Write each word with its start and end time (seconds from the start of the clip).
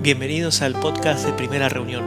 Bienvenidos 0.00 0.62
al 0.62 0.74
podcast 0.74 1.26
de 1.26 1.32
Primera 1.32 1.68
Reunión, 1.68 2.04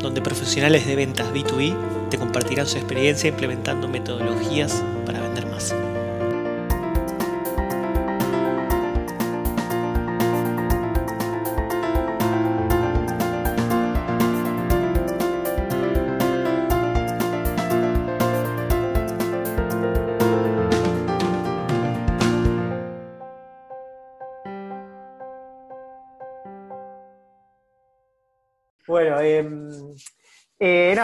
donde 0.00 0.22
profesionales 0.22 0.86
de 0.86 0.96
ventas 0.96 1.30
B2B 1.34 2.08
te 2.08 2.16
compartirán 2.16 2.66
su 2.66 2.78
experiencia 2.78 3.28
implementando 3.28 3.86
metodologías 3.86 4.82
para 5.04 5.20
vender 5.20 5.46
más. 5.48 5.74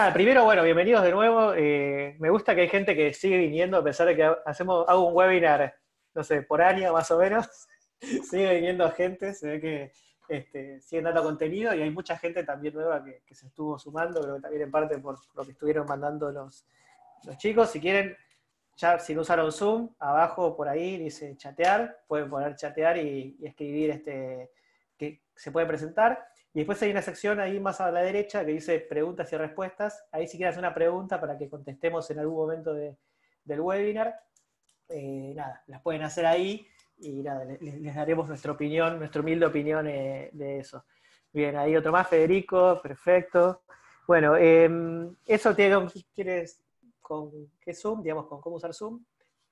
Nada, 0.01 0.13
primero, 0.13 0.43
bueno, 0.45 0.63
bienvenidos 0.63 1.03
de 1.03 1.11
nuevo. 1.11 1.53
Eh, 1.53 2.15
me 2.17 2.31
gusta 2.31 2.55
que 2.55 2.61
hay 2.61 2.69
gente 2.69 2.95
que 2.95 3.13
sigue 3.13 3.37
viniendo, 3.37 3.77
a 3.77 3.83
pesar 3.83 4.07
de 4.07 4.15
que 4.15 4.35
hacemos, 4.47 4.83
hago 4.89 5.07
un 5.07 5.15
webinar, 5.15 5.75
no 6.15 6.23
sé, 6.23 6.41
por 6.41 6.59
año 6.59 6.91
más 6.91 7.11
o 7.11 7.19
menos. 7.19 7.47
sigue 7.99 8.55
viniendo 8.55 8.89
gente, 8.93 9.35
se 9.35 9.47
ve 9.47 9.61
que 9.61 9.91
este, 10.27 10.81
siguen 10.81 11.03
dando 11.03 11.21
contenido 11.21 11.75
y 11.75 11.83
hay 11.83 11.91
mucha 11.91 12.17
gente 12.17 12.43
también 12.43 12.73
nueva 12.73 13.03
que, 13.03 13.35
se 13.35 13.45
estuvo 13.45 13.77
sumando, 13.77 14.21
creo 14.21 14.35
que 14.37 14.41
también 14.41 14.63
en 14.63 14.71
parte 14.71 14.97
por 14.97 15.19
lo 15.35 15.45
que 15.45 15.51
estuvieron 15.51 15.85
mandando 15.85 16.31
los, 16.31 16.65
chicos. 17.37 17.69
Si 17.69 17.79
quieren, 17.79 18.17
ya 18.77 18.97
si 18.97 19.13
no 19.13 19.21
usaron 19.21 19.51
Zoom, 19.51 19.93
abajo 19.99 20.57
por 20.57 20.67
ahí 20.67 20.97
dice 20.97 21.37
chatear, 21.37 21.99
pueden 22.07 22.27
poner 22.27 22.55
chatear 22.55 22.97
y, 22.97 23.37
y 23.39 23.45
escribir 23.45 23.91
este, 23.91 24.49
que 24.97 25.21
se 25.35 25.51
puede 25.51 25.67
presentar. 25.67 26.30
Y 26.53 26.59
después 26.59 26.81
hay 26.81 26.91
una 26.91 27.01
sección 27.01 27.39
ahí 27.39 27.59
más 27.59 27.79
a 27.79 27.91
la 27.91 28.01
derecha 28.01 28.45
que 28.45 28.51
dice 28.51 28.79
preguntas 28.79 29.31
y 29.31 29.37
respuestas. 29.37 30.05
Ahí 30.11 30.27
si 30.27 30.37
quieres 30.37 30.57
una 30.57 30.73
pregunta 30.73 31.19
para 31.19 31.37
que 31.37 31.49
contestemos 31.49 32.09
en 32.11 32.19
algún 32.19 32.35
momento 32.35 32.73
del 32.73 33.61
webinar, 33.61 34.19
eh, 34.89 35.33
nada, 35.33 35.63
las 35.67 35.81
pueden 35.81 36.01
hacer 36.01 36.25
ahí 36.25 36.67
y 36.97 37.23
nada, 37.23 37.45
les, 37.45 37.95
daremos 37.95 38.27
nuestra 38.27 38.51
opinión, 38.51 38.99
nuestra 38.99 39.21
humilde 39.21 39.45
opinión 39.45 39.87
eh, 39.87 40.29
de 40.33 40.59
eso. 40.59 40.85
Bien, 41.31 41.55
ahí 41.55 41.75
otro 41.77 41.93
más, 41.93 42.09
Federico, 42.09 42.81
perfecto. 42.81 43.63
Bueno, 44.05 44.35
em, 44.35 45.15
eso 45.25 45.55
tiene, 45.55 45.77
quieres 46.13 46.61
con 46.99 47.31
qué 47.61 47.73
Zoom, 47.73 48.03
digamos, 48.03 48.27
con 48.27 48.41
cómo 48.41 48.57
usar 48.57 48.73
Zoom. 48.73 49.01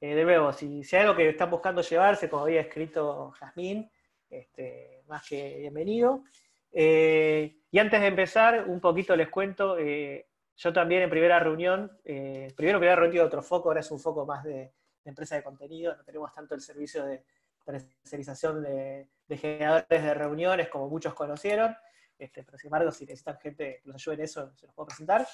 Eh, 0.02 0.16
de 0.16 0.24
nuevo, 0.26 0.52
si, 0.52 0.84
si, 0.84 0.96
hay 0.98 1.04
algo 1.04 1.16
que 1.16 1.30
están 1.30 1.50
buscando 1.50 1.82
llevarse, 1.82 2.30
como 2.30 2.44
había 2.44 2.62
escrito 2.62 3.32
Jazmín, 3.32 3.90
este, 4.30 5.04
más 5.08 5.28
que 5.28 5.60
bienvenido. 5.60 6.24
Eh, 6.72 7.62
y 7.72 7.80
antes 7.80 8.02
de 8.02 8.08
empezar, 8.08 8.66
un 8.68 8.80
poquito 8.80 9.16
les 9.16 9.30
cuento, 9.30 9.78
eh, 9.78 10.28
yo 10.56 10.74
también 10.74 11.04
en 11.04 11.10
primera 11.10 11.40
reunión, 11.40 12.00
eh, 12.04 12.54
primero 12.56 12.80
primera 12.80 12.96
reunión 12.96 13.24
de 13.24 13.28
otro 13.28 13.42
foco, 13.42 13.70
ahora 13.70 13.80
es 13.80 13.92
un 13.92 14.00
foco 14.00 14.26
más 14.26 14.44
de, 14.44 14.74
empresa 15.06 15.36
de 15.36 15.44
contenido, 15.44 15.96
no 15.96 16.04
tenemos 16.04 16.32
tanto 16.34 16.54
el 16.54 16.62
servicio 16.62 17.04
de 17.06 17.24
tercerización 17.66 18.62
de, 18.62 19.08
generadores 19.30 20.04
de 20.04 20.14
reuniones 20.14 20.70
como 20.70 20.88
muchos 20.88 21.16
conocieron, 21.16 21.76
este, 22.18 22.44
pero 22.44 22.58
sin 22.58 22.68
embargo, 22.68 22.92
si 22.92 23.06
necesitan 23.06 23.40
gente 23.40 23.80
que 23.82 23.90
los 23.90 23.96
ayude 23.96 24.16
en 24.16 24.22
eso, 24.22 24.52
se 24.56 24.68
los 24.68 24.76
puedo 24.76 24.88
presentar. 24.88 25.28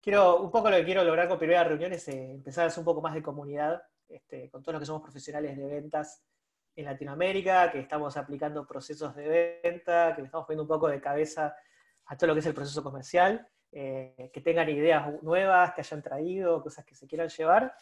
quiero, 0.00 0.40
un 0.40 0.50
poco 0.50 0.70
lo 0.70 0.76
que 0.76 0.84
quiero 0.84 1.02
lograr 1.02 1.28
con 1.28 1.38
primera 1.38 1.64
reunión 1.64 1.92
es 1.92 2.06
empezar 2.08 2.64
a 2.64 2.66
hacer 2.68 2.80
un 2.80 2.84
poco 2.84 3.00
más 3.00 3.14
de 3.14 3.22
comunidad, 3.22 3.82
este, 4.08 4.48
con 4.50 4.62
todos 4.62 4.74
los 4.74 4.80
que 4.82 4.86
somos 4.86 5.02
profesionales 5.02 5.56
de 5.56 5.66
ventas 5.66 6.22
en 6.74 6.84
Latinoamérica, 6.86 7.70
que 7.70 7.80
estamos 7.80 8.16
aplicando 8.16 8.66
procesos 8.66 9.14
de 9.14 9.60
venta, 9.62 10.14
que 10.14 10.22
le 10.22 10.26
estamos 10.26 10.46
poniendo 10.46 10.62
un 10.62 10.68
poco 10.68 10.88
de 10.88 11.00
cabeza 11.00 11.54
a 12.06 12.16
todo 12.16 12.28
lo 12.28 12.34
que 12.34 12.40
es 12.40 12.46
el 12.46 12.54
proceso 12.54 12.82
comercial, 12.82 13.46
eh, 13.70 14.30
que 14.32 14.40
tengan 14.40 14.68
ideas 14.68 15.22
nuevas, 15.22 15.72
que 15.74 15.80
hayan 15.82 16.02
traído, 16.02 16.62
cosas 16.62 16.84
que 16.84 16.94
se 16.94 17.06
quieran 17.06 17.28
llevar. 17.28 17.74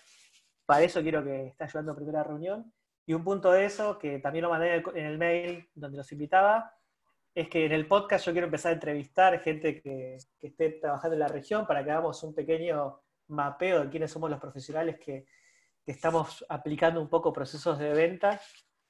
Para 0.66 0.82
eso 0.82 1.02
quiero 1.02 1.24
que 1.24 1.48
esté 1.48 1.64
ayudando 1.64 1.92
a 1.92 1.96
primera 1.96 2.22
reunión. 2.22 2.72
Y 3.06 3.14
un 3.14 3.24
punto 3.24 3.50
de 3.50 3.64
eso, 3.64 3.98
que 3.98 4.18
también 4.18 4.44
lo 4.44 4.50
mandé 4.50 4.76
en 4.76 5.06
el 5.06 5.18
mail 5.18 5.68
donde 5.74 5.96
los 5.96 6.12
invitaba, 6.12 6.74
es 7.34 7.48
que 7.48 7.66
en 7.66 7.72
el 7.72 7.86
podcast 7.86 8.26
yo 8.26 8.32
quiero 8.32 8.46
empezar 8.46 8.70
a 8.70 8.74
entrevistar 8.74 9.40
gente 9.40 9.80
que, 9.80 10.16
esté 10.40 10.70
trabajando 10.80 11.14
en 11.14 11.20
la 11.20 11.28
región 11.28 11.66
para 11.66 11.84
que 11.84 11.90
hagamos 11.90 12.22
un 12.22 12.34
pequeño 12.34 13.00
mapeo 13.28 13.84
de 13.84 13.88
quiénes 13.88 14.10
somos 14.10 14.30
los 14.30 14.40
profesionales 14.40 14.98
que, 14.98 15.26
que 15.84 15.92
estamos 15.92 16.44
aplicando 16.48 17.00
un 17.00 17.08
poco 17.08 17.32
procesos 17.32 17.78
de 17.78 17.92
venta 17.92 18.40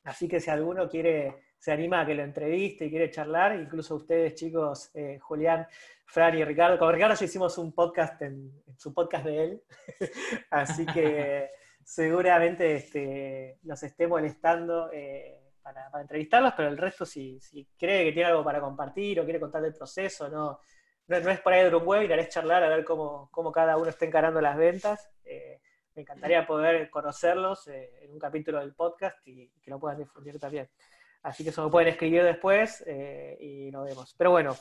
Así 0.05 0.29
que 0.29 0.41
si 0.41 0.51
alguno 0.51 0.89
quiere, 0.89 1.43
se 1.59 1.73
anima 1.73 2.01
a 2.01 2.07
que 2.07 2.15
lo 2.15 2.23
entreviste 2.23 2.87
y 2.87 2.91
quiere 2.91 3.11
charlar, 3.11 3.59
incluso 3.59 3.97
ustedes, 3.97 4.35
chicos, 4.35 4.91
eh, 4.95 5.19
Julián, 5.21 5.67
Fran 6.07 6.37
y 6.37 6.45
Ricardo, 6.45 6.79
con 6.79 6.93
Ricardo 6.93 7.15
ya 7.15 7.25
hicimos 7.25 7.57
un 7.59 7.73
podcast 7.73 8.21
en, 8.23 8.51
su 8.77 8.95
podcast 8.95 9.27
de 9.27 9.45
él, 9.45 9.63
así 10.51 10.87
que 10.87 11.51
seguramente 11.85 12.77
este, 12.77 13.59
nos 13.63 13.83
esté 13.83 14.07
molestando 14.09 14.91
eh, 14.93 15.39
para, 15.63 15.91
entrevistarlos, 16.01 16.55
pero 16.57 16.69
el 16.69 16.79
resto, 16.79 17.05
si, 17.05 17.39
cree 17.79 18.07
que 18.07 18.13
tiene 18.13 18.31
algo 18.31 18.43
para 18.43 18.61
compartir 18.61 19.21
o 19.21 19.25
quiere 19.25 19.39
contar 19.39 19.63
del 19.63 19.75
proceso, 19.75 20.29
no, 20.31 20.61
no, 21.07 21.17
es 21.17 21.41
por 21.41 21.53
ahí 21.53 21.69
de 21.69 21.77
un 21.77 21.87
webinar, 21.87 22.19
es 22.19 22.31
charlar 22.31 22.65
a 22.65 22.69
ver 22.69 22.85
cómo, 22.85 23.29
cómo 23.31 23.53
cada 23.53 23.77
uno 23.77 23.91
está 23.91 24.07
encarando 24.07 24.41
las 24.41 24.57
ventas. 24.57 25.11
Eh, 25.25 25.61
me 26.01 26.03
encantaría 26.03 26.47
poder 26.47 26.89
conocerlos 26.89 27.69
eh, 27.69 27.91
en 28.01 28.13
un 28.13 28.19
capítulo 28.19 28.61
del 28.61 28.73
podcast 28.73 29.19
y, 29.29 29.51
que 29.61 29.71
lo 29.71 29.79
puedan 29.79 29.99
difundir 29.99 30.39
también. 30.39 30.67
Así 31.23 31.45
que 31.45 31.51
eso 31.51 31.63
me 31.63 31.71
pueden 31.71 31.89
escribir 31.89 32.25
después 32.25 32.83
eh, 32.87 33.37
y 33.39 33.71
lo 33.71 33.83
vemos. 33.83 34.15
Pero 34.17 34.31
bueno, 34.31 34.57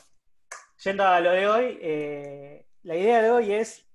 yendo 0.84 1.02
a 1.04 1.18
lo 1.20 1.30
de 1.30 1.48
hoy, 1.48 1.78
eh, 1.80 2.66
la 2.82 2.94
idea 2.94 3.22
de 3.22 3.30
hoy 3.30 3.52
es, 3.54 3.86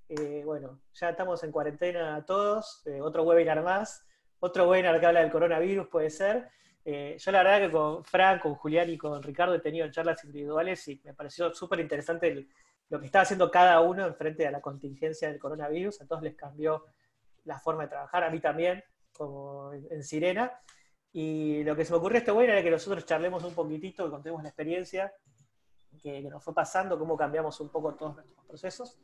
bueno, 0.44 0.82
ya 0.94 1.10
estamos 1.10 1.44
en 1.44 1.52
cuarentena 1.52 2.26
todos, 2.26 2.84
otro 3.02 3.24
webinar 3.24 3.62
más, 3.64 4.04
otro 4.40 4.68
webinar 4.68 5.00
que 5.00 5.06
habla 5.06 5.22
del 5.22 5.32
coronavirus 5.32 5.88
puede 5.88 6.10
ser. 6.10 6.50
yo 6.84 7.32
la 7.32 7.44
verdad 7.44 7.60
que 7.60 7.72
con 7.72 8.04
Frank, 8.04 8.42
con 8.42 8.56
Julián 8.56 8.90
y 8.90 8.98
con 8.98 9.22
Ricardo 9.22 9.54
he 9.54 9.60
tenido 9.60 9.90
charlas 9.92 10.24
individuales 10.24 10.88
y 10.88 11.00
me 11.04 11.14
pareció 11.14 11.54
súper 11.54 11.80
interesante 11.80 12.48
lo 12.90 13.00
que 13.00 13.08
estaba 13.08 13.24
haciendo 13.24 13.50
cada 13.50 13.80
uno 13.82 14.06
en 14.06 14.16
frente 14.16 14.48
a 14.48 14.52
la 14.52 14.62
contingencia 14.62 15.30
del 15.30 15.40
coronavirus. 15.40 16.02
A 16.02 16.08
todos 16.08 16.22
les 16.22 16.36
cambió 16.36 16.86
la 17.46 17.60
forma 17.60 17.84
de 17.84 17.90
trabajar, 17.90 18.24
a 18.24 18.30
mí 18.30 18.40
también, 18.40 18.84
como 19.14 19.74
en, 19.74 20.04
Sirena. 20.04 20.52
Y 21.12 21.64
lo 21.64 21.76
que 21.76 21.86
se 21.86 21.94
me 21.94 21.98
ocurrió 21.98 22.18
este 22.18 22.32
bueno 22.32 22.52
era 22.52 22.62
que 22.62 22.72
nosotros 22.72 23.06
charlemos 23.06 23.44
un 23.44 23.54
poquitito, 23.54 24.04
que 24.06 24.12
contemos 24.12 24.44
la 24.44 24.50
experiencia 24.50 25.14
que, 26.02 26.22
nos 26.24 26.44
fue 26.44 26.54
pasando, 26.54 27.00
cómo 27.00 27.18
cambiamos 27.18 27.60
un 27.60 27.70
poco 27.70 27.96
todos 27.96 28.16
nuestros 28.16 28.46
procesos. 28.46 29.00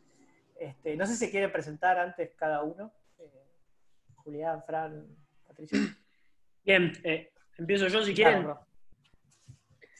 Este, 0.59 0.95
no 0.95 1.05
sé 1.07 1.15
si 1.15 1.31
quieren 1.31 1.51
presentar 1.51 1.97
antes 1.97 2.35
cada 2.35 2.63
uno. 2.63 2.91
Eh, 3.17 3.31
Julián, 4.15 4.63
Fran, 4.63 5.07
Patricia. 5.47 5.79
Bien, 6.63 6.91
eh, 7.03 7.31
empiezo 7.57 7.87
yo 7.87 8.03
si 8.03 8.13
quieren. 8.13 8.47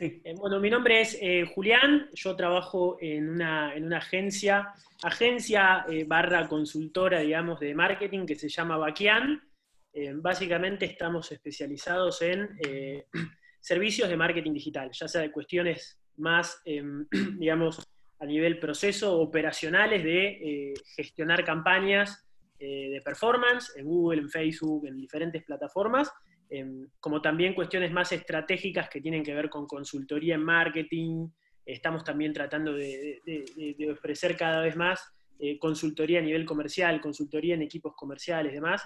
Eh, 0.04 0.34
bueno, 0.36 0.60
mi 0.60 0.72
nombre 0.72 1.00
es 1.00 1.16
eh, 1.22 1.46
Julián, 1.54 2.10
yo 2.16 2.36
trabajo 2.36 2.98
en 3.00 3.30
una, 3.30 3.76
en 3.76 3.86
una 3.86 4.00
agencia, 4.00 4.74
agencia 5.04 5.86
eh, 5.88 6.06
barra 6.06 6.48
consultora, 6.48 7.20
digamos, 7.20 7.60
de 7.60 7.76
marketing 7.76 8.26
que 8.26 8.34
se 8.34 8.50
llama 8.50 8.78
Baquian. 8.78 9.40
básicamente 10.16 10.86
estamos 10.86 11.32
especializados 11.32 12.24
en 12.24 12.50
servicios 13.60 14.10
de 14.10 14.18
marketing 14.18 14.54
digital, 14.54 14.90
ya 14.92 15.08
sea 15.08 15.22
de 15.22 15.32
cuestiones 15.32 16.02
más, 16.18 16.60
em, 16.66 17.06
digamos, 17.38 17.88
a 18.20 18.26
nivel 18.26 18.58
proceso 18.58 19.20
operacionales 19.20 20.04
de 20.04 20.74
gestionar 20.96 21.44
campañas 21.46 22.26
de 22.60 23.02
performance 23.04 23.76
en 23.76 23.86
Google, 23.86 24.22
en 24.22 24.30
Facebook, 24.30 24.88
en 24.88 24.96
diferentes 24.96 25.44
plataformas, 25.44 26.12
como 27.00 27.22
también 27.22 27.54
cuestiones 27.54 27.92
más 27.92 28.12
estratégicas 28.12 28.90
que 28.90 29.02
tienen 29.02 29.24
que 29.24 29.34
ver 29.34 29.50
con 29.50 29.66
consultoría 29.66 30.36
en 30.36 30.44
marketing. 30.44 31.28
Estamos 31.66 32.04
también 32.04 32.34
tratando 32.34 32.74
de, 32.74 33.22
ofrecer 33.92 34.36
cada 34.36 34.62
vez 34.62 34.76
más 34.76 35.02
eh, 35.40 35.58
consultoría 35.58 36.20
a 36.20 36.24
nivel 36.24 36.46
comercial, 36.46 37.00
consultoría 37.00 37.56
en 37.56 37.62
equipos 37.62 37.94
comerciales 37.96 38.54
demás. 38.54 38.86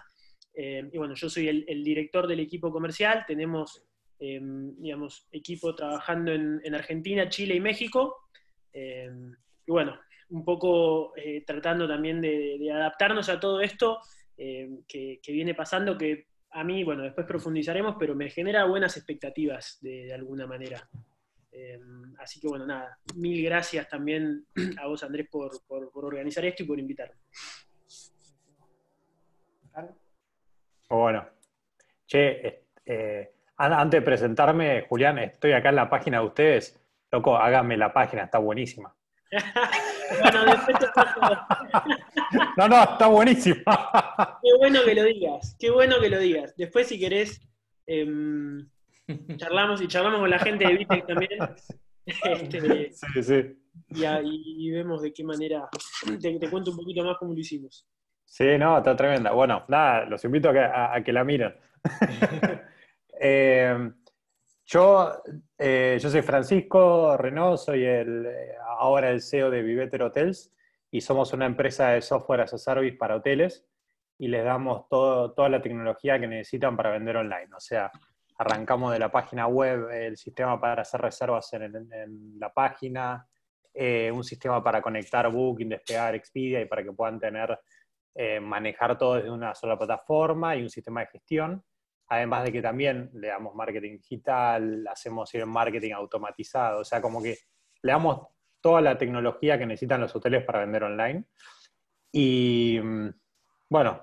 Em, 0.54 0.90
y 0.94 0.98
bueno, 0.98 1.16
yo 1.16 1.28
soy 1.28 1.48
el, 1.48 1.84
director 1.84 2.28
del 2.28 2.40
equipo 2.40 2.72
comercial, 2.72 3.26
tenemos, 3.28 3.84
em, 4.20 4.76
digamos, 4.78 5.28
equipo 5.32 5.74
trabajando 5.76 6.32
en, 6.32 6.76
Argentina, 6.76 7.28
Chile 7.30 7.56
y 7.56 7.60
México. 7.60 8.16
y 8.74 9.72
bueno, 9.72 10.00
un 10.30 10.46
poco 10.46 11.16
eh, 11.16 11.44
tratando 11.46 11.88
también 11.88 12.22
de, 12.22 12.72
adaptarnos 12.72 13.28
a 13.30 13.40
todo 13.40 13.62
esto 13.62 14.00
que, 14.38 15.20
que, 15.24 15.32
viene 15.32 15.56
pasando, 15.56 15.98
que 15.98 16.28
a 16.56 16.64
mí, 16.64 16.86
bueno, 16.86 17.04
después 17.04 17.28
profundizaremos, 17.28 17.98
pero 18.00 18.16
me 18.16 18.30
genera 18.30 18.64
buenas 18.64 18.96
expectativas 18.96 19.78
de, 19.82 20.14
alguna 20.14 20.48
manera. 20.48 20.88
Eh, 21.52 21.78
así 22.20 22.40
que 22.40 22.48
bueno, 22.48 22.66
nada, 22.66 22.98
mil 23.16 23.44
gracias 23.44 23.90
también 23.90 24.46
a 24.82 24.88
vos, 24.88 25.04
Andrés, 25.04 25.28
por, 25.30 25.52
organizar 25.94 26.46
esto 26.46 26.64
y 26.64 26.66
por 26.66 26.80
invitarme. 26.80 27.16
Bueno, 30.90 31.28
che, 32.08 32.64
eh, 32.86 33.34
antes 33.58 34.00
de 34.00 34.06
presentarme, 34.06 34.86
Julián, 34.88 35.20
estoy 35.20 35.52
acá 35.52 35.70
en 35.70 35.76
la 35.76 35.90
página 35.90 36.20
de 36.20 36.26
ustedes 36.26 36.82
Loco, 37.12 37.38
hágame 37.38 37.78
la 37.78 37.94
página, 37.94 38.24
está 38.24 38.40
buenísima. 38.40 38.94
no, 42.58 42.68
no, 42.68 42.84
está 42.84 43.08
buenísima. 43.08 43.64
Qué 44.42 44.58
bueno 44.58 44.80
que 44.86 44.96
lo 44.96 45.04
digas, 45.04 45.56
qué 45.60 45.72
bueno 45.72 46.00
que 46.00 46.10
lo 46.10 46.20
digas. 46.20 46.56
Después, 46.56 46.88
si 46.88 47.00
querés, 47.00 47.42
em, 47.86 48.68
charlamos 49.38 49.82
y 49.82 49.88
charlamos 49.88 50.20
con 50.20 50.30
la 50.30 50.40
gente 50.40 50.68
de 50.68 50.74
Vitec 50.74 51.08
también. 51.08 51.32
Este, 52.06 52.92
sí, 52.94 53.24
sí. 53.24 53.60
Y, 53.90 54.72
vemos 54.72 55.02
de 55.02 55.12
qué 55.12 55.24
manera. 55.24 55.68
Te, 56.22 56.50
cuento 56.50 56.72
un 56.72 56.78
poquito 56.78 57.04
más 57.04 57.18
cómo 57.18 57.34
lo 57.34 57.40
hicimos. 57.40 57.88
Sí, 58.24 58.58
no, 58.58 58.78
está 58.78 58.96
tremenda. 58.96 59.32
Bueno, 59.32 59.64
nada, 59.68 60.06
los 60.06 60.24
invito 60.24 60.50
a 60.50 61.02
que, 61.04 61.14
la 61.14 61.24
miren. 61.24 61.54
Eh, 63.18 63.92
yo, 64.66 65.24
eh, 65.58 65.98
yo 66.02 66.10
soy 66.10 66.22
Francisco 66.22 67.16
Renault, 67.16 67.58
soy 67.58 67.86
el, 67.86 68.26
eh, 68.26 68.56
ahora 68.78 69.10
el 69.10 69.22
CEO 69.22 69.50
de 69.50 69.62
Viveter 69.62 70.02
Hotels 70.04 70.52
y 70.96 71.02
somos 71.02 71.34
una 71.34 71.46
empresa 71.46 71.90
de 71.90 72.02
software 72.02 72.40
as 72.40 72.54
a 72.54 72.58
service 72.58 72.96
para 72.96 73.18
hoteles 73.18 73.66
y 74.18 74.30
les 74.30 74.46
damos 74.46 74.88
todo, 74.88 75.34
toda 75.34 75.50
la 75.50 75.62
tecnología 75.62 76.18
que 76.18 76.26
necesitan 76.26 76.78
para 76.78 76.92
vender 76.92 77.18
online. 77.18 77.50
O 77.54 77.60
sea, 77.60 77.92
arrancamos 78.38 78.94
de 78.94 79.00
la 79.00 79.12
página 79.12 79.46
web, 79.46 79.90
el 79.92 80.16
sistema 80.16 80.58
para 80.58 80.84
hacer 80.84 81.02
reservas 81.02 81.52
en, 81.52 82.40
la 82.40 82.50
página, 82.54 83.28
eh, 83.74 84.10
un 84.10 84.24
sistema 84.24 84.64
para 84.64 84.82
conectar 84.82 85.30
Booking, 85.30 85.68
Despegar, 85.68 86.16
Expedia 86.16 86.62
y 86.62 86.66
para 86.66 86.82
que 86.82 86.94
puedan 86.94 87.20
tener, 87.20 87.60
manejar 88.42 88.98
todo 88.98 89.16
desde 89.16 89.30
una 89.30 89.54
sola 89.54 89.78
plataforma 89.78 90.56
y 90.56 90.62
un 90.62 90.70
sistema 90.70 91.02
de 91.02 91.08
gestión 91.08 91.62
además 92.08 92.46
de 92.46 92.52
que 92.54 92.62
también 92.62 93.10
le 93.14 93.28
damos 93.28 93.54
marketing 93.56 93.98
digital, 93.98 94.88
hacemos 94.88 95.30
marketing 95.46 95.92
automatizado, 95.92 96.80
o 96.80 96.86
sea, 96.86 97.02
como 97.02 97.22
que 97.22 97.38
le 97.82 97.92
damos 97.92 98.28
toda 98.66 98.82
la 98.82 98.98
tecnología 98.98 99.60
que 99.60 99.66
necesitan 99.68 100.02
los 100.02 100.16
hoteles 100.16 100.44
para 100.44 100.62
vender 100.62 100.86
online. 100.86 101.26
Y 102.12 102.80
mm, 102.84 103.10
bueno, 103.70 104.02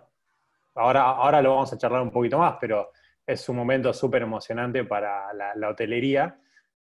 ahora, 0.76 1.02
ahora 1.02 1.42
lo 1.42 1.50
vamos 1.50 1.72
a 1.72 1.76
charlar 1.76 2.00
un 2.00 2.12
poquito 2.12 2.38
más, 2.38 2.58
pero 2.60 2.92
es 3.26 3.48
un 3.48 3.56
momento 3.56 3.92
súper 3.92 4.22
emocionante 4.22 4.84
para 4.84 5.32
la, 5.32 5.68
hotelería, 5.68 6.38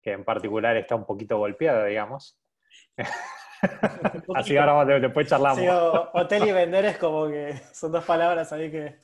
que 0.01 0.13
en 0.13 0.23
particular 0.23 0.77
está 0.77 0.95
un 0.95 1.05
poquito 1.05 1.37
golpeada, 1.37 1.85
digamos. 1.87 2.39
Así 4.37 4.57
ahora 4.57 5.01
después 5.01 5.27
charlamos. 5.27 5.59
Sí, 5.59 5.67
hotel 5.69 6.47
y 6.47 6.53
vender 6.53 6.85
es 6.85 6.99
como 6.99 7.27
que 7.27 7.55
son 7.73 7.91
dos 7.91 8.05
palabras 8.05 8.53
ahí 8.53 8.71
que 8.71 8.99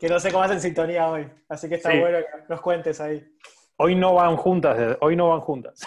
que 0.00 0.08
no 0.08 0.18
sé 0.18 0.32
cómo 0.32 0.44
hacen 0.44 0.60
sintonía 0.60 1.06
hoy. 1.06 1.30
Así 1.50 1.68
que 1.68 1.74
está 1.74 1.94
bueno 1.94 2.18
que 2.18 2.48
nos 2.48 2.62
cuentes 2.62 2.98
ahí. 2.98 3.30
Hoy 3.76 3.94
no 3.94 4.14
van 4.14 4.36
juntas, 4.38 4.96
hoy 5.00 5.16
no 5.16 5.28
van 5.28 5.40
juntas. 5.40 5.86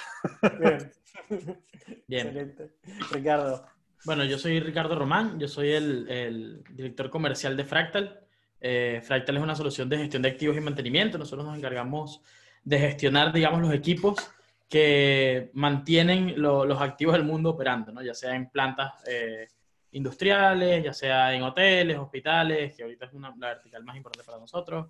Bien. 0.59 0.91
Bien. 2.07 2.27
Excelente. 2.27 2.71
Ricardo. 3.11 3.65
Bueno, 4.03 4.23
yo 4.25 4.37
soy 4.37 4.59
Ricardo 4.59 4.97
Román, 4.97 5.39
yo 5.39 5.47
soy 5.47 5.71
el, 5.71 6.63
director 6.71 7.09
comercial 7.09 7.55
de 7.55 7.65
Fractal. 7.65 8.19
Eh, 8.59 9.01
Fractal 9.03 9.37
es 9.37 9.43
una 9.43 9.55
solución 9.55 9.89
de 9.89 9.97
gestión 9.97 10.21
de 10.21 10.29
activos 10.29 10.57
y 10.57 10.61
mantenimiento. 10.61 11.17
Nosotros 11.17 11.45
nos 11.45 11.57
encargamos 11.57 12.21
de 12.63 12.79
gestionar, 12.79 13.31
digamos, 13.31 13.61
los 13.61 13.73
equipos 13.73 14.31
que 14.71 15.51
mantienen 15.53 16.41
los 16.41 16.81
activos 16.81 17.13
del 17.13 17.25
mundo 17.25 17.49
operando, 17.49 17.91
¿no? 17.91 18.01
ya 18.01 18.13
sea 18.13 18.33
en 18.35 18.49
plantas 18.49 18.93
eh, 19.05 19.47
industriales, 19.91 20.83
ya 20.83 20.93
sea 20.93 21.33
en 21.33 21.43
hoteles, 21.43 21.97
hospitales, 21.97 22.73
que 22.73 22.83
ahorita 22.83 23.07
es 23.07 23.13
una, 23.13 23.35
la 23.37 23.47
vertical 23.47 23.83
más 23.83 23.97
importante 23.97 24.25
para 24.25 24.39
nosotros, 24.39 24.87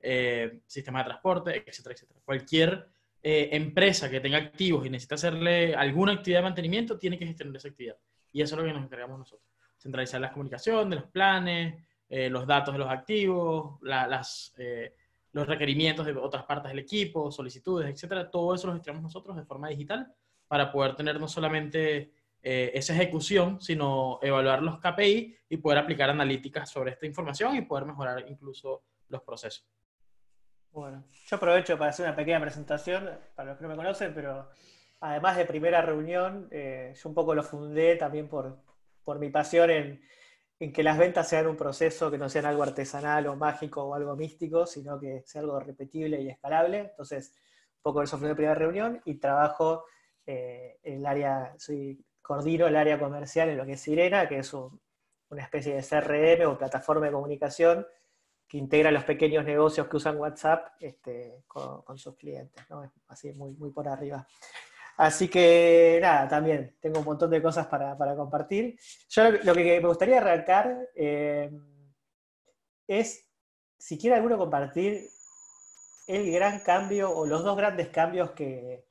eh, 0.00 0.60
sistemas 0.66 1.04
de 1.04 1.08
transporte, 1.08 1.64
etcétera, 1.66 1.94
etcétera. 1.94 2.20
Cualquier 2.22 2.88
eh, 3.22 3.50
empresa 3.52 4.10
que 4.10 4.20
tenga 4.20 4.38
activos 4.38 4.84
y 4.86 4.90
necesita 4.90 5.14
hacerle 5.14 5.74
alguna 5.74 6.12
actividad 6.12 6.40
de 6.40 6.44
mantenimiento, 6.44 6.98
tiene 6.98 7.18
que 7.18 7.26
gestionar 7.26 7.56
esa 7.56 7.68
actividad. 7.68 7.96
Y 8.32 8.42
eso 8.42 8.54
es 8.54 8.60
lo 8.60 8.66
que 8.66 8.72
nos 8.72 8.84
encargamos 8.84 9.18
nosotros. 9.18 9.48
Centralizar 9.78 10.20
las 10.20 10.32
comunicaciones, 10.32 11.00
los 11.00 11.10
planes, 11.10 11.82
eh, 12.08 12.28
los 12.28 12.46
datos 12.46 12.74
de 12.74 12.78
los 12.78 12.88
activos, 12.90 13.78
las, 13.82 14.54
los 15.32 15.46
requerimientos 15.46 16.06
de 16.06 16.12
otras 16.12 16.44
partes 16.44 16.70
del 16.70 16.80
equipo, 16.80 17.30
solicitudes, 17.30 17.88
etcétera. 17.88 18.30
Todo 18.30 18.54
eso 18.54 18.66
lo 18.66 18.74
gestionamos 18.74 19.04
nosotros 19.04 19.36
de 19.36 19.44
forma 19.44 19.68
digital 19.68 20.12
para 20.46 20.70
poder 20.70 20.94
tener 20.94 21.18
no 21.18 21.28
solamente 21.28 22.12
eh, 22.44 22.72
esa 22.74 22.92
ejecución, 22.92 23.60
sino 23.60 24.18
evaluar 24.20 24.62
los 24.62 24.80
KPI 24.80 25.36
y 25.48 25.56
poder 25.58 25.78
aplicar 25.78 26.10
analíticas 26.10 26.68
sobre 26.68 26.90
esta 26.90 27.06
información 27.06 27.54
y 27.54 27.62
poder 27.62 27.86
mejorar 27.86 28.24
incluso 28.28 28.82
los 29.08 29.22
procesos. 29.22 29.64
Bueno, 30.72 31.04
yo 31.26 31.36
aprovecho 31.36 31.76
para 31.76 31.90
hacer 31.90 32.06
una 32.06 32.16
pequeña 32.16 32.40
presentación 32.40 33.10
para 33.34 33.50
los 33.50 33.58
que 33.58 33.64
no 33.64 33.68
me 33.68 33.76
conocen, 33.76 34.14
pero 34.14 34.48
además 35.00 35.36
de 35.36 35.44
primera 35.44 35.82
reunión, 35.82 36.48
eh, 36.50 36.94
yo 36.96 37.08
un 37.10 37.14
poco 37.14 37.34
lo 37.34 37.42
fundé 37.42 37.96
también 37.96 38.26
por, 38.26 38.56
por 39.04 39.18
mi 39.18 39.28
pasión 39.28 39.68
en, 39.68 40.00
en, 40.58 40.72
que 40.72 40.82
las 40.82 40.96
ventas 40.96 41.28
sean 41.28 41.46
un 41.46 41.58
proceso, 41.58 42.10
que 42.10 42.16
no 42.16 42.30
sean 42.30 42.46
algo 42.46 42.62
artesanal 42.62 43.26
o 43.26 43.36
mágico 43.36 43.84
o 43.84 43.94
algo 43.94 44.16
místico, 44.16 44.64
sino 44.64 44.98
que 44.98 45.22
sea 45.26 45.42
algo 45.42 45.60
repetible 45.60 46.22
y 46.22 46.30
escalable. 46.30 46.78
Entonces, 46.78 47.34
un 47.76 47.82
poco 47.82 48.02
eso 48.02 48.16
fue 48.16 48.28
mi 48.28 48.34
primera 48.34 48.54
reunión 48.54 49.02
y 49.04 49.16
trabajo 49.16 49.84
eh, 50.24 50.78
en 50.82 50.94
el 51.00 51.06
área, 51.06 51.54
soy 51.58 52.02
coordino 52.22 52.66
el 52.66 52.76
área 52.76 52.98
comercial 52.98 53.50
en 53.50 53.58
lo 53.58 53.66
que 53.66 53.72
es 53.72 53.80
Sirena, 53.80 54.26
que 54.26 54.38
es 54.38 54.54
una 54.54 55.42
especie 55.42 55.74
de 55.74 55.82
CRM 55.82 56.46
o 56.46 56.56
plataforma 56.56 57.06
de 57.06 57.12
comunicación 57.12 57.86
que 58.52 58.58
integra 58.58 58.90
los 58.90 59.04
pequeños 59.04 59.46
negocios 59.46 59.88
que 59.88 59.96
usan 59.96 60.18
WhatsApp 60.18 60.74
este, 60.78 61.42
con, 61.46 61.96
sus 61.96 62.14
clientes, 62.16 62.62
así 63.08 63.32
muy, 63.32 63.52
muy 63.52 63.70
por 63.70 63.88
arriba. 63.88 64.26
Así 64.98 65.28
que 65.28 65.98
nada, 66.02 66.28
también 66.28 66.76
tengo 66.78 66.98
un 66.98 67.06
montón 67.06 67.30
de 67.30 67.40
cosas 67.40 67.66
para, 67.66 67.96
compartir. 68.14 68.78
Yo 69.08 69.30
lo 69.30 69.54
que 69.54 69.80
me 69.80 69.88
gustaría 69.88 70.18
arrancar 70.18 70.90
eh, 70.94 71.50
es, 72.86 73.26
si 73.78 73.96
quiere 73.96 74.16
alguno 74.16 74.36
compartir 74.36 75.00
el 76.06 76.30
gran 76.30 76.60
cambio 76.60 77.10
o 77.10 77.24
los 77.24 77.42
dos 77.42 77.56
grandes 77.56 77.88
cambios 77.88 78.32
que, 78.32 78.84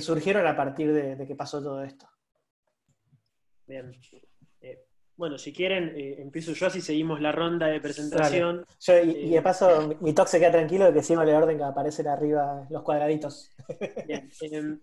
surgieron 0.00 0.46
a 0.46 0.54
partir 0.54 0.92
de, 0.92 1.26
que 1.26 1.34
pasó 1.34 1.60
todo 1.60 1.82
esto. 1.82 2.08
Bien. 3.66 3.90
Bueno, 5.20 5.36
si 5.36 5.52
quieren, 5.52 5.92
eh, 5.94 6.16
empiezo 6.18 6.54
yo 6.54 6.68
así 6.68 6.80
seguimos 6.80 7.20
la 7.20 7.30
ronda 7.30 7.66
de 7.66 7.78
presentación. 7.78 8.64
y, 8.88 9.28
de 9.28 9.36
eh, 9.36 9.42
paso, 9.42 9.94
mi 10.00 10.14
talk 10.14 10.26
se 10.28 10.38
queda 10.38 10.52
tranquilo 10.52 10.86
de 10.86 10.94
que 10.94 11.02
sigo 11.02 11.20
el 11.20 11.28
orden 11.28 11.58
que 11.58 11.62
aparecen 11.62 12.08
arriba 12.08 12.66
los 12.70 12.82
cuadraditos. 12.82 13.50
Bien. 14.06 14.30
Em, 14.40 14.80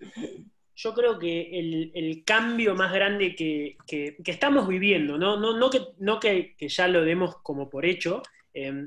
yo 0.76 0.94
creo 0.94 1.18
que 1.18 1.90
el, 1.96 2.24
cambio 2.24 2.76
más 2.76 2.94
grande 2.94 3.36
que, 3.36 3.78
estamos 4.24 4.68
viviendo, 4.68 5.18
no, 5.18 5.40
no, 5.40 5.58
no, 5.58 5.72
que, 5.72 5.82
no 5.98 6.20
que, 6.20 6.56
ya 6.60 6.88
lo 6.88 7.04
demos 7.04 7.38
como 7.38 7.68
por 7.68 7.88
hecho, 7.88 8.22
em, 8.54 8.86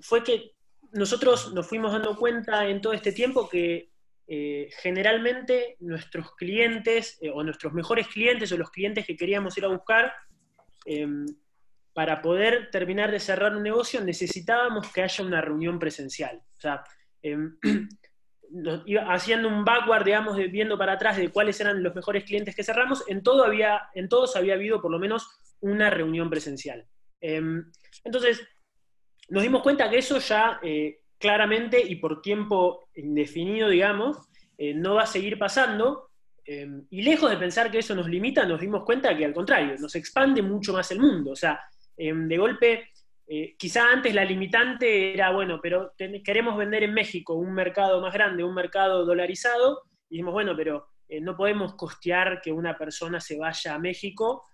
fue 0.00 0.24
que 0.24 0.50
nosotros 0.90 1.54
nos 1.54 1.68
fuimos 1.68 1.92
dando 1.92 2.16
cuenta 2.16 2.68
en 2.68 2.80
todo 2.80 2.92
este 2.92 3.12
tiempo 3.12 3.48
que 3.48 3.90
eh, 4.26 4.68
generalmente 4.82 5.76
nuestros 5.78 6.34
clientes 6.34 7.18
eh, 7.20 7.30
o 7.30 7.44
nuestros 7.44 7.72
mejores 7.72 8.08
clientes 8.08 8.50
o 8.50 8.56
los 8.56 8.72
clientes 8.72 9.06
que 9.06 9.16
queríamos 9.16 9.56
ir 9.56 9.64
a 9.64 9.68
buscar, 9.68 10.12
em, 10.86 11.26
para 11.92 12.20
poder 12.20 12.70
terminar 12.70 13.10
de 13.10 13.20
cerrar 13.20 13.56
un 13.56 13.62
negocio 13.62 14.02
necesitábamos 14.02 14.92
que 14.92 15.02
haya 15.02 15.24
una 15.24 15.40
reunión 15.40 15.78
presencial. 15.78 16.42
O 16.56 16.60
sea, 16.60 16.84
em, 17.22 17.56
haciendo 19.08 19.48
un 19.48 19.64
backward, 19.64 20.04
digamos, 20.04 20.36
viendo 20.36 20.78
para 20.78 20.92
atrás 20.92 21.16
de 21.16 21.30
cuáles 21.30 21.60
eran 21.60 21.82
los 21.82 21.94
mejores 21.94 22.24
clientes 22.24 22.54
que 22.54 22.62
cerramos, 22.62 23.04
en, 23.08 23.22
todo 23.22 23.44
había, 23.44 23.88
en 23.94 24.08
todos 24.08 24.36
había 24.36 24.54
habido 24.54 24.80
por 24.80 24.90
lo 24.90 24.98
menos 24.98 25.28
una 25.60 25.90
reunión 25.90 26.30
presencial. 26.30 26.86
Em, 27.20 27.70
entonces, 28.04 28.46
nos 29.28 29.42
dimos 29.42 29.62
cuenta 29.62 29.90
que 29.90 29.98
eso 29.98 30.18
ya 30.18 30.60
eh, 30.62 31.00
claramente 31.18 31.82
y 31.82 31.96
por 31.96 32.22
tiempo 32.22 32.88
indefinido, 32.94 33.68
digamos, 33.68 34.18
eh, 34.58 34.74
no 34.74 34.94
va 34.94 35.02
a 35.02 35.06
seguir 35.06 35.38
pasando. 35.38 36.10
Eh, 36.46 36.68
y 36.90 37.02
lejos 37.02 37.30
de 37.30 37.36
pensar 37.36 37.70
que 37.70 37.78
eso 37.78 37.94
nos 37.94 38.08
limita, 38.08 38.46
nos 38.46 38.60
dimos 38.60 38.84
cuenta 38.84 39.16
que 39.16 39.24
al 39.24 39.34
contrario, 39.34 39.74
nos 39.78 39.94
expande 39.94 40.42
mucho 40.42 40.72
más 40.72 40.90
el 40.90 41.00
mundo. 41.00 41.32
O 41.32 41.36
sea, 41.36 41.60
eh, 41.96 42.12
de 42.14 42.38
golpe, 42.38 42.90
quizá 43.58 43.90
antes 43.90 44.14
la 44.14 44.24
limitante 44.24 45.12
era, 45.12 45.32
bueno, 45.32 45.58
pero 45.60 45.92
queremos 46.24 46.56
vender 46.56 46.84
en 46.84 46.94
México 46.94 47.34
un 47.34 47.52
mercado 47.52 48.00
más 48.00 48.14
grande, 48.14 48.44
un 48.44 48.54
mercado 48.54 49.04
dolarizado, 49.04 49.82
y 50.08 50.14
dijimos, 50.14 50.32
bueno, 50.32 50.54
pero 50.56 50.86
no 51.22 51.36
podemos 51.36 51.74
costear 51.74 52.40
que 52.40 52.52
una 52.52 52.78
persona 52.78 53.18
se 53.18 53.36
vaya 53.36 53.74
a 53.74 53.80
México, 53.80 54.44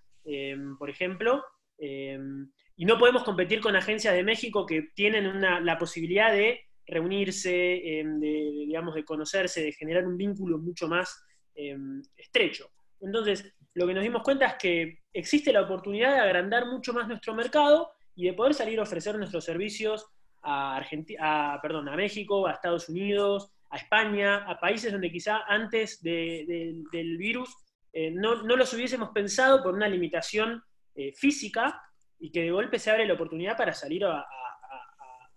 por 0.79 0.89
ejemplo, 0.89 1.45
y 1.79 2.85
no 2.87 2.99
podemos 2.99 3.25
competir 3.25 3.61
con 3.61 3.77
agencias 3.77 4.15
de 4.15 4.25
México 4.25 4.65
que 4.65 4.89
tienen 4.95 5.43
la 5.43 5.77
posibilidad 5.79 6.33
de 6.33 6.63
reunirse, 6.87 7.99
em, 7.99 8.21
de, 8.21 8.51
digamos, 8.67 8.95
de 8.95 9.05
conocerse, 9.05 9.63
de 9.63 9.73
generar 9.73 10.07
un 10.07 10.17
vínculo 10.17 10.59
mucho 10.59 10.89
más 10.89 11.25
em, 11.55 12.03
estrecho. 12.17 12.71
Entonces, 13.01 13.55
lo 13.75 13.87
que 13.87 13.95
nos 13.95 14.03
dimos 14.03 14.23
cuenta 14.23 14.47
es 14.47 14.55
que 14.55 14.99
existe 15.13 15.53
la 15.53 15.63
oportunidad 15.63 16.15
de 16.15 16.21
agrandar 16.21 16.67
mucho 16.67 16.93
más 16.93 17.09
nuestro 17.09 17.35
mercado 17.35 17.93
y 18.15 18.27
de 18.27 18.35
poder 18.35 18.55
salir 18.55 18.79
a 18.79 18.83
ofrecer 18.83 19.17
nuestros 19.17 19.45
servicios 19.45 20.07
a, 20.43 20.77
Argentina, 20.77 21.59
perdón, 21.63 21.89
a 21.89 21.97
México, 21.97 22.47
a 22.47 22.53
Estados 22.53 22.89
Unidos, 22.89 23.51
España, 23.73 24.45
a 24.45 24.61
países 24.61 24.93
donde 24.93 25.11
quizá 25.11 25.43
antes 25.49 26.03
del 26.03 27.17
virus 27.19 27.55
eh, 27.93 28.11
no, 28.11 28.43
no, 28.43 28.57
los 28.57 28.73
hubiésemos 28.73 29.11
pensado 29.11 29.63
por 29.63 29.75
una 29.75 29.89
limitación 29.89 30.63
eh, 30.95 31.13
física 31.13 31.81
y 32.19 32.31
que 32.31 32.43
de 32.43 32.51
golpe 32.51 32.79
se 32.79 32.91
abre 32.91 33.07
la 33.07 33.15
oportunidad 33.15 33.57
para 33.57 33.75
salir 33.75 34.05
a, 34.05 34.25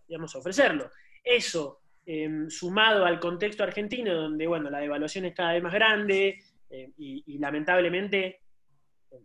digamos, 0.07 0.35
ofrecerlo. 0.35 0.89
Eso, 1.23 1.81
em, 2.05 2.49
sumado 2.49 3.05
al 3.05 3.19
contexto 3.19 3.63
argentino, 3.63 4.13
donde 4.13 4.47
bueno, 4.47 4.69
la 4.69 4.79
devaluación 4.79 5.25
es 5.25 5.33
cada 5.33 5.53
vez 5.53 5.63
más 5.63 5.73
grande 5.73 6.39
eh, 6.69 6.91
y, 6.97 7.37
lamentablemente, 7.37 8.41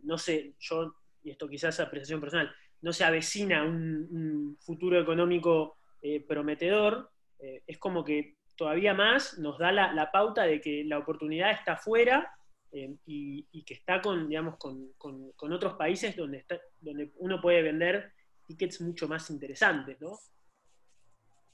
no 0.02 0.18
sé, 0.18 0.54
yo, 0.58 0.94
y 1.22 1.30
esto 1.30 1.48
quizás 1.48 1.74
es 1.74 1.80
apreciación 1.80 2.20
personal, 2.20 2.50
no 2.82 2.92
se 2.92 3.04
avecina 3.04 3.64
un, 3.64 4.56
futuro 4.60 5.00
económico 5.00 5.78
prometedor, 6.26 7.10
es 7.38 7.78
como 7.78 8.04
que 8.04 8.36
todavía 8.60 8.92
más 8.92 9.38
nos 9.38 9.58
da 9.58 9.72
la, 9.72 10.10
pauta 10.12 10.42
de 10.42 10.60
que 10.60 10.84
la 10.84 10.98
oportunidad 10.98 11.50
está 11.50 11.72
afuera 11.72 12.30
eh, 12.70 12.94
y, 13.06 13.64
que 13.64 13.72
está 13.72 14.02
con, 14.02 14.28
digamos, 14.28 14.58
con, 14.58 14.92
con, 14.98 15.52
otros 15.52 15.78
países 15.78 16.14
donde, 16.14 16.40
está, 16.40 16.60
donde 16.78 17.10
uno 17.16 17.40
puede 17.40 17.62
vender 17.62 18.12
tickets 18.46 18.82
mucho 18.82 19.08
más 19.08 19.30
interesantes, 19.30 19.98
¿no? 19.98 20.10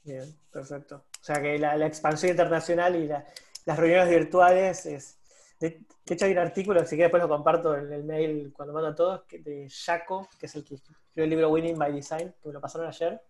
Bien, 0.06 0.24
perfecto. 0.52 1.04
O 1.20 1.24
sea 1.24 1.42
que 1.42 1.58
la, 1.58 1.76
la 1.76 1.86
expansión 1.86 2.30
internacional 2.30 2.94
y 2.96 3.08
la, 3.08 3.26
las 3.66 3.78
reuniones 3.78 4.08
virtuales 4.08 4.86
es... 4.86 5.20
De, 5.58 5.84
hecho 6.08 6.26
hay 6.26 6.32
un 6.32 6.38
artículo, 6.38 6.80
si 6.80 6.90
quieres 6.90 7.06
después 7.06 7.22
lo 7.22 7.28
comparto 7.28 7.76
en 7.76 7.92
el 7.92 8.04
mail 8.04 8.52
cuando 8.54 8.72
mando 8.72 8.90
a 8.90 8.94
todos, 8.94 9.26
de 9.28 9.68
Jaco, 9.68 10.28
que 10.38 10.46
es 10.46 10.54
el 10.54 10.64
que 10.64 10.76
escribió 10.76 11.24
el 11.24 11.30
libro 11.30 11.50
Winning 11.50 11.76
by 11.76 11.92
Design, 11.92 12.32
que 12.40 12.48
me 12.48 12.54
lo 12.54 12.60
pasaron 12.60 12.86
ayer, 12.86 13.20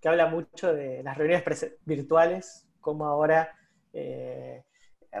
que 0.00 0.08
habla 0.08 0.26
mucho 0.26 0.74
de 0.74 1.02
las 1.02 1.16
reuniones 1.16 1.44
virtuales, 1.84 2.66
como 2.80 3.06
ahora... 3.06 3.56
Eh, 3.92 4.64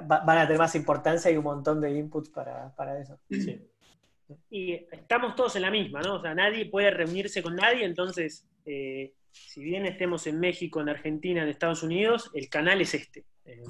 van 0.02 0.38
a 0.38 0.44
tener 0.44 0.58
más 0.58 0.74
importancia 0.74 1.30
y 1.30 1.36
un 1.36 1.44
montón 1.44 1.80
de 1.80 1.92
inputs 1.92 2.30
para, 2.30 2.98
eso. 2.98 3.16
Y 4.50 4.72
estamos 4.90 5.36
todos 5.36 5.54
en 5.54 5.62
la 5.62 5.70
misma, 5.70 6.00
¿no? 6.00 6.14
O 6.14 6.20
sea, 6.20 6.34
nadie 6.34 6.66
puede 6.66 6.90
reunirse 6.90 7.44
con 7.44 7.54
nadie, 7.54 7.84
entonces, 7.84 8.48
eh, 8.64 9.12
si 9.34 9.64
bien 9.64 9.84
estemos 9.84 10.26
en 10.28 10.38
México, 10.38 10.80
en 10.80 10.88
Argentina, 10.88 11.42
en 11.42 11.48
Estados 11.48 11.82
Unidos, 11.82 12.30
el 12.34 12.48
canal 12.48 12.80
es 12.80 12.94
este. 12.94 13.24
Eh, 13.44 13.62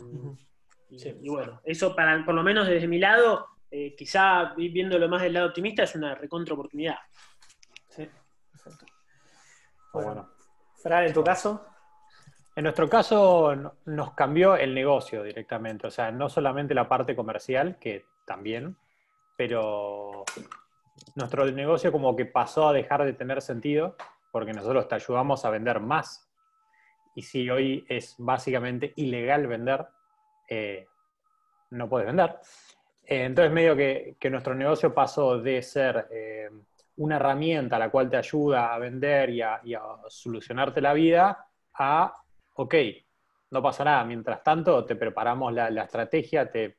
y, 0.90 1.28
bueno, 1.28 1.60
eso 1.64 1.96
para, 1.96 2.24
por 2.24 2.34
lo 2.34 2.42
menos 2.42 2.68
desde 2.68 2.86
mi 2.86 2.98
lado, 2.98 3.48
eh, 3.70 3.94
quizá 3.96 4.54
viéndolo 4.54 5.08
más 5.08 5.22
del 5.22 5.32
lado 5.32 5.48
optimista, 5.48 5.82
es 5.82 5.94
una 5.94 6.14
recontra 6.14 6.54
oportunidad. 6.54 6.96
Sí, 7.88 8.06
perfecto. 8.52 8.86
Bueno, 9.94 10.30
Fran, 10.82 11.06
en 11.06 11.12
tu 11.14 11.24
caso. 11.24 11.66
En 12.56 12.64
nuestro 12.64 12.88
caso 12.88 13.74
nos 13.86 14.12
cambió 14.12 14.54
el 14.56 14.74
negocio 14.74 15.24
directamente, 15.24 15.88
o 15.88 15.90
sea, 15.90 16.12
no 16.12 16.28
solamente 16.28 16.72
la 16.74 16.88
parte 16.88 17.16
comercial, 17.16 17.78
que 17.80 18.04
también, 18.26 18.76
pero 19.36 20.24
nuestro 21.16 21.50
negocio 21.50 21.90
como 21.90 22.14
que 22.14 22.26
pasó 22.26 22.68
a 22.68 22.72
dejar 22.72 23.04
de 23.04 23.14
tener 23.14 23.42
sentido 23.42 23.96
porque 24.34 24.52
nosotros 24.52 24.88
te 24.88 24.96
ayudamos 24.96 25.44
a 25.44 25.50
vender 25.50 25.78
más. 25.78 26.28
Y 27.14 27.22
si 27.22 27.48
hoy 27.48 27.86
es 27.88 28.16
básicamente 28.18 28.92
ilegal 28.96 29.46
vender, 29.46 29.86
eh, 30.48 30.88
no 31.70 31.88
puedes 31.88 32.08
vender. 32.08 32.40
Eh, 33.04 33.26
entonces 33.26 33.52
medio 33.52 33.76
que, 33.76 34.16
nuestro 34.28 34.56
negocio 34.56 34.92
pasó 34.92 35.38
de 35.38 35.62
ser 35.62 36.08
eh, 36.10 36.50
una 36.96 37.14
herramienta 37.14 37.78
la 37.78 37.92
cual 37.92 38.10
te 38.10 38.16
ayuda 38.16 38.74
a 38.74 38.78
vender 38.80 39.30
y 39.30 39.40
a 39.40 39.60
solucionarte 40.08 40.80
la 40.80 40.94
vida 40.94 41.46
a 41.74 42.12
ok, 42.54 42.74
no 43.52 43.62
pasa 43.62 43.84
nada, 43.84 44.02
mientras 44.02 44.42
tanto 44.42 44.84
te 44.84 44.96
preparamos 44.96 45.52
la, 45.52 45.68
estrategia, 45.84 46.50
te, 46.50 46.76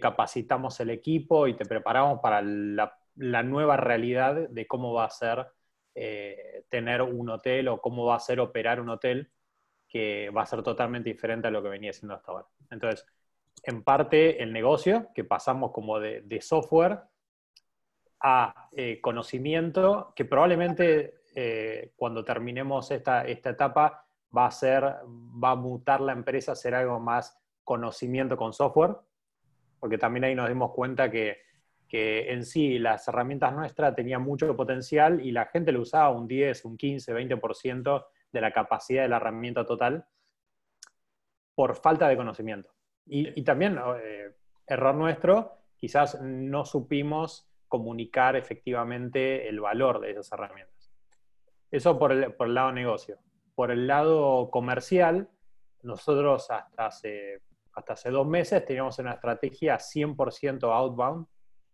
capacitamos 0.00 0.78
el 0.78 0.90
equipo 0.90 1.48
y 1.48 1.56
te 1.56 1.64
preparamos 1.64 2.20
para 2.20 2.40
la, 2.42 3.42
nueva 3.42 3.76
realidad 3.76 4.48
de 4.48 4.66
cómo 4.68 4.92
va 4.92 5.06
a 5.06 5.10
ser 5.10 5.48
eh, 5.94 6.64
tener 6.68 7.02
un 7.02 7.28
hotel 7.28 7.68
o 7.68 7.80
cómo 7.80 8.06
va 8.06 8.16
a 8.16 8.20
ser 8.20 8.40
operar 8.40 8.80
un 8.80 8.88
hotel 8.88 9.30
que 9.88 10.30
va 10.30 10.42
a 10.42 10.46
ser 10.46 10.62
totalmente 10.62 11.10
diferente 11.10 11.48
a 11.48 11.50
lo 11.50 11.62
que 11.62 11.68
venía 11.68 11.92
siendo 11.92 12.14
hasta 12.14 12.32
ahora. 12.32 12.46
Entonces, 12.70 13.06
en 13.62 13.82
parte 13.82 14.42
el 14.42 14.52
negocio, 14.52 15.10
que 15.14 15.24
pasamos 15.24 15.70
como 15.70 16.00
de, 16.00 16.40
software 16.40 17.00
a 18.20 18.68
eh, 18.72 19.00
conocimiento, 19.00 20.12
que 20.16 20.24
probablemente 20.24 21.22
eh, 21.34 21.92
cuando 21.96 22.24
terminemos 22.24 22.90
esta, 22.90 23.26
esta 23.26 23.50
etapa 23.50 24.06
va 24.36 24.46
a 24.46 24.50
ser, 24.50 24.82
va 24.82 25.50
a 25.50 25.56
mutar 25.56 26.00
la 26.00 26.12
empresa 26.12 26.52
a 26.52 26.56
ser 26.56 26.74
algo 26.74 26.98
más 26.98 27.38
conocimiento 27.64 28.36
con 28.36 28.52
software, 28.52 28.96
porque 29.78 29.98
también 29.98 30.24
ahí 30.24 30.34
nos 30.34 30.48
dimos 30.48 30.72
cuenta 30.72 31.10
que, 31.10 31.38
que 31.92 32.32
en 32.32 32.46
sí 32.46 32.78
las 32.78 33.06
herramientas 33.06 33.52
nuestras 33.52 33.94
tenían 33.94 34.22
mucho 34.22 34.56
potencial 34.56 35.24
y 35.24 35.30
la 35.30 35.44
gente 35.44 35.70
lo 35.72 35.82
usaba 35.82 36.08
un 36.08 36.26
10, 36.26 36.64
un 36.64 36.78
15, 36.78 37.14
20% 37.14 38.06
de 38.32 38.40
la 38.40 38.50
capacidad 38.50 39.02
de 39.02 39.08
la 39.08 39.18
herramienta 39.18 39.66
total 39.66 40.06
por 41.54 41.76
falta 41.76 42.08
de 42.08 42.16
conocimiento. 42.16 42.72
Y, 43.04 43.38
y 43.38 43.44
también, 43.44 43.78
eh, 44.02 44.34
error 44.66 44.94
nuestro, 44.94 45.58
quizás 45.76 46.18
no 46.22 46.64
supimos 46.64 47.46
comunicar 47.68 48.36
efectivamente 48.36 49.46
el 49.46 49.60
valor 49.60 50.00
de 50.00 50.12
esas 50.12 50.32
herramientas. 50.32 50.90
Eso 51.70 51.98
por 51.98 52.12
el, 52.12 52.32
por 52.32 52.48
el 52.48 52.54
lado 52.54 52.72
negocio 52.72 53.18
por 53.54 53.70
el 53.70 53.86
lado 53.86 54.50
comercial, 54.50 55.28
nosotros 55.82 56.50
hasta 56.50 56.86
hace, 56.86 57.42
hasta 57.74 57.92
hace 57.92 58.10
dos 58.10 58.26
meses 58.26 58.64
teníamos 58.64 58.98
una 58.98 59.12
estrategia 59.12 59.76
100% 59.78 60.64
outbound, 60.64 61.26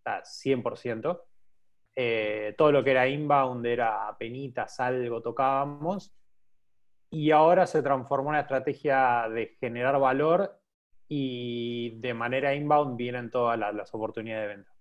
o 0.08 0.24
sea, 0.24 0.54
100%. 0.54 1.22
Eh, 1.94 2.54
todo 2.56 2.72
lo 2.72 2.84
que 2.84 2.92
era 2.92 3.08
inbound 3.08 3.66
era 3.66 4.14
penitas, 4.18 4.78
algo 4.80 5.20
tocábamos. 5.20 6.14
Y 7.10 7.30
ahora 7.30 7.66
se 7.66 7.82
transformó 7.82 8.30
en 8.30 8.34
una 8.34 8.40
estrategia 8.40 9.28
de 9.28 9.56
generar 9.58 9.98
valor 9.98 10.60
y 11.08 11.98
de 12.00 12.14
manera 12.14 12.54
inbound 12.54 12.96
vienen 12.96 13.30
todas 13.30 13.58
las, 13.58 13.94
oportunidades 13.94 14.48
de 14.48 14.54
venta. 14.54 14.72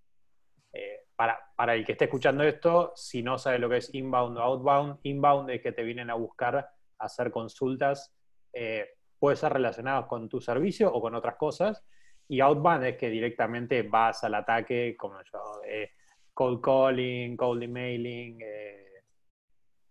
Eh, 0.74 1.06
para, 1.16 1.40
para, 1.56 1.74
el 1.74 1.86
que 1.86 1.94
esté 1.94 2.06
escuchando 2.06 2.44
esto, 2.44 2.92
si 2.96 3.24
no 3.24 3.38
sabe 3.38 3.60
lo 3.60 3.70
que 3.70 3.78
es 3.78 3.94
inbound 3.94 4.38
o 4.38 4.42
outbound, 4.42 5.00
inbound 5.04 5.50
es 5.50 5.62
que 5.62 5.72
te 5.72 5.84
vienen 5.84 6.10
a 6.10 6.16
buscar 6.16 6.70
hacer 7.00 7.32
consultas, 7.32 8.14
eh, 8.54 8.98
puede 9.18 9.38
ser 9.38 9.54
relacionadas 9.54 10.06
con 10.06 10.28
tu 10.28 10.42
servicio 10.42 10.94
o 10.94 11.02
con 11.02 11.16
otras 11.16 11.36
cosas. 11.38 11.84
Y 12.30 12.42
outbound 12.42 12.84
es 12.86 12.98
que 12.98 13.10
directamente 13.10 13.84
vas 13.84 14.24
al 14.24 14.36
ataque, 14.36 14.96
como 14.98 15.22
yo, 15.24 15.62
eh, 15.66 15.92
cold 16.34 16.62
calling, 16.62 17.38
cold 17.38 17.64
emailing, 17.64 18.40
eh, 18.42 19.04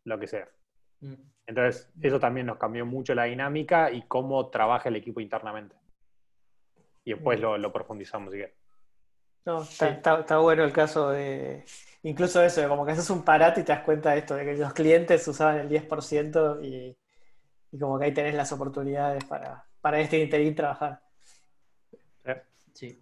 lo 0.04 0.18
que 0.18 0.26
sea. 0.26 0.48
Mm. 1.00 1.14
Entonces, 1.46 1.90
eso 2.00 2.18
también 2.20 2.46
nos 2.46 2.58
cambió 2.58 2.84
mucho 2.84 3.14
la 3.14 3.24
dinámica 3.24 3.90
y 3.90 4.02
cómo 4.02 4.48
trabaja 4.50 4.88
el 4.88 4.96
equipo 4.96 5.20
internamente. 5.20 5.76
Y 7.04 7.12
después 7.12 7.40
lo, 7.40 7.56
lo 7.56 7.72
profundizamos, 7.72 8.32
si 8.34 8.42
No, 9.44 9.62
está, 9.62 10.38
bueno 10.38 10.64
el 10.64 10.72
caso 10.72 11.10
de, 11.10 11.64
incluso 12.02 12.42
eso, 12.42 12.68
como 12.68 12.84
que 12.84 12.92
haces 12.92 13.08
un 13.10 13.24
parate 13.24 13.60
y 13.60 13.64
te 13.64 13.72
das 13.72 13.84
cuenta 13.84 14.10
de 14.10 14.18
esto, 14.18 14.34
de 14.34 14.44
que 14.44 14.54
los 14.54 14.72
clientes 14.72 15.26
usaban 15.28 15.58
el 15.58 15.68
10% 15.68 16.64
y, 16.64 16.96
y 17.70 17.78
como 17.78 17.98
que 17.98 18.06
ahí 18.06 18.12
tenés 18.12 18.34
las 18.34 18.50
oportunidades 18.50 19.24
para, 19.24 19.64
para 19.80 20.00
este 20.00 20.18
interín 20.18 20.54
trabajar. 20.54 21.05
Sí. 22.76 22.98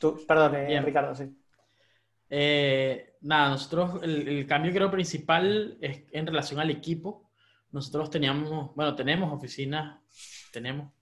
Tú, 0.00 0.24
perdón, 0.26 0.56
eh, 0.56 0.80
Ricardo, 0.80 1.14
sí. 1.14 1.36
Eh, 2.30 3.16
nada, 3.20 3.50
nosotros 3.50 4.02
el, 4.02 4.46
cambio 4.46 4.72
creo 4.72 4.90
principal 4.90 5.76
es 5.82 6.04
en 6.12 6.26
relación 6.26 6.60
al 6.60 6.70
equipo. 6.70 7.30
Nosotros 7.72 8.08
teníamos, 8.08 8.74
bueno, 8.74 8.94
tenemos 8.94 9.30
oficinas, 9.32 10.00
tenemos 10.50 10.92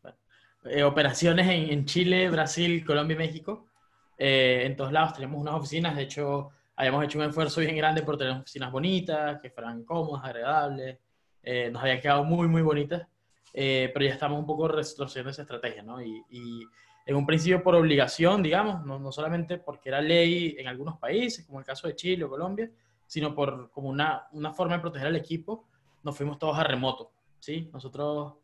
eh, 0.64 0.82
operaciones 0.82 1.48
en, 1.48 1.70
en, 1.70 1.84
Chile, 1.84 2.28
Brasil, 2.30 2.84
Colombia 2.84 3.14
y 3.14 3.18
México. 3.18 3.70
Eh, 4.18 4.64
en 4.66 4.76
todos 4.76 4.92
lados 4.92 5.14
tenemos 5.14 5.40
unas 5.40 5.54
oficinas, 5.54 5.94
de 5.94 6.02
hecho, 6.02 6.50
habíamos 6.74 7.04
hecho 7.04 7.18
un 7.18 7.26
esfuerzo 7.26 7.60
bien 7.60 7.76
grande 7.76 8.02
por 8.02 8.18
tener 8.18 8.34
oficinas 8.34 8.72
bonitas, 8.72 9.40
que 9.40 9.50
fueran 9.50 9.84
cómodas, 9.84 10.24
agradables, 10.24 10.98
eh, 11.42 11.70
nos 11.70 11.80
había 11.80 12.00
quedado 12.00 12.24
muy, 12.24 12.48
muy 12.48 12.62
bonitas, 12.62 13.06
eh, 13.52 13.90
pero 13.92 14.04
ya 14.04 14.12
estamos 14.12 14.38
un 14.38 14.46
poco 14.46 14.68
retrocediendo 14.68 15.30
esa 15.30 15.42
estrategia, 15.42 15.82
¿no? 15.82 16.02
Y, 16.02 16.66
en 17.06 17.16
un 17.16 17.26
principio 17.26 17.62
por 17.62 17.74
obligación, 17.74 18.40
digamos, 18.42 18.84
no, 18.84 18.98
no, 18.98 19.10
solamente 19.10 19.58
porque 19.58 19.88
era 19.88 20.00
ley 20.00 20.54
en 20.58 20.68
algunos 20.68 20.98
países, 20.98 21.44
como 21.44 21.58
el 21.58 21.64
caso 21.64 21.88
de 21.88 21.96
Chile 21.96 22.22
o 22.22 22.28
Colombia, 22.28 22.70
sino 23.06 23.34
por 23.34 23.70
como 23.70 23.88
una, 23.88 24.28
una 24.32 24.52
forma 24.52 24.74
de 24.74 24.80
proteger 24.80 25.08
al 25.08 25.16
equipo, 25.16 25.66
nos 26.04 26.16
fuimos 26.16 26.38
todos 26.38 26.56
a 26.58 26.62
remoto, 26.62 27.10
¿sí? 27.40 27.68
Nosotros 27.72 28.34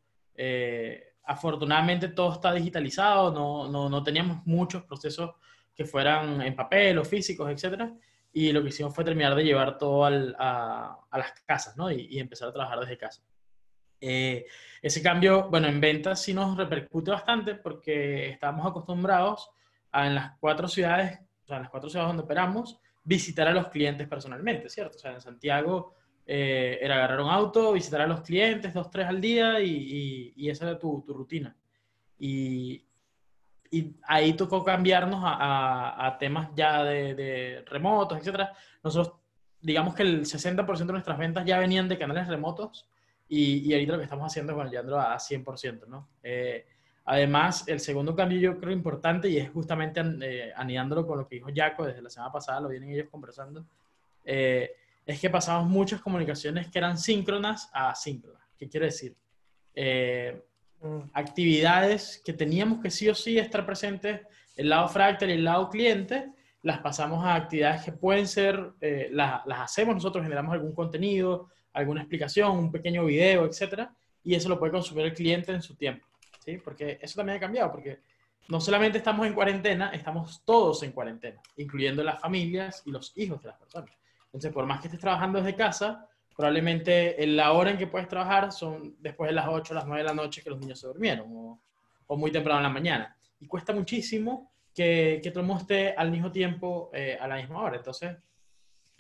afortunadamente 1.27 2.09
todo 2.09 2.33
está 2.33 2.53
digitalizado, 2.53 3.33
no, 3.33 3.69
no, 3.69 3.89
no, 3.89 4.03
teníamos 4.03 4.47
muchos 4.47 4.85
procesos 4.85 5.35
que 5.75 5.85
fueran 5.85 6.41
en 6.41 6.55
papel 6.55 6.99
o 6.99 7.05
físicos, 7.05 7.51
etcétera. 7.51 7.93
Y 8.33 8.53
lo 8.53 8.63
que 8.63 8.69
hicimos 8.69 8.95
fue 8.95 9.05
terminar 9.05 9.35
de 9.35 9.45
llevar 9.45 9.77
todo 9.77 10.05
a, 10.05 10.09
a, 11.11 11.19
las 11.19 11.33
casas, 11.45 11.77
¿no? 11.77 11.91
Y, 11.91 12.19
empezar 12.19 12.49
a 12.49 12.53
trabajar 12.53 12.81
desde 12.81 12.97
casa. 12.97 13.23
Eh, 14.01 14.47
ese 14.83 15.03
cambio, 15.03 15.49
bueno, 15.49 15.69
en 15.69 15.81
ventas 15.81 16.23
sí 16.23 16.35
nos 16.35 16.57
repercute 16.57 17.11
bastante 17.11 17.55
porque 17.55 18.31
estamos 18.31 18.67
acostumbrados 18.67 19.51
a 19.93 20.07
en 20.07 20.15
las 20.15 20.37
cuatro 20.39 20.69
ciudades, 20.69 21.19
o 21.45 21.47
sea, 21.47 21.57
en 21.57 21.63
las 21.63 21.71
cuatro 21.71 21.89
ciudades 21.89 22.11
donde 22.11 22.23
operamos, 22.23 22.79
visitar 23.03 23.49
a 23.49 23.53
los 23.53 23.69
clientes 23.69 24.07
personalmente, 24.09 24.69
¿cierto? 24.69 24.97
O 24.97 24.99
sea, 24.99 25.13
en 25.13 25.21
Santiago 25.21 25.95
eh, 26.27 26.79
era 26.81 26.97
agarrar 26.97 27.21
un 27.21 27.31
auto, 27.31 27.73
visitar 27.73 28.01
a 28.01 28.07
los 28.07 28.21
clientes 28.23 28.75
dos, 28.75 28.91
tres 28.91 29.07
al 29.07 29.21
día 29.21 29.61
y, 29.61 30.33
y, 30.37 30.51
esa 30.51 30.69
era 30.69 30.79
tu, 30.79 31.03
tu 31.07 31.15
rutina. 31.15 31.57
Y, 32.19 32.85
y, 33.71 33.95
ahí 34.03 34.33
tocó 34.33 34.65
cambiarnos 34.65 35.21
a, 35.25 36.07
a, 36.07 36.19
temas 36.19 36.51
ya 36.57 36.83
de, 36.83 37.15
de, 37.15 37.65
remotos, 37.67 38.19
etc. 38.19 38.49
Nosotros, 38.83 39.17
digamos 39.61 39.95
que 39.95 40.03
el 40.03 40.23
60% 40.23 40.79
de 40.79 40.93
nuestras 40.93 41.19
ventas 41.19 41.45
ya 41.45 41.59
venían 41.59 41.89
de 41.89 41.99
canales 41.99 42.27
remotos 42.27 42.89
y, 43.29 43.69
y 43.69 43.73
ahorita 43.73 43.93
lo 43.93 43.99
que 43.99 44.05
estamos 44.05 44.27
haciendo 44.27 44.63
es 44.63 44.71
llevándolo 44.71 45.01
a 45.01 45.17
100%, 45.17 45.87
¿no? 45.87 46.09
Eh, 46.23 46.67
además, 47.05 47.67
el 47.67 47.81
segundo 47.81 48.15
cambio 48.15 48.39
yo 48.39 48.59
creo 48.59 48.73
importante 48.73 49.29
y 49.29 49.39
es 49.39 49.51
justamente 49.51 50.01
eh, 50.23 50.53
anidándolo 50.55 51.07
con 51.07 51.19
lo 51.19 51.27
que 51.27 51.37
dijo 51.37 51.49
Jaco 51.55 51.85
desde 51.85 52.03
la 52.03 52.11
semana 52.11 52.33
pasada, 52.33 52.61
lo 52.61 52.69
vienen 52.69 52.91
ellos 52.91 53.09
conversando, 53.11 53.67
eh, 54.25 54.73
es 55.07 55.21
que 55.21 55.31
pasamos 55.31 55.69
muchas 55.69 56.01
comunicaciones 56.01 56.69
que 56.69 56.79
eran 56.79 56.99
síncronas 56.99 57.71
a 57.73 57.91
asíncronas. 57.91 58.43
¿Qué 58.59 58.69
quiere 58.69 58.87
decir? 58.87 59.17
Eh, 59.75 60.43
mm. 60.81 61.11
actividades 61.13 62.21
que 62.25 62.33
teníamos 62.33 62.81
que 62.81 62.91
sí 62.91 63.09
o 63.09 63.15
sí 63.15 63.39
estar 63.39 63.65
presentes, 63.65 64.23
el 64.57 64.69
lado 64.69 64.89
fractal 64.89 65.31
y 65.31 65.35
el 65.35 65.45
lado 65.45 65.69
cliente, 65.69 66.33
las 66.63 66.79
pasamos 66.81 67.25
a 67.25 67.37
actividades 67.37 67.85
que 67.85 67.93
pueden 67.93 68.27
ser, 68.27 68.73
eh, 68.81 69.09
las, 69.13 69.47
las, 69.47 69.61
hacemos 69.61 69.95
nosotros, 69.95 70.25
generamos 70.25 70.53
algún 70.53 70.75
contenido, 70.75 71.51
alguna 71.77 72.01
explicación, 72.01 72.57
un 72.57 72.73
pequeño 72.73 73.05
video, 73.05 73.45
etcétera, 73.45 73.95
y 74.25 74.35
eso 74.35 74.49
lo 74.49 74.59
puede 74.59 74.73
consumir 74.73 75.07
el 75.07 75.15
cliente 75.15 75.53
en 75.53 75.63
su 75.63 75.75
tiempo, 75.75 76.07
¿sí? 76.45 76.59
Porque 76.59 76.99
eso 77.01 77.17
también 77.17 77.37
ha 77.37 77.41
cambiado, 77.41 77.71
porque 77.71 78.01
no 78.49 78.61
solamente 78.61 78.99
estamos 78.99 79.27
en 79.27 79.35
cuarentena, 79.35 79.91
estamos 79.91 80.43
todos 80.45 80.83
en 80.83 80.93
cuarentena, 80.93 81.41
incluyendo 81.57 82.03
las 82.03 82.21
familias 82.21 82.83
y 82.87 82.91
los 82.91 83.13
hijos 83.17 83.43
de 83.43 83.49
las 83.49 83.59
personas. 83.59 83.91
Entonces, 84.25 84.53
por 84.53 84.65
más 84.67 84.81
que 84.81 84.89
estés 84.89 85.01
trabajando 85.01 85.41
desde 85.41 85.55
casa, 85.55 86.09
probablemente 86.35 87.27
la 87.27 87.53
hora 87.53 87.71
en 87.71 87.79
que 87.79 87.87
puedes 87.87 88.09
trabajar 88.09 88.53
son 88.53 88.97
después 89.01 89.29
de 89.29 89.35
las 89.35 89.47
8 89.49 89.75
las 89.75 89.87
9 89.87 90.03
de 90.03 90.09
la 90.09 90.15
noche 90.15 90.43
que 90.43 90.51
los 90.51 90.59
niños 90.59 90.81
se 90.81 90.87
durmieron 90.87 91.27
o, 91.31 91.61
o 92.07 92.17
muy 92.17 92.31
temprano 92.31 92.61
en 92.61 92.65
la 92.65 92.71
mañana. 92.71 93.17
Y 93.41 93.47
cuesta 93.47 93.75
muchísimo 93.75 94.51
que, 94.75 95.21
que 95.23 95.31
todo 95.31 95.41
el 95.41 95.47
mundo 95.47 95.63
esté 95.63 95.95
al 95.95 96.11
mismo 96.11 96.31
tiempo 96.31 96.91
eh, 96.93 97.19
a 97.21 97.27
la 97.27 97.37
misma 97.37 97.63
hora. 97.63 97.77
Entonces, 97.77 98.17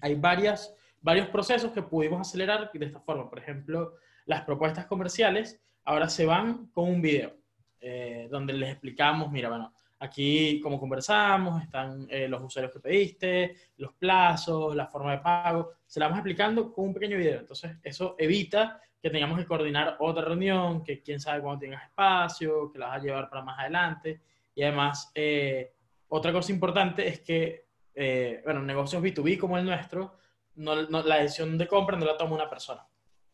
hay 0.01 0.15
varias, 0.15 0.75
varios 1.07 1.29
procesos 1.29 1.71
que 1.71 1.83
pudimos 1.83 2.21
acelerar 2.21 2.69
de 2.73 2.85
esta 2.85 2.99
forma. 2.99 3.31
Por 3.31 3.39
ejemplo, 3.39 3.95
las 4.25 4.43
propuestas 4.43 4.87
comerciales 4.87 5.63
ahora 5.85 6.09
se 6.09 6.27
van 6.27 6.67
con 6.73 6.89
un 6.89 7.01
video 7.01 7.33
eh, 7.81 8.27
donde 8.29 8.53
les 8.53 8.71
explicamos, 8.71 9.31
mira, 9.31 9.49
bueno, 9.49 9.73
Aquí, 9.99 10.61
como 10.61 10.79
conversamos, 10.79 11.63
están 11.63 12.07
eh, 12.11 12.29
los 12.29 12.43
usuarios 12.43 12.71
que 12.71 12.81
pediste, 12.81 13.57
los 13.79 13.95
plazos, 13.95 14.77
la 14.77 14.87
forma 14.89 15.13
de 15.13 15.19
pago. 15.19 15.73
Se 15.87 15.99
la 15.99 16.07
vamos 16.07 16.19
explicando 16.19 16.71
con 16.71 16.89
un 16.89 16.95
pequeño 16.95 17.17
video. 17.17 17.41
Entonces, 17.41 17.79
eso 17.83 18.15
evita 18.19 18.79
que 19.01 19.09
tengamos 19.09 19.39
que 19.39 19.47
coordinar 19.47 19.97
otra 20.01 20.23
reunión, 20.23 20.85
que 20.85 21.03
quién 21.03 21.19
sabe 21.19 21.41
cuándo 21.41 21.61
tengas 21.61 21.83
espacio, 21.85 22.71
que 22.71 22.79
la 22.79 22.89
vas 22.89 23.01
a 23.01 23.03
llevar 23.05 23.31
para 23.31 23.43
más 23.43 23.59
adelante. 23.59 24.21
Y 24.55 24.63
además, 24.65 25.11
eh, 25.15 25.73
otra 26.09 26.31
cosa 26.31 26.53
importante 26.53 27.09
es 27.09 27.21
que, 27.21 27.65
eh, 27.95 28.43
bueno, 28.45 28.61
negocios 28.63 29.03
B2B 29.03 29.39
como 29.39 29.57
el 29.57 29.65
nuestro, 29.65 30.19
no, 30.57 30.75
la 30.75 31.17
decisión 31.17 31.57
de 31.57 31.67
compra 31.67 31.97
no 31.97 32.05
la 32.05 32.17
toma 32.17 32.35
una 32.35 32.51
persona. 32.51 32.87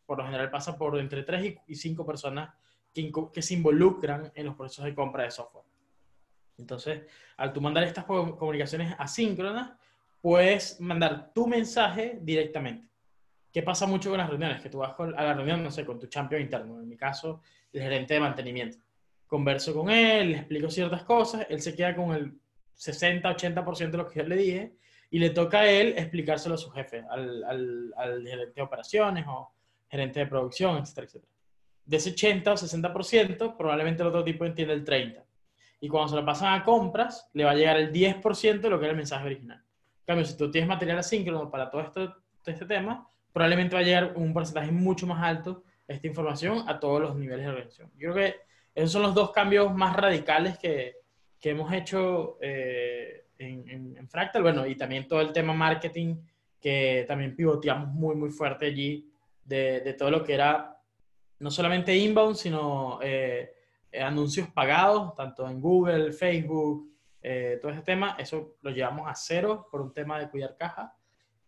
Por 0.05 0.17
lo 0.17 0.25
general 0.25 0.49
pasa 0.49 0.77
por 0.77 0.97
entre 0.99 1.23
3 1.23 1.55
y 1.67 1.75
5 1.75 2.05
personas 2.05 2.53
que, 2.93 3.41
se 3.41 3.53
involucran 3.55 4.31
en 4.35 4.45
los 4.45 4.55
procesos 4.55 4.85
de 4.85 4.93
compra 4.93 5.23
de 5.23 5.31
software. 5.31 5.65
Entonces, 6.57 7.03
al 7.37 7.51
tú 7.51 7.61
mandar 7.61 7.83
estas 7.83 8.05
comunicaciones 8.05 8.93
asíncronas, 8.99 9.71
puedes 10.21 10.79
mandar 10.79 11.31
tu 11.33 11.47
mensaje 11.47 12.19
directamente. 12.21 12.87
¿Qué 13.51 13.63
pasa 13.63 13.87
mucho 13.87 14.09
con 14.09 14.19
las 14.19 14.29
reuniones? 14.29 14.61
Que 14.61 14.69
tú 14.69 14.79
vas 14.79 14.93
a 14.99 15.23
la 15.23 15.33
reunión, 15.33 15.63
no 15.63 15.71
sé, 15.71 15.85
con 15.85 15.99
tu 15.99 16.07
champion 16.07 16.41
interno, 16.41 16.79
en 16.79 16.87
mi 16.87 16.97
caso, 16.97 17.41
el 17.71 17.81
gerente 17.81 18.13
de 18.13 18.19
mantenimiento. 18.19 18.77
Converso 19.27 19.73
con 19.73 19.89
él, 19.89 20.31
le 20.31 20.37
explico 20.37 20.69
ciertas 20.69 21.03
cosas, 21.03 21.47
él 21.49 21.61
se 21.61 21.75
queda 21.75 21.95
con 21.95 22.13
el 22.13 22.33
60-80% 22.77 23.91
de 23.91 23.97
lo 23.97 24.07
que 24.07 24.19
yo 24.19 24.25
le 24.25 24.35
dije 24.35 24.75
y 25.13 25.19
le 25.19 25.29
toca 25.29 25.59
a 25.59 25.69
él 25.69 25.93
explicárselo 25.95 26.55
a 26.55 26.57
su 26.57 26.71
jefe, 26.71 27.03
al, 27.07 27.43
al, 27.43 27.93
al 27.95 28.27
gerente 28.27 28.53
de 28.55 28.61
operaciones 28.63 29.25
o 29.27 29.53
gerente 29.87 30.21
de 30.21 30.25
producción, 30.25 30.77
etcétera, 30.77 31.05
etcétera. 31.05 31.31
De 31.85 31.97
ese 31.97 32.09
80 32.09 32.51
o 32.51 32.55
60%, 32.55 33.55
probablemente 33.55 34.01
el 34.01 34.07
otro 34.07 34.23
tipo 34.23 34.43
entiende 34.43 34.73
el 34.73 34.83
30% 34.83 35.23
y 35.81 35.87
cuando 35.87 36.09
se 36.09 36.15
lo 36.15 36.25
pasan 36.25 36.59
a 36.59 36.63
compras, 36.63 37.29
le 37.33 37.43
va 37.43 37.51
a 37.51 37.53
llegar 37.53 37.77
el 37.77 37.93
10% 37.93 38.59
de 38.59 38.69
lo 38.71 38.79
que 38.79 38.85
era 38.85 38.93
el 38.93 38.97
mensaje 38.97 39.23
original. 39.23 39.59
En 39.59 40.05
cambio, 40.07 40.25
si 40.25 40.35
tú 40.35 40.49
tienes 40.49 40.67
material 40.67 40.97
asíncrono 40.97 41.51
para 41.51 41.69
todo, 41.69 41.83
esto, 41.83 42.15
este 42.43 42.65
tema, 42.65 43.07
probablemente 43.31 43.75
va 43.75 43.81
a 43.81 43.85
llegar 43.85 44.13
un 44.15 44.33
porcentaje 44.33 44.71
mucho 44.71 45.05
más 45.05 45.21
alto 45.21 45.61
esta 45.87 46.07
información 46.07 46.67
a 46.67 46.79
todos 46.79 46.99
los 46.99 47.15
niveles 47.15 47.45
de 47.45 47.51
organización. 47.51 47.91
Yo 47.99 48.13
creo 48.13 48.15
que 48.15 48.35
esos 48.73 48.91
son 48.91 49.03
los 49.03 49.13
dos 49.13 49.29
cambios 49.29 49.71
más 49.75 49.95
radicales 49.95 50.57
que, 50.57 50.95
que 51.39 51.51
hemos 51.51 51.71
hecho 51.71 52.39
eh, 52.41 53.22
en, 53.43 54.07
Fractal. 54.09 54.41
Bueno, 54.41 54.65
y 54.65 54.75
también 54.75 55.07
todo 55.07 55.21
el 55.21 55.31
tema 55.31 55.53
marketing, 55.53 56.15
que 56.59 57.05
también 57.07 57.35
pivoteamos 57.35 57.89
muy, 57.89 58.15
muy 58.15 58.29
fuerte 58.29 58.65
allí, 58.67 59.09
de, 59.43 59.81
de 59.81 59.93
todo 59.93 60.09
lo 60.09 60.23
que 60.23 60.33
era 60.33 60.73
no 61.43 61.51
solamente 61.51 61.95
inbound, 61.95 62.37
sino 62.37 62.99
eh, 63.01 63.53
eh, 63.91 64.01
anuncios 64.01 64.49
pagados, 64.49 65.13
tanto 65.13 65.47
en 65.47 65.59
Google, 65.59 66.13
Facebook, 66.13 66.89
eh, 67.21 67.59
todo 67.61 67.71
ese 67.71 67.81
tema, 67.81 68.15
eso 68.17 68.55
lo 68.61 68.71
llevamos 68.71 69.09
a 69.09 69.13
cero 69.13 69.67
por 69.69 69.81
un 69.81 69.93
tema 69.93 70.17
de 70.19 70.29
cuidar 70.29 70.55
caja. 70.55 70.95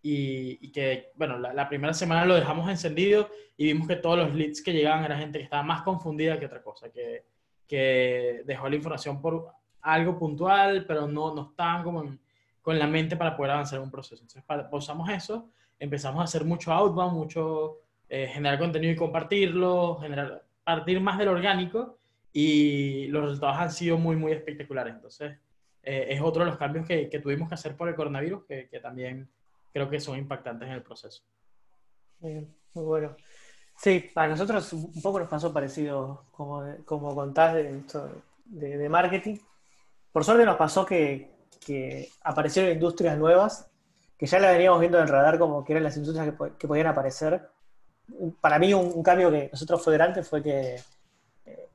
Y, 0.07 0.71
que, 0.71 1.11
bueno, 1.15 1.39
la, 1.39 1.67
primera 1.67 1.91
semana 1.91 2.25
lo 2.25 2.35
dejamos 2.35 2.69
encendido 2.69 3.27
y 3.57 3.65
vimos 3.65 3.87
que 3.87 3.95
todos 3.95 4.19
los 4.19 4.35
leads 4.35 4.61
que 4.61 4.71
llegaban 4.71 5.03
era 5.03 5.17
gente 5.17 5.39
que 5.39 5.45
estaba 5.45 5.63
más 5.63 5.81
confundida 5.81 6.39
que 6.39 6.45
otra 6.45 6.61
cosa, 6.61 6.91
que, 6.91 7.25
que 7.65 8.43
dejó 8.45 8.69
la 8.69 8.75
información 8.75 9.19
por 9.19 9.47
algo 9.85 10.17
puntual, 10.17 10.85
pero 10.85 11.07
no, 11.07 11.33
no 11.33 11.49
estaban 11.51 11.83
como 11.83 12.17
con 12.61 12.79
la 12.79 12.87
mente 12.87 13.15
para 13.15 13.37
poder 13.37 13.51
avanzar 13.51 13.77
en 13.77 13.83
un 13.83 13.91
proceso. 13.91 14.23
Entonces, 14.23 14.43
pausamos 14.71 15.07
eso, 15.09 15.49
empezamos 15.79 16.21
a 16.21 16.23
hacer 16.23 16.43
mucho 16.43 16.73
outbound, 16.73 17.13
mucho 17.15 17.77
eh, 18.09 18.27
generar 18.27 18.57
contenido 18.57 18.91
y 18.91 18.95
compartirlo, 18.95 19.97
generar, 20.01 20.43
partir 20.63 20.99
más 20.99 21.19
del 21.19 21.27
orgánico 21.27 21.99
y 22.33 23.05
los 23.07 23.23
resultados 23.23 23.57
han 23.57 23.71
sido 23.71 23.97
muy, 23.99 24.15
muy 24.15 24.31
espectaculares. 24.31 24.95
Entonces, 24.95 25.37
eh, 25.83 26.07
es 26.09 26.21
otro 26.21 26.43
de 26.43 26.49
los 26.49 26.57
cambios 26.57 26.87
que, 26.87 27.07
que, 27.07 27.19
tuvimos 27.19 27.47
que 27.47 27.53
hacer 27.53 27.77
por 27.77 27.87
el 27.87 27.95
coronavirus, 27.95 28.45
que, 28.45 28.67
que, 28.67 28.79
también 28.79 29.29
creo 29.71 29.87
que 29.87 29.99
son 29.99 30.17
impactantes 30.17 30.67
en 30.67 30.73
el 30.73 30.81
proceso. 30.81 31.23
Muy, 32.19 32.47
bueno. 32.73 33.15
Sí, 33.77 34.09
a 34.15 34.27
nosotros 34.27 34.73
un 34.73 35.01
poco 35.03 35.19
nos 35.19 35.29
pasó 35.29 35.53
parecido, 35.53 36.25
como, 36.31 36.63
como 36.85 37.13
contás 37.13 37.53
de, 37.53 37.83
de, 38.45 38.77
de 38.77 38.89
marketing. 38.89 39.37
Por 40.15 40.23
suerte 40.23 40.45
nos 40.45 40.55
pasó 40.55 40.85
que, 40.85 41.35
que, 41.59 42.07
aparecieron 42.23 42.71
industrias 42.71 43.17
nuevas, 43.17 43.69
que 44.17 44.25
ya 44.25 44.39
las 44.39 44.53
veníamos 44.53 44.79
viendo 44.79 44.97
en 44.97 45.03
el 45.03 45.09
radar 45.09 45.37
como 45.37 45.61
que 45.61 45.73
eran 45.73 45.83
las 45.83 45.97
industrias 45.97 46.33
que, 46.33 46.53
que 46.57 46.67
podían 46.69 46.87
aparecer. 46.87 47.49
Para 48.39 48.57
mí 48.57 48.73
un, 48.73 48.93
un 48.95 49.03
cambio 49.03 49.29
que 49.29 49.49
nosotros 49.51 49.83
fue 49.83 49.95
grande 49.95 50.23
fue 50.23 50.41
que 50.41 50.81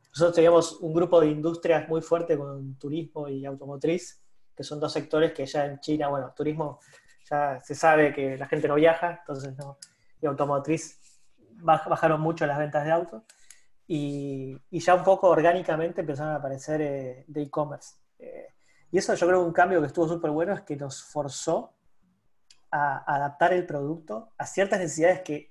nosotros 0.09 0.35
teníamos 0.35 0.81
un 0.81 0.95
grupo 0.95 1.21
de 1.21 1.27
industrias 1.27 1.87
muy 1.87 2.01
fuerte 2.01 2.39
con 2.39 2.79
turismo 2.79 3.29
y 3.29 3.45
automotriz, 3.45 4.23
que 4.57 4.65
son 4.65 4.81
dos 4.81 4.91
sectores 4.91 5.35
que 5.35 5.45
ya 5.45 5.67
en 5.67 5.79
China, 5.81 6.09
bueno, 6.09 6.33
turismo 6.35 6.81
ya 7.31 7.61
se 7.61 7.75
sabe 7.75 8.15
que 8.15 8.39
la 8.39 8.47
gente 8.47 8.69
no 8.69 8.77
viaja, 8.77 9.19
entonces 9.21 9.55
no, 9.59 9.77
y 10.19 10.25
automotriz 10.25 10.99
bajaron 11.63 12.23
mucho 12.23 12.47
las 12.47 12.57
ventas 12.57 12.87
de 12.87 12.91
autos, 12.91 13.23
y, 13.87 14.57
y 14.71 14.81
ya 14.81 14.95
un 14.95 15.05
poco 15.05 15.29
orgánicamente 15.29 16.01
empezaron 16.01 16.33
a 16.33 16.37
aparecer 16.37 16.81
eh, 16.81 17.25
de 17.29 17.43
e-commerce. 17.43 18.00
Y 18.93 18.99
eso 18.99 19.15
yo 19.15 19.27
creo 19.27 19.41
que 19.41 19.47
un 19.47 19.53
cambio 19.53 19.81
que 19.81 19.87
estuvo 19.87 20.09
súper 20.09 20.31
bueno 20.31 20.53
es 20.53 20.63
que 20.63 20.77
nos 20.77 21.03
forzó 21.03 21.73
a 22.71 23.15
adaptar 23.15 23.53
el 23.53 23.67
producto 23.67 24.33
a 24.39 24.47
ciertas 24.47 24.81
necesidades 24.81 25.21
que 25.23 25.51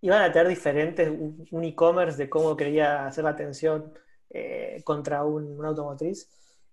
iban 0.00 0.22
a 0.22 0.32
tener 0.32 0.48
diferentes 0.48 1.08
un 1.08 1.64
e-commerce 1.64 2.16
de 2.16 2.28
cómo 2.28 2.56
quería 2.56 3.06
hacer 3.06 3.24
la 3.24 3.30
atención 3.30 3.92
eh, 4.30 4.82
contra 4.84 5.24
un, 5.24 5.64
automotriz. 5.64 6.28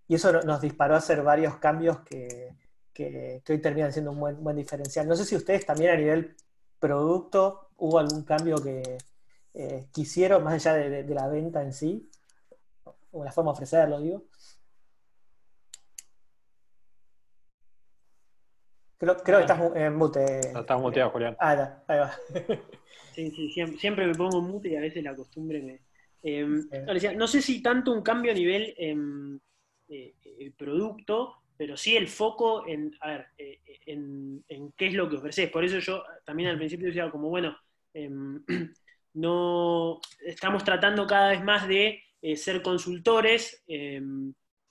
Y 0.08 0.16
eso 0.16 0.32
nos 0.44 0.62
disparó 0.62 0.96
a 0.96 0.98
hacer 0.98 1.24
varios 1.24 1.58
cambios 1.58 2.00
que, 2.02 2.54
que, 2.94 3.42
hoy 3.48 3.62
terminan 3.62 3.92
siendo 3.92 4.12
un 4.12 4.20
buen, 4.20 4.44
buen, 4.44 4.56
diferencial. 4.56 5.08
No 5.08 5.16
sé 5.16 5.26
si 5.26 5.36
ustedes 5.36 5.66
también 5.66 5.92
a 5.92 5.98
nivel 5.98 6.36
producto 6.80 7.70
hubo 7.78 7.98
algún 7.98 8.24
cambio 8.24 8.58
que 8.62 8.98
eh, 9.54 9.88
quisieron, 9.92 10.44
más 10.44 10.54
allá 10.54 10.74
de, 10.76 11.04
de, 11.04 11.16
la 11.16 11.28
venta 11.28 11.64
en 11.64 11.74
sí, 11.74 12.10
o 13.12 13.24
la 13.24 13.32
forma 13.32 13.52
de 13.52 13.54
ofrecerlo, 13.54 14.00
digo. 14.00 14.24
Creo, 18.98 19.18
que 19.18 19.32
estás 19.32 19.60
en 19.76 19.96
mute. 19.96 20.42
No, 20.54 20.62
estás 20.62 20.80
muteado, 20.80 21.10
Julián. 21.12 21.36
Ah, 21.40 21.84
ahí 21.88 22.00
va. 22.00 22.16
sí, 23.14 23.32
sí, 23.32 23.50
siempre, 23.50 24.08
me 24.08 24.16
pongo 24.16 24.40
en 24.40 24.46
mute 24.46 24.70
y 24.70 24.76
a 24.76 24.82
veces 24.82 25.04
la 25.04 25.16
costumbre 25.16 25.62
me... 25.62 25.82
Em, 26.24 26.68
no, 27.18 27.28
sé 27.28 27.42
si 27.42 27.62
tanto 27.62 27.92
un 27.92 28.02
cambio 28.02 28.32
a 28.32 28.36
nivel 28.36 28.74
em, 28.78 29.40
eh, 29.88 30.16
eh, 30.24 30.52
producto, 30.58 31.36
pero 31.56 31.78
sí 31.78 31.96
el 31.96 32.08
foco 32.08 32.68
en, 32.68 32.92
a 33.02 33.10
ver, 33.10 33.28
eh, 33.38 33.60
en, 33.86 34.44
qué 34.76 34.88
es 34.88 34.94
lo 34.94 35.08
que 35.08 35.18
ofreces. 35.18 35.52
Por 35.52 35.64
eso 35.64 35.78
yo 35.80 36.04
también 36.24 36.50
al 36.50 36.58
principio 36.58 36.88
decía 36.88 37.12
como, 37.12 37.30
bueno, 37.30 37.56
em, 37.94 38.44
no 39.14 40.00
estamos 40.26 40.64
tratando 40.64 41.06
cada 41.06 41.30
vez 41.30 41.44
más 41.44 41.68
de 41.68 42.02
ser 42.36 42.64
consultores. 42.64 43.64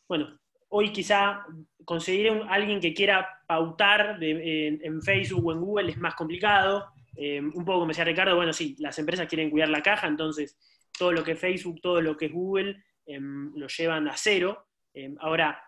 bueno, 0.09 0.41
hoy 0.77 0.91
quizá 0.93 1.45
conseguir 1.85 2.33
alguien 2.49 2.81
que 2.81 2.95
quiera 2.95 3.29
pautar 3.47 4.19
en, 4.21 5.03
Facebook 5.03 5.47
o 5.47 5.53
en 5.53 5.61
Google 5.61 5.91
es 5.91 5.99
más 5.99 6.15
complicado. 6.15 6.87
un 7.17 7.65
poco 7.65 7.81
como 7.81 7.89
decía 7.89 8.05
Ricardo, 8.05 8.35
bueno, 8.35 8.53
sí, 8.53 8.75
las 8.79 8.99
empresas 8.99 9.29
quieren 9.29 9.51
cuidar 9.51 9.69
la 9.69 9.83
caja, 9.83 10.09
entonces 10.09 10.57
todo 10.99 11.13
lo 11.13 11.23
que 11.23 11.33
es 11.33 11.39
Facebook, 11.39 11.81
todo 11.81 12.01
lo 12.01 12.17
que 12.17 12.27
es 12.27 12.33
Google, 12.33 12.83
lo 13.07 13.69
llevan 13.69 14.09
a 14.09 14.17
cero. 14.17 14.67
Em, 14.93 15.17
ahora, 15.21 15.61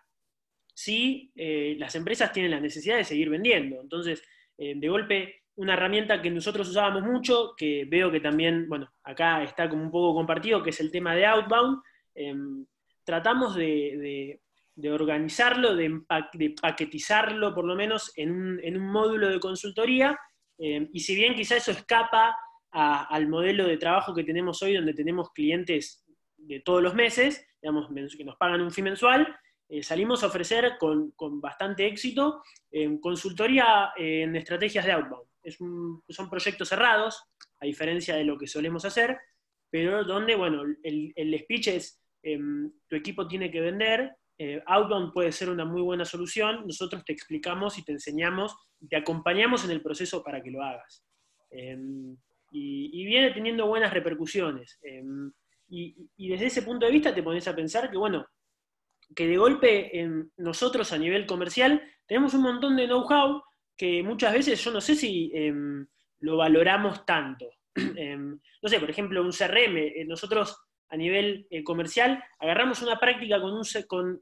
sí, 0.75 1.33
eh, 1.35 1.77
las 1.79 1.95
empresas 1.95 2.33
tienen 2.33 2.53
la 2.53 2.61
necesidad 2.61 2.97
de 2.97 3.05
seguir 3.05 3.31
vendiendo. 3.31 3.81
Entonces, 3.81 4.23
em, 4.59 4.79
de 4.81 4.88
golpe, 4.88 5.42
una 5.57 5.75
herramienta 5.75 6.23
que 6.23 6.31
nosotros 6.31 6.69
usábamos 6.69 7.03
mucho, 7.03 7.55
que 7.57 7.85
veo 7.87 8.11
que 8.11 8.21
también, 8.21 8.69
bueno, 8.69 8.92
acá 9.03 9.42
está 9.42 9.69
como 9.69 9.83
un 9.83 9.90
poco 9.90 10.14
compartido, 10.14 10.62
que 10.62 10.71
es 10.71 10.81
el 10.81 10.90
tema 10.90 11.14
de 11.14 11.27
outbound. 11.27 11.81
Em, 12.14 12.66
tratamos 13.05 13.55
de, 13.57 14.40
organizarlo, 14.90 15.74
de, 15.74 16.02
paquetizarlo 16.60 17.54
por 17.54 17.64
lo 17.64 17.74
menos 17.74 18.12
en 18.16 18.32
un, 18.32 18.86
módulo 18.86 19.28
de 19.28 19.40
consultoría. 19.40 20.18
y 20.58 21.00
si 21.00 21.14
bien 21.14 21.34
quizá 21.34 21.56
eso 21.56 21.72
escapa 21.72 22.36
al 22.70 23.28
modelo 23.28 23.66
de 23.66 23.78
trabajo 23.78 24.14
que 24.14 24.24
tenemos 24.24 24.62
hoy, 24.62 24.74
donde 24.74 24.94
tenemos 24.94 25.30
clientes 25.32 26.04
de 26.36 26.60
todos 26.60 26.82
los 26.82 26.94
meses, 26.94 27.46
digamos, 27.60 27.88
que 28.16 28.24
nos 28.24 28.36
pagan 28.36 28.60
un 28.60 28.70
fee 28.70 28.82
mensual, 28.82 29.36
eh, 29.68 29.82
salimos 29.82 30.22
a 30.22 30.28
ofrecer 30.28 30.76
con, 30.78 31.12
bastante 31.40 31.86
éxito 31.86 32.42
en 32.70 33.00
consultoría 33.00 33.92
en 33.96 34.36
estrategias 34.36 34.84
de 34.84 34.92
outbound. 34.92 35.26
son 36.08 36.30
proyectos 36.30 36.68
cerrados, 36.68 37.24
a 37.60 37.66
diferencia 37.66 38.14
de 38.14 38.24
lo 38.24 38.36
que 38.36 38.46
solemos 38.46 38.84
hacer, 38.84 39.18
pero 39.70 40.04
donde, 40.04 40.36
bueno, 40.36 40.62
el, 40.82 41.38
speech 41.40 41.68
es, 41.68 42.00
em, 42.22 42.70
tu 42.88 42.96
equipo 42.96 43.26
tiene 43.26 43.50
que 43.50 43.60
vender, 43.60 44.16
eh, 44.38 44.62
outbound 44.66 45.12
puede 45.12 45.33
ser 45.33 45.49
una 45.49 45.64
muy 45.64 45.81
buena 45.81 46.05
solución, 46.05 46.66
nosotros 46.66 47.05
te 47.05 47.12
explicamos 47.12 47.79
y 47.79 47.85
te 47.85 47.92
enseñamos, 47.92 48.55
y 48.81 48.88
te 48.88 48.96
acompañamos 48.96 49.64
en 49.64 49.70
el 49.70 49.83
proceso 49.83 50.22
para 50.22 50.42
que 50.42 50.51
lo 50.51 50.62
hagas. 50.62 51.05
Em, 51.51 52.16
y, 52.51 53.05
viene 53.07 53.31
teniendo 53.33 53.66
buenas 53.66 53.92
repercusiones. 53.92 54.79
Em, 54.83 55.33
y, 55.68 56.29
desde 56.29 56.46
ese 56.46 56.62
punto 56.62 56.87
de 56.87 56.92
vista 56.92 57.14
te 57.14 57.22
pones 57.22 57.49
a 57.49 57.57
pensar 57.57 57.90
que, 57.90 57.96
bueno, 57.96 58.27
que 59.14 59.27
de 59.27 59.37
golpe 59.37 59.99
en 59.99 60.33
nosotros 60.37 60.92
a 60.92 60.99
nivel 60.99 61.27
comercial 61.27 61.83
tenemos 62.07 62.35
un 62.35 62.42
montón 62.42 62.77
de 62.77 62.87
know-how 62.87 63.42
que 63.77 64.03
muchas 64.03 64.33
veces 64.33 64.62
yo 64.62 64.70
no 64.72 64.81
sé 64.81 64.94
si 64.96 65.31
em, 65.35 65.87
lo 66.20 66.37
valoramos 66.37 67.05
tanto. 67.07 67.49
No 68.62 68.70
sé, 68.70 68.81
por 68.81 68.90
ejemplo, 68.90 69.22
un 69.22 69.31
CRM, 69.31 69.77
eh, 69.77 70.05
nosotros 70.07 70.57
a 70.88 70.96
nivel 70.96 71.46
eh, 71.51 71.64
comercial 71.64 72.22
agarramos 72.38 72.83
una 72.83 72.99
práctica 72.99 73.40
con, 73.40 73.53
un, 73.53 73.64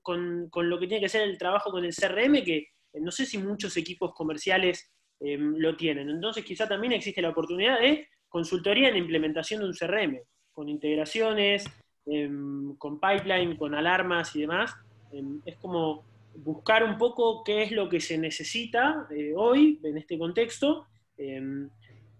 con, 0.02 0.48
con, 0.50 0.70
lo 0.70 0.78
que 0.78 0.86
tiene 0.86 1.02
que 1.02 1.08
ser 1.08 1.22
el 1.22 1.38
trabajo 1.38 1.70
con 1.70 1.84
el 1.84 1.94
CRM 1.94 2.42
que 2.42 2.56
eh, 2.56 3.00
no 3.00 3.10
sé 3.10 3.26
si 3.26 3.38
muchos 3.38 3.76
equipos 3.76 4.12
comerciales 4.14 4.90
lo 5.20 5.74
tienen. 5.74 6.10
Entonces 6.10 6.44
quizá 6.44 6.68
también 6.68 6.92
existe 6.92 7.22
la 7.22 7.30
oportunidad 7.30 7.80
de 7.80 8.08
consultoría 8.28 8.88
en 8.88 8.96
implementación 8.96 9.60
de 9.60 9.68
un 9.68 9.72
CRM, 9.72 10.18
con 10.52 10.68
integraciones, 10.68 11.64
em, 12.04 12.74
con 12.76 12.98
pipeline, 12.98 13.56
con 13.56 13.76
alarmas 13.76 14.34
y 14.34 14.40
demás. 14.40 14.74
Em, 15.12 15.40
es 15.46 15.56
como 15.58 16.04
buscar 16.34 16.82
un 16.82 16.98
poco 16.98 17.44
qué 17.44 17.62
es 17.62 17.70
lo 17.70 17.88
que 17.88 18.00
se 18.00 18.18
necesita 18.18 19.06
eh, 19.10 19.34
hoy 19.36 19.78
en 19.84 19.96
este 19.98 20.18
contexto 20.18 20.86
em, 21.16 21.70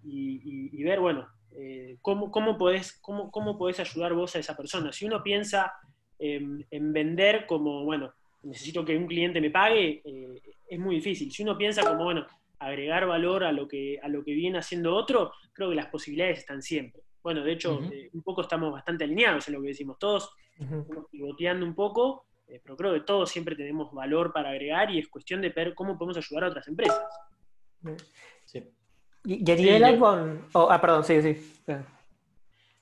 y, 0.04 0.83
ver, 0.85 1.00
bueno, 1.00 1.26
eh, 1.54 1.96
cómo, 2.02 2.30
cómo, 2.30 2.58
podés, 2.58 2.92
cómo, 3.00 3.30
cómo, 3.30 3.56
podés, 3.56 3.80
ayudar 3.80 4.14
vos 4.14 4.34
a 4.36 4.38
esa 4.38 4.56
persona. 4.56 4.92
Si 4.92 5.04
uno 5.04 5.22
piensa 5.22 5.72
en 6.18 6.92
vender 6.92 7.44
como, 7.44 7.84
bueno, 7.84 8.14
necesito 8.44 8.84
que 8.84 8.96
un 8.96 9.06
cliente 9.06 9.40
me 9.40 9.50
pague, 9.50 10.02
eh, 10.04 10.42
es 10.68 10.78
muy 10.78 10.96
difícil. 10.96 11.30
Si 11.32 11.42
uno 11.42 11.56
piensa 11.56 11.82
como, 11.82 12.04
bueno, 12.04 12.26
agregar 12.58 13.06
valor 13.06 13.44
a 13.44 13.52
lo, 13.52 13.66
que, 13.66 13.98
a 14.02 14.08
lo 14.08 14.24
que 14.24 14.32
viene 14.32 14.58
haciendo 14.58 14.94
otro, 14.94 15.32
creo 15.52 15.70
que 15.70 15.76
las 15.76 15.86
posibilidades 15.86 16.40
están 16.40 16.62
siempre. 16.62 17.02
Bueno, 17.22 17.42
de 17.42 17.52
hecho, 17.52 17.80
eh, 17.90 18.10
un 18.12 18.22
poco 18.22 18.42
estamos 18.42 18.72
bastante 18.72 19.04
alineados 19.04 19.48
en 19.48 19.54
lo 19.54 19.62
que 19.62 19.68
decimos. 19.68 19.98
Todos 19.98 20.30
estamos 20.58 21.06
pivoteando 21.10 21.64
un 21.64 21.74
poco, 21.74 22.26
eh, 22.46 22.60
pero 22.62 22.76
creo 22.76 22.92
que 22.92 23.00
todos 23.00 23.30
siempre 23.30 23.56
tenemos 23.56 23.92
valor 23.92 24.32
para 24.32 24.50
agregar 24.50 24.90
y 24.90 24.98
es 24.98 25.08
cuestión 25.08 25.40
de 25.40 25.48
ver 25.48 25.74
cómo 25.74 25.96
podemos 25.96 26.18
ayudar 26.18 26.44
a 26.44 26.48
otras 26.48 26.68
empresas. 26.68 27.02
Sí. 29.24 29.42
Y, 29.46 29.50
a 29.50 29.54
nivel 29.54 30.00
oh, 30.52 30.68
ah, 30.70 30.80
perdón, 30.80 31.04
sí, 31.04 31.22
sí. 31.22 31.62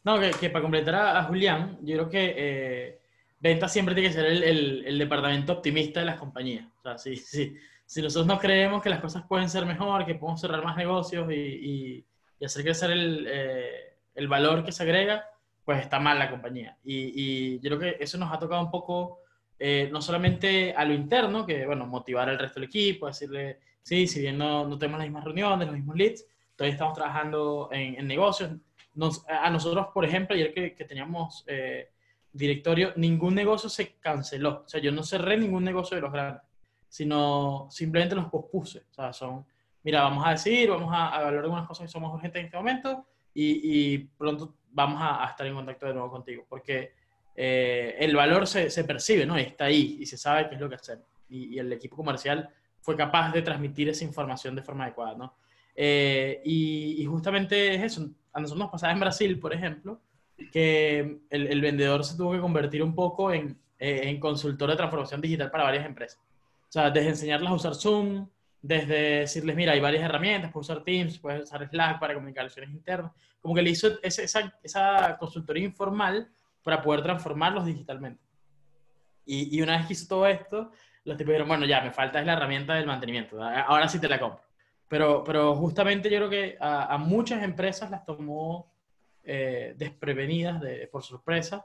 No, 0.05 0.18
que, 0.18 0.50
para 0.50 0.62
completar 0.62 0.94
a, 0.94 1.24
Julián, 1.24 1.78
yo 1.83 1.94
creo 1.96 2.11
que 2.11 2.35
eh, 2.37 2.98
venta 3.38 3.68
siempre 3.68 3.94
tiene 3.94 4.09
que 4.09 4.14
ser 4.14 4.26
el, 4.26 4.98
departamento 4.98 5.52
optimista 5.52 6.00
de 6.00 6.07
las 6.07 6.18
compañías. 6.18 6.66
O 6.81 6.83
sea, 6.83 6.98
sí, 6.98 7.16
sí 7.16 7.57
si 7.92 8.00
nosotros 8.00 8.26
no 8.26 8.38
creemos 8.38 8.83
que 8.83 8.88
las 8.88 9.00
cosas 9.00 9.24
pueden 9.28 9.50
ser 9.50 9.66
mejor, 9.66 10.07
que 10.07 10.14
podemos 10.14 10.40
cerrar 10.40 10.64
más 10.64 10.78
negocios 10.78 11.31
y, 11.31 12.02
hacer 12.42 12.64
crecer 12.64 12.90
eh, 12.94 13.98
el, 14.14 14.28
valor 14.28 14.64
que 14.64 14.72
se 14.72 14.83
agrega, 14.83 15.26
pues 15.62 15.83
está 15.83 16.00
mal 16.00 16.18
la 16.18 16.31
compañía. 16.31 16.78
Y, 16.83 17.61
yo 17.61 17.68
creo 17.68 17.78
que 17.78 18.02
eso 18.02 18.16
nos 18.16 18.33
ha 18.33 18.38
tocado 18.38 18.62
un 18.62 18.70
poco, 18.70 19.20
eh, 19.59 19.90
no 19.92 20.00
solamente 20.00 20.72
a 20.74 20.87
lo 20.87 20.94
interno, 20.94 21.44
que 21.44 21.66
bueno, 21.66 21.87
motivar 21.87 22.31
al 22.31 22.38
resto 22.38 22.61
del 22.61 22.70
equipo, 22.70 23.09
decirle, 23.09 23.59
sí, 23.83 24.07
si 24.07 24.21
bien 24.21 24.38
no, 24.38 24.66
no 24.66 24.79
tenemos 24.79 24.99
las 24.99 25.09
mismas 25.09 25.25
reuniones, 25.25 25.66
los 25.66 25.77
mismos 25.77 25.97
leads, 25.97 26.27
todavía 26.57 26.75
estamos 26.75 26.95
trabajando 26.95 27.68
en, 27.73 28.07
negocios. 28.07 28.51
a 29.29 29.51
nosotros, 29.51 29.88
por 29.92 30.05
ejemplo, 30.05 30.35
ayer 30.35 30.53
que, 30.53 30.75
que 30.75 30.85
teníamos 30.85 31.45
eh, 31.47 31.90
directorio, 32.33 32.92
ningún 32.97 33.35
negocio 33.35 33.68
se 33.68 33.95
canceló. 33.95 34.62
O 34.64 34.68
sea, 34.68 34.81
yo 34.81 34.92
no 34.92 35.03
cerré 35.03 35.37
ningún 35.37 35.64
negocio 35.64 35.97
de 35.97 36.01
los 36.01 36.12
grandes 36.12 36.42
sino 36.92 37.68
simplemente 37.71 38.14
los 38.14 38.27
pospuse. 38.27 38.81
O 38.90 38.92
sea, 38.92 39.14
son, 39.14 39.47
mira, 39.83 40.03
vamos 40.03 40.27
a 40.27 40.33
decir, 40.33 40.68
vamos 40.68 40.92
a, 40.92 41.09
a 41.09 41.23
valorar 41.23 41.45
algunas 41.45 41.66
cosas 41.66 41.87
que 41.87 41.90
somos 41.90 42.12
urgentes 42.12 42.40
en 42.40 42.45
este 42.45 42.57
momento 42.59 43.07
y, 43.33 43.95
y 43.95 43.99
pronto 43.99 44.57
vamos 44.71 45.01
a, 45.03 45.27
estar 45.27 45.47
en 45.47 45.55
contacto 45.55 45.87
de 45.87 45.95
nuevo 45.95 46.11
contigo, 46.11 46.45
porque 46.47 46.92
eh, 47.35 47.97
el 47.99 48.14
valor 48.14 48.47
se, 48.47 48.68
se, 48.68 48.85
percibe, 48.85 49.25
¿no? 49.25 49.38
Está 49.38 49.64
ahí 49.64 49.97
y 50.01 50.05
se 50.05 50.18
sabe 50.18 50.51
qué 50.51 50.57
es 50.57 50.61
lo 50.61 50.68
que 50.68 50.75
hacer. 50.75 50.99
Y, 51.31 51.59
el 51.59 51.73
equipo 51.73 51.97
comercial 51.97 52.51
fue 52.83 52.97
capaz 52.97 53.33
de 53.33 53.42
transmitir 53.42 53.88
esa 53.88 54.05
información 54.05 54.55
de 54.55 54.62
forma 54.62 54.85
adecuada, 54.85 55.14
¿no? 55.14 55.35
Eh, 55.75 56.42
y, 56.45 57.05
justamente 57.07 57.75
es 57.75 57.83
eso. 57.83 58.11
A 58.33 58.40
nosotros 58.40 58.64
nos 58.64 58.71
pasaba 58.71 58.92
en 58.92 59.01
Brasil, 59.01 59.38
por 59.38 59.55
ejemplo, 59.55 60.01
que 60.53 61.21
el, 61.31 61.61
vendedor 61.61 62.05
se 62.05 62.16
tuvo 62.16 62.33
que 62.33 62.40
convertir 62.40 62.83
un 62.83 62.95
poco 62.95 63.33
en, 63.33 63.59
eh, 63.79 64.03
en 64.05 64.18
consultor 64.18 64.71
de 64.71 64.77
transformación 64.77 65.21
digital 65.21 65.51
para 65.51 65.64
varias 65.64 65.87
empresas. 65.87 66.21
O 66.68 66.73
sea, 66.73 66.90
desde 66.90 67.11
enseñarles 67.11 67.51
a 67.51 67.55
usar 67.55 67.75
Zoom, 67.75 68.27
desde 68.61 69.21
decirles, 69.21 69.57
mira, 69.57 69.73
hay 69.73 69.81
varias 69.81 70.05
herramientas, 70.05 70.53
puedes 70.53 70.71
usar 70.71 70.85
Teams, 70.85 71.18
puedes 71.18 71.42
usar 71.42 71.68
Slack 71.68 72.01
para 72.01 72.14
comunicaciones 72.14 72.71
internas. 72.71 73.12
Como 73.40 73.55
que 73.55 73.62
le 73.62 73.71
hizo 73.71 73.88
esa, 74.03 74.53
esa 74.62 75.16
consultoría 75.18 75.64
informal 75.64 76.29
para 76.62 76.81
poder 76.81 77.03
transformarlos 77.03 77.66
digitalmente. 77.66 78.23
Y, 79.25 79.57
y, 79.57 79.62
una 79.62 79.77
vez 79.77 79.87
que 79.87 79.92
hizo 79.92 80.09
todo 80.09 80.27
esto, 80.27 80.71
los 81.04 81.16
tipos 81.16 81.30
dijeron, 81.30 81.48
bueno, 81.48 81.66
ya, 81.66 81.80
me 81.80 81.90
falta 81.90 82.20
es 82.20 82.26
la 82.26 82.34
herramienta 82.34 82.74
del 82.74 82.86
mantenimiento, 82.86 83.42
ahora 83.42 83.88
sí 83.88 84.00
te 84.00 84.08
la 84.08 84.20
compro. 84.20 84.42
Pero, 84.88 85.24
pero 85.24 85.54
justamente 85.54 86.10
yo 86.10 86.18
creo 86.18 86.30
que 86.30 86.56
a, 86.60 86.98
muchas 86.98 87.42
empresas 87.42 87.90
las 87.90 88.04
tomó 88.04 88.70
eh, 89.24 89.74
desprevenidas 89.76 90.60
de, 90.60 90.86
por 90.88 91.02
sorpresa 91.02 91.64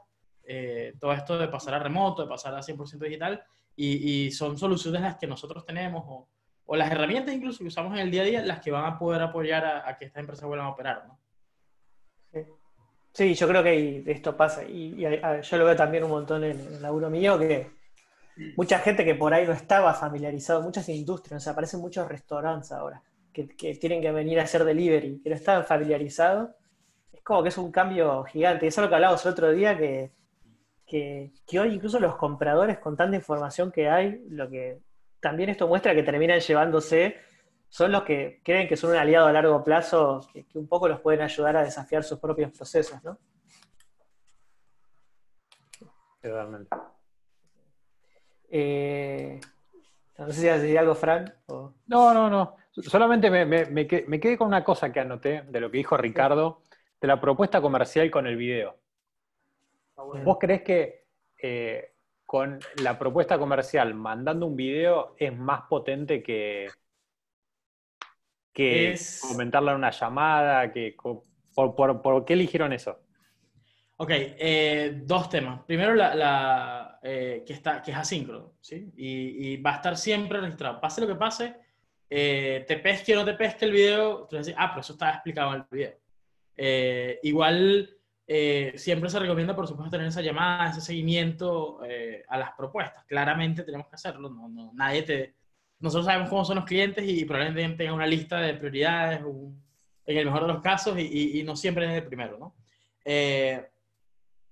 eh, 0.50 0.94
todo 0.98 1.12
esto 1.12 1.36
de 1.36 1.46
pasar 1.48 1.74
a 1.74 1.78
remoto, 1.78 2.22
de 2.22 2.28
pasar 2.28 2.54
a 2.54 2.60
100% 2.60 2.98
digital, 3.00 3.44
y, 3.76 4.30
son 4.32 4.58
soluciones 4.58 5.02
las 5.02 5.16
que 5.16 5.26
nosotros 5.26 5.64
tenemos 5.64 6.02
o, 6.06 6.26
o, 6.66 6.74
las 6.74 6.90
herramientas 6.90 7.34
incluso 7.34 7.58
que 7.58 7.66
usamos 7.66 7.92
en 7.92 8.00
el 8.00 8.10
día 8.10 8.22
a 8.22 8.24
día 8.24 8.42
las 8.42 8.60
que 8.60 8.72
van 8.72 8.84
a 8.86 8.98
poder 8.98 9.22
apoyar 9.22 9.64
a, 9.64 9.96
que 9.96 10.06
estas 10.06 10.20
empresas 10.20 10.48
vuelvan 10.48 10.66
a 10.66 10.70
operar, 10.70 11.06
¿no? 11.06 11.18
Sí. 13.12 13.34
yo 13.34 13.46
creo 13.46 13.62
que 13.62 14.02
esto 14.06 14.36
pasa 14.36 14.64
y, 14.64 14.96
yo 14.96 15.58
lo 15.58 15.64
veo 15.64 15.76
también 15.76 16.04
un 16.04 16.10
montón 16.10 16.42
en, 16.44 16.58
el 16.58 16.82
laburo 16.82 17.10
mío 17.10 17.38
que 17.38 17.77
mucha 18.56 18.78
gente 18.78 19.04
que 19.04 19.14
por 19.14 19.34
ahí 19.34 19.46
no 19.46 19.52
estaba 19.52 19.94
familiarizado, 19.94 20.62
muchas 20.62 20.88
industrias, 20.88 21.42
o 21.42 21.44
sea, 21.44 21.52
aparecen 21.52 21.80
muchos 21.80 22.06
restaurantes 22.08 22.72
ahora 22.72 23.02
que, 23.32 23.44
tienen 23.74 24.00
que 24.00 24.10
venir 24.10 24.40
a 24.40 24.44
hacer 24.44 24.64
delivery, 24.64 25.20
que 25.20 25.30
no 25.30 25.36
estaban 25.36 25.64
familiarizados. 25.64 26.50
Es 27.12 27.22
como 27.22 27.42
que 27.42 27.50
es 27.50 27.58
un 27.58 27.70
cambio 27.70 28.24
gigante. 28.24 28.66
Y 28.66 28.68
eso 28.68 28.80
es 28.80 28.86
lo 28.86 28.88
que 28.88 28.94
hablábamos 28.96 29.24
el 29.24 29.32
otro 29.32 29.52
día, 29.52 29.76
que 29.76 30.10
que, 30.88 31.60
hoy 31.60 31.74
incluso 31.74 32.00
los 32.00 32.16
compradores 32.16 32.78
con 32.78 32.96
tanta 32.96 33.14
información 33.14 33.70
que 33.70 33.88
hay, 33.88 34.24
lo 34.30 34.48
que 34.48 34.80
también 35.20 35.50
esto 35.50 35.68
muestra 35.68 35.94
que 35.94 36.02
terminan 36.02 36.40
llevándose 36.40 37.16
son 37.68 37.92
los 37.92 38.04
que 38.04 38.40
creen 38.42 38.66
que 38.66 38.76
son 38.76 38.90
un 38.90 38.96
aliado 38.96 39.26
a 39.26 39.32
largo 39.32 39.62
plazo, 39.62 40.26
que, 40.32 40.46
un 40.54 40.66
poco 40.66 40.88
los 40.88 41.00
pueden 41.00 41.20
ayudar 41.20 41.58
a 41.58 41.62
desafiar 41.62 42.02
sus 42.02 42.18
propios 42.18 42.50
procesos, 42.52 43.04
¿no? 43.04 43.18
Eh, 48.50 49.40
no 50.18 50.32
sé 50.32 50.60
si 50.60 50.76
algo, 50.76 50.94
Frank. 50.94 51.30
No, 51.48 52.14
no, 52.14 52.28
no. 52.28 52.56
Solamente 52.72 53.30
me, 53.30 53.86
quedé 53.86 54.36
con 54.36 54.48
una 54.48 54.64
cosa 54.64 54.92
que 54.92 55.00
anoté 55.00 55.42
de 55.42 55.60
lo 55.60 55.70
que 55.70 55.78
dijo 55.78 55.96
Ricardo, 55.96 56.62
de 57.00 57.08
la 57.08 57.20
propuesta 57.20 57.60
comercial 57.60 58.10
con 58.10 58.26
el 58.26 58.36
video. 58.36 58.76
¿Vos 59.96 60.38
crees 60.40 60.62
que 60.62 61.06
eh, 61.40 61.92
con 62.24 62.58
la 62.82 62.98
propuesta 62.98 63.38
comercial 63.38 63.94
mandando 63.94 64.46
un 64.46 64.54
video 64.54 65.14
es 65.18 65.36
más 65.36 65.62
potente 65.62 66.22
que, 66.22 66.68
que 68.52 68.96
comentarla 69.28 69.72
en 69.72 69.78
una 69.78 69.90
llamada? 69.90 70.72
Que, 70.72 70.96
por, 71.54 72.24
qué 72.24 72.34
eligieron 72.34 72.72
eso? 72.72 73.00
Ok, 73.96 74.10
eh, 74.12 75.00
dos 75.04 75.28
temas. 75.28 75.64
Primero, 75.64 75.94
la, 75.94 76.87
eh, 77.02 77.44
que, 77.46 77.52
está, 77.52 77.82
que 77.82 77.90
es 77.90 77.96
asíncrono, 77.96 78.52
¿sí? 78.60 78.92
Y, 78.96 79.56
va 79.58 79.72
a 79.72 79.76
estar 79.76 79.96
siempre 79.96 80.40
registrado. 80.40 80.80
Pase 80.80 81.00
lo 81.00 81.06
que 81.06 81.14
pase, 81.14 81.54
eh, 82.10 82.64
te 82.66 82.76
pesque 82.78 83.16
o 83.16 83.20
no 83.20 83.24
te 83.24 83.34
pesque 83.34 83.64
el 83.64 83.72
video, 83.72 84.26
tú 84.28 84.36
vas 84.36 84.52
ah, 84.56 84.70
pero 84.70 84.80
eso 84.80 84.92
está 84.92 85.10
explicado 85.10 85.54
en 85.54 85.60
el 85.60 85.66
video. 85.70 87.18
igual, 87.22 87.94
siempre 88.74 89.10
se 89.10 89.18
recomienda, 89.18 89.56
por 89.56 89.66
supuesto, 89.66 89.90
tener 89.90 90.08
esa 90.08 90.22
llamada, 90.22 90.70
ese 90.70 90.80
seguimiento 90.80 91.80
a 92.28 92.38
las 92.38 92.52
propuestas. 92.52 93.04
Claramente 93.06 93.62
tenemos 93.62 93.88
que 93.88 93.94
hacerlo. 93.94 94.30
No, 94.30 94.48
no, 94.48 94.70
nadie 94.74 95.02
te, 95.02 95.34
nosotros 95.80 96.06
sabemos 96.06 96.28
cómo 96.28 96.44
son 96.44 96.56
los 96.56 96.64
clientes 96.64 97.04
y 97.06 97.24
probablemente 97.24 97.78
tengan 97.78 97.94
una 97.94 98.06
lista 98.06 98.40
de 98.40 98.54
prioridades 98.54 99.20
en 99.20 100.16
el 100.16 100.24
mejor 100.24 100.42
de 100.42 100.52
los 100.52 100.62
casos 100.62 100.98
y, 100.98 101.42
no 101.44 101.54
siempre 101.54 101.86
es 101.86 102.02
el 102.02 102.08
primero, 102.08 102.38
¿no? 102.38 102.56
Eh, 103.04 103.64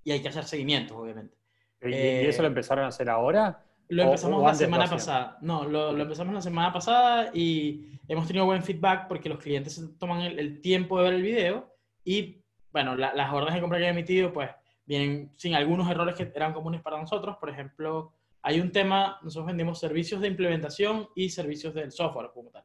y 0.05 0.13
hay 0.13 0.23
que 0.23 0.29
hacer 0.29 0.45
seguimientos, 0.45 0.97
obviamente. 0.97 1.35
¿Y, 1.83 1.93
eso 1.93 2.43
lo 2.43 2.49
eh, 2.49 2.51
empezaron 2.51 2.85
a 2.85 2.89
hacer 2.89 3.09
ahora? 3.09 3.63
Lo 3.89 4.03
empezamos 4.05 4.43
la 4.43 4.55
semana 4.55 4.87
pasada. 4.87 5.39
No, 5.41 5.65
lo, 5.65 5.97
empezamos 5.99 6.35
la 6.35 6.41
semana 6.41 6.73
pasada 6.73 7.31
y 7.33 7.99
hemos 8.09 8.27
tenido 8.27 8.45
buen 8.45 8.63
feedback 8.63 9.07
porque 9.09 9.29
los 9.29 9.39
clientes 9.39 9.81
toman 9.99 10.23
el, 10.23 10.61
tiempo 10.61 10.99
de 10.99 11.05
ver 11.05 11.15
el 11.15 11.23
video 11.23 11.73
y, 12.05 12.43
bueno, 12.73 12.97
las 12.97 13.33
órdenes 13.33 13.55
de 13.55 13.61
compra 13.61 13.79
que 13.79 13.85
he 13.85 13.89
emitido, 13.89 14.33
pues, 14.33 14.51
vienen 14.85 15.33
sin 15.37 15.55
algunos 15.55 15.91
errores 15.91 16.15
que 16.15 16.31
eran 16.35 16.53
comunes 16.53 16.81
para 16.81 17.01
nosotros. 17.01 17.37
Por 17.39 17.51
ejemplo, 17.51 18.13
hay 18.43 18.61
un 18.61 18.73
tema, 18.73 19.19
nosotros 19.23 19.47
vendemos 19.47 19.79
servicios 19.79 20.21
de 20.21 20.29
implementación 20.29 21.09
y 21.15 21.29
servicios 21.29 21.75
del 21.75 21.93
software 21.93 22.31
como 22.33 22.51
tal. 22.51 22.65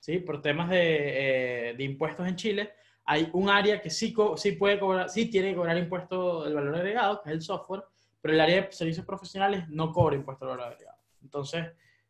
¿sí? 0.00 0.18
Por 0.18 0.42
temas 0.42 0.70
de, 0.70 1.70
eh, 1.70 1.74
de 1.74 1.84
impuestos 1.84 2.26
en 2.26 2.36
Chile, 2.36 2.72
hay 3.04 3.30
un 3.32 3.48
área 3.48 3.80
que 3.80 3.88
sí, 3.88 4.14
sí 4.36 4.52
puede 4.52 4.78
cobrar, 4.78 5.08
sí 5.08 5.30
tiene 5.30 5.50
que 5.50 5.56
cobrar 5.56 5.78
impuesto 5.78 6.44
del 6.44 6.54
valor 6.54 6.76
agregado, 6.76 7.22
que 7.22 7.30
es 7.30 7.36
el 7.36 7.42
software, 7.42 7.82
pero 8.20 8.34
el 8.34 8.40
área 8.40 8.62
de 8.62 8.72
servicios 8.72 9.06
profesionales 9.06 9.68
no 9.68 9.92
cobra 9.92 10.16
impuesto 10.16 10.46
del 10.46 10.56
valor 10.56 10.72
agregado. 10.72 10.98
Entonces, 11.22 11.66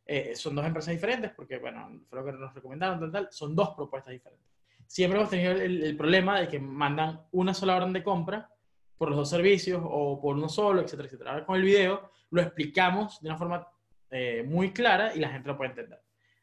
eh, 0.07 0.35
son 0.35 0.55
dos 0.55 0.65
empresas 0.65 0.95
diferentes, 0.95 1.31
porque, 1.33 1.59
bueno, 1.59 2.01
fue 2.09 2.21
lo 2.21 2.25
que 2.25 2.33
nos 2.33 2.55
recomendaron, 2.55 3.01
tal, 3.01 3.13
tal, 3.13 3.29
son 3.31 3.55
dos 3.55 3.71
propuestas 3.71 4.13
diferentes. 4.13 4.49
Siempre 4.87 5.19
hemos 5.19 5.31
tenido 5.31 5.53
el, 5.53 5.83
el 5.83 5.97
problema 5.97 6.41
de 6.41 6.49
que 6.49 6.59
mandan 6.59 7.21
una 7.33 7.53
sola 7.53 7.77
orden 7.77 7.93
de 7.93 8.03
compra 8.03 8.51
por 8.99 9.11
los 9.11 9.17
dos 9.17 9.31
servicios 9.31 9.81
o 9.85 10.21
por 10.21 10.37
uno 10.37 10.49
solo, 10.49 10.83
etcétera, 10.83 11.07
etcétera. 11.07 11.31
Ahora 11.33 11.47
con 11.47 11.57
el 11.57 11.63
video 11.63 12.11
lo 12.31 12.43
explicamos 12.43 13.21
de 13.21 13.29
una 13.29 13.39
forma 13.39 13.69
eh, 14.11 14.43
muy 14.47 14.73
clara 14.73 15.15
y 15.15 15.21
la 15.21 15.29
gente 15.29 15.49
lo 15.49 15.57
puede 15.57 15.71
entender. 15.71 16.01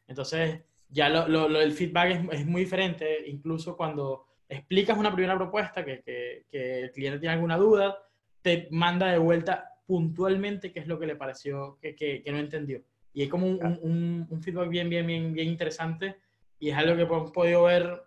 Entonces, 0.08 0.62
ya 0.88 1.08
lo, 1.08 1.28
lo, 1.28 1.60
el 1.60 1.72
feedback 1.72 2.10
es, 2.10 2.40
es, 2.40 2.46
muy 2.46 2.62
diferente, 2.62 3.28
incluso 3.28 3.76
cuando 3.76 4.26
explicas 4.48 4.96
una 4.96 5.12
primera 5.12 5.36
propuesta 5.36 5.84
que, 5.84 6.00
que, 6.02 6.46
que, 6.48 6.82
el 6.82 6.92
cliente 6.92 7.18
tiene 7.18 7.34
alguna 7.34 7.56
duda, 7.56 7.98
te 8.46 8.68
manda 8.70 9.08
de 9.08 9.18
vuelta 9.18 9.72
puntualmente 9.88 10.72
qué 10.72 10.78
es 10.78 10.86
lo 10.86 11.00
que 11.00 11.06
le 11.08 11.16
pareció 11.16 11.80
que, 11.82 11.96
que 11.96 12.22
no 12.30 12.38
entendió. 12.38 12.80
Y 13.12 13.24
es 13.24 13.28
como 13.28 13.44
un, 13.44 13.60
un, 13.82 14.26
un, 14.30 14.40
feedback 14.40 14.68
bien, 14.68 14.88
bien, 14.88 15.04
bien, 15.04 15.32
bien 15.32 15.48
interesante 15.48 16.14
y 16.60 16.70
es 16.70 16.76
algo 16.76 16.94
que 16.94 17.02
hemos 17.02 17.32
podido 17.32 17.64
ver 17.64 18.04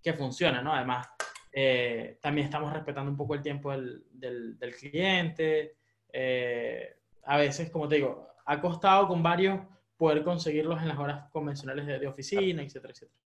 que 0.00 0.12
funciona, 0.12 0.62
¿no? 0.62 0.72
Además, 0.72 1.08
eh, 1.52 2.16
también 2.22 2.44
estamos 2.44 2.72
respetando 2.72 3.10
un 3.10 3.16
poco 3.16 3.34
el 3.34 3.42
tiempo 3.42 3.72
del, 3.72 4.04
del, 4.12 4.56
del 4.56 4.76
cliente. 4.76 5.74
Eh, 6.12 6.98
a 7.24 7.36
veces, 7.36 7.68
como 7.68 7.88
te 7.88 7.96
digo, 7.96 8.28
ha 8.44 8.60
costado 8.60 9.08
con 9.08 9.20
varios 9.20 9.58
poder 9.96 10.22
conseguirlos 10.22 10.80
en 10.80 10.88
las 10.88 10.98
horas 10.98 11.28
convencionales 11.32 11.86
de, 11.86 12.06
oficina, 12.06 12.62
etcétera, 12.62 12.92
etcétera. 12.92 13.18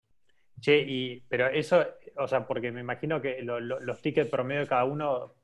Che, 0.61 0.79
y, 0.87 1.21
pero 1.29 1.49
eso, 1.49 1.85
o 2.17 2.29
sea, 2.29 2.47
porque 2.47 2.71
me 2.71 2.81
imagino 2.81 3.21
que 3.21 3.43
los 3.43 4.03
tickets 4.03 4.31
promedio 4.31 4.61
de 4.61 4.69
cada 4.69 4.85
uno 4.85 5.38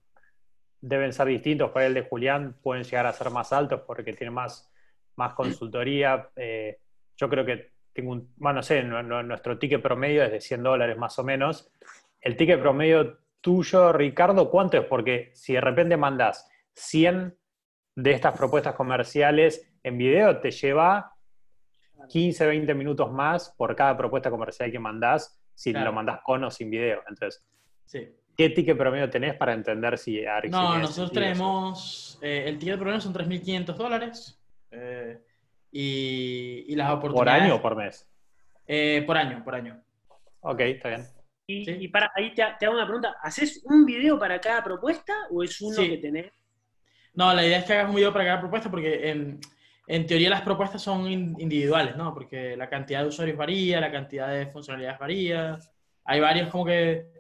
deben 0.87 1.12
ser 1.12 1.27
distintos. 1.27 1.70
Por 1.70 1.83
el 1.83 1.94
de 1.94 2.03
Julián 2.03 2.57
pueden 2.62 2.85
llegar 2.85 3.07
a 3.07 3.12
ser 3.12 3.31
más 3.31 3.53
altos 3.53 3.81
porque 3.87 4.12
tiene 4.12 4.31
más, 4.31 4.70
más 5.16 5.33
consultoría. 5.35 6.29
Eh, 6.37 6.79
yo 7.16 7.29
creo 7.29 7.44
que 7.44 7.73
tengo 7.92 8.12
un, 8.12 8.33
bueno, 8.37 8.57
no 8.57 8.62
sé, 8.62 8.83
nuestro 8.83 9.59
ticket 9.59 9.81
promedio 9.81 10.23
es 10.25 10.31
de 10.31 10.40
100 10.40 10.62
dólares 10.62 10.99
más 10.99 11.18
o 11.18 11.25
menos. 11.25 11.70
El 12.20 12.37
ticket 12.37 12.61
promedio 12.61 13.18
tuyo, 13.40 13.92
Ricardo, 13.92 14.51
¿cuánto 14.51 14.77
es? 14.77 14.85
Porque 14.85 15.31
si 15.35 15.55
de 15.55 15.61
repente 15.61 15.97
mandas 15.97 16.49
100 16.75 17.35
de 17.97 18.11
estas 18.11 18.37
propuestas 18.37 18.75
comerciales 18.75 19.70
en 19.83 19.97
video, 19.97 20.38
te 20.40 20.51
lleva 20.51 21.14
15, 22.09 22.47
20 22.47 22.75
minutos 22.75 23.11
más 23.11 23.55
por 23.57 23.75
cada 23.75 23.97
propuesta 23.97 24.31
comercial 24.31 24.70
que 24.70 24.79
mandás, 24.79 25.40
si 25.55 25.73
lo 25.73 25.92
mandás 25.92 26.20
con 26.23 26.44
o 26.44 26.51
sin 26.51 26.68
video. 26.68 27.03
Entonces, 27.09 27.44
¿qué 28.37 28.51
ticket 28.51 28.77
promedio 28.77 29.09
tenés 29.11 29.35
para 29.35 29.53
entender 29.53 29.99
si 29.99 30.23
No, 30.51 30.79
nosotros 30.79 31.12
tenemos, 31.12 32.18
eh, 32.23 32.44
el 32.47 32.59
ticket 32.59 32.77
promedio 32.77 33.01
son 33.01 33.14
3.500 33.14 33.75
dólares 33.75 34.40
eh, 34.70 35.20
y, 35.70 36.75
las 36.75 36.90
oportunidades... 36.90 37.40
¿Por 37.40 37.44
año 37.44 37.55
o 37.57 37.62
por 37.62 37.77
mes? 37.77 38.09
Eh, 38.66 39.03
por 39.07 39.16
año, 39.16 39.42
por 39.44 39.55
año. 39.55 39.81
Ok, 40.40 40.61
está 40.61 40.88
bien. 40.88 41.07
Y, 41.47 41.88
para 41.88 42.11
ahí 42.14 42.35
te, 42.35 42.42
hago 42.42 42.75
una 42.75 42.87
pregunta, 42.87 43.16
¿haces 43.23 43.62
un 43.64 43.85
video 43.85 44.18
para 44.18 44.40
cada 44.40 44.64
propuesta 44.64 45.12
o 45.31 45.42
es 45.42 45.61
uno 45.61 45.77
que 45.77 45.99
tenés? 45.99 46.33
No, 47.12 47.33
la 47.35 47.47
idea 47.47 47.59
es 47.59 47.64
que 47.64 47.75
hagas 47.75 47.88
un 47.90 47.97
video 47.97 48.12
para 48.12 48.25
cada 48.25 48.40
propuesta 48.40 48.70
porque 48.70 49.11
en, 49.11 49.40
en 49.87 50.07
teoría 50.07 50.31
las 50.31 50.40
propuestas 50.40 50.81
son 50.81 51.07
individuales, 51.07 51.97
¿no? 51.97 52.14
Porque 52.14 52.57
la 52.57 52.68
cantidad 52.68 53.03
de 53.03 53.09
usuarios 53.09 53.37
varía, 53.37 53.81
la 53.81 53.92
cantidad 53.92 54.31
de 54.31 54.47
funcionalidades 54.47 54.99
varía. 54.99 55.59
Hay 56.05 56.20
varios 56.20 56.49
como 56.49 56.64
que 56.64 57.13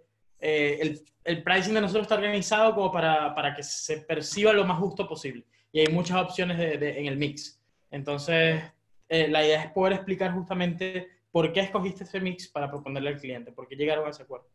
eh, 0.46 0.78
el, 0.78 1.00
el, 1.24 1.42
pricing 1.42 1.72
de 1.72 1.80
nosotros 1.80 2.02
está 2.02 2.16
organizado 2.16 2.74
como 2.74 2.92
para, 2.92 3.34
para, 3.34 3.54
que 3.54 3.62
se 3.62 4.02
perciba 4.02 4.52
lo 4.52 4.66
más 4.66 4.78
justo 4.78 5.08
posible. 5.08 5.46
Y 5.72 5.80
hay 5.80 5.86
muchas 5.88 6.18
opciones 6.18 6.58
de, 6.58 6.98
en 7.00 7.06
el 7.06 7.16
mix. 7.16 7.58
Entonces, 7.90 8.62
eh, 9.08 9.28
la 9.28 9.42
idea 9.42 9.62
es 9.62 9.70
poder 9.72 9.94
explicar 9.94 10.34
justamente 10.34 11.08
por 11.32 11.50
qué 11.50 11.60
escogiste 11.60 12.04
ese 12.04 12.20
mix 12.20 12.48
para 12.48 12.68
proponerle 12.70 13.08
al 13.08 13.18
cliente, 13.18 13.52
por 13.52 13.66
qué 13.66 13.74
llegaron 13.74 14.06
a 14.06 14.10
ese 14.10 14.24
acuerdo. 14.24 14.46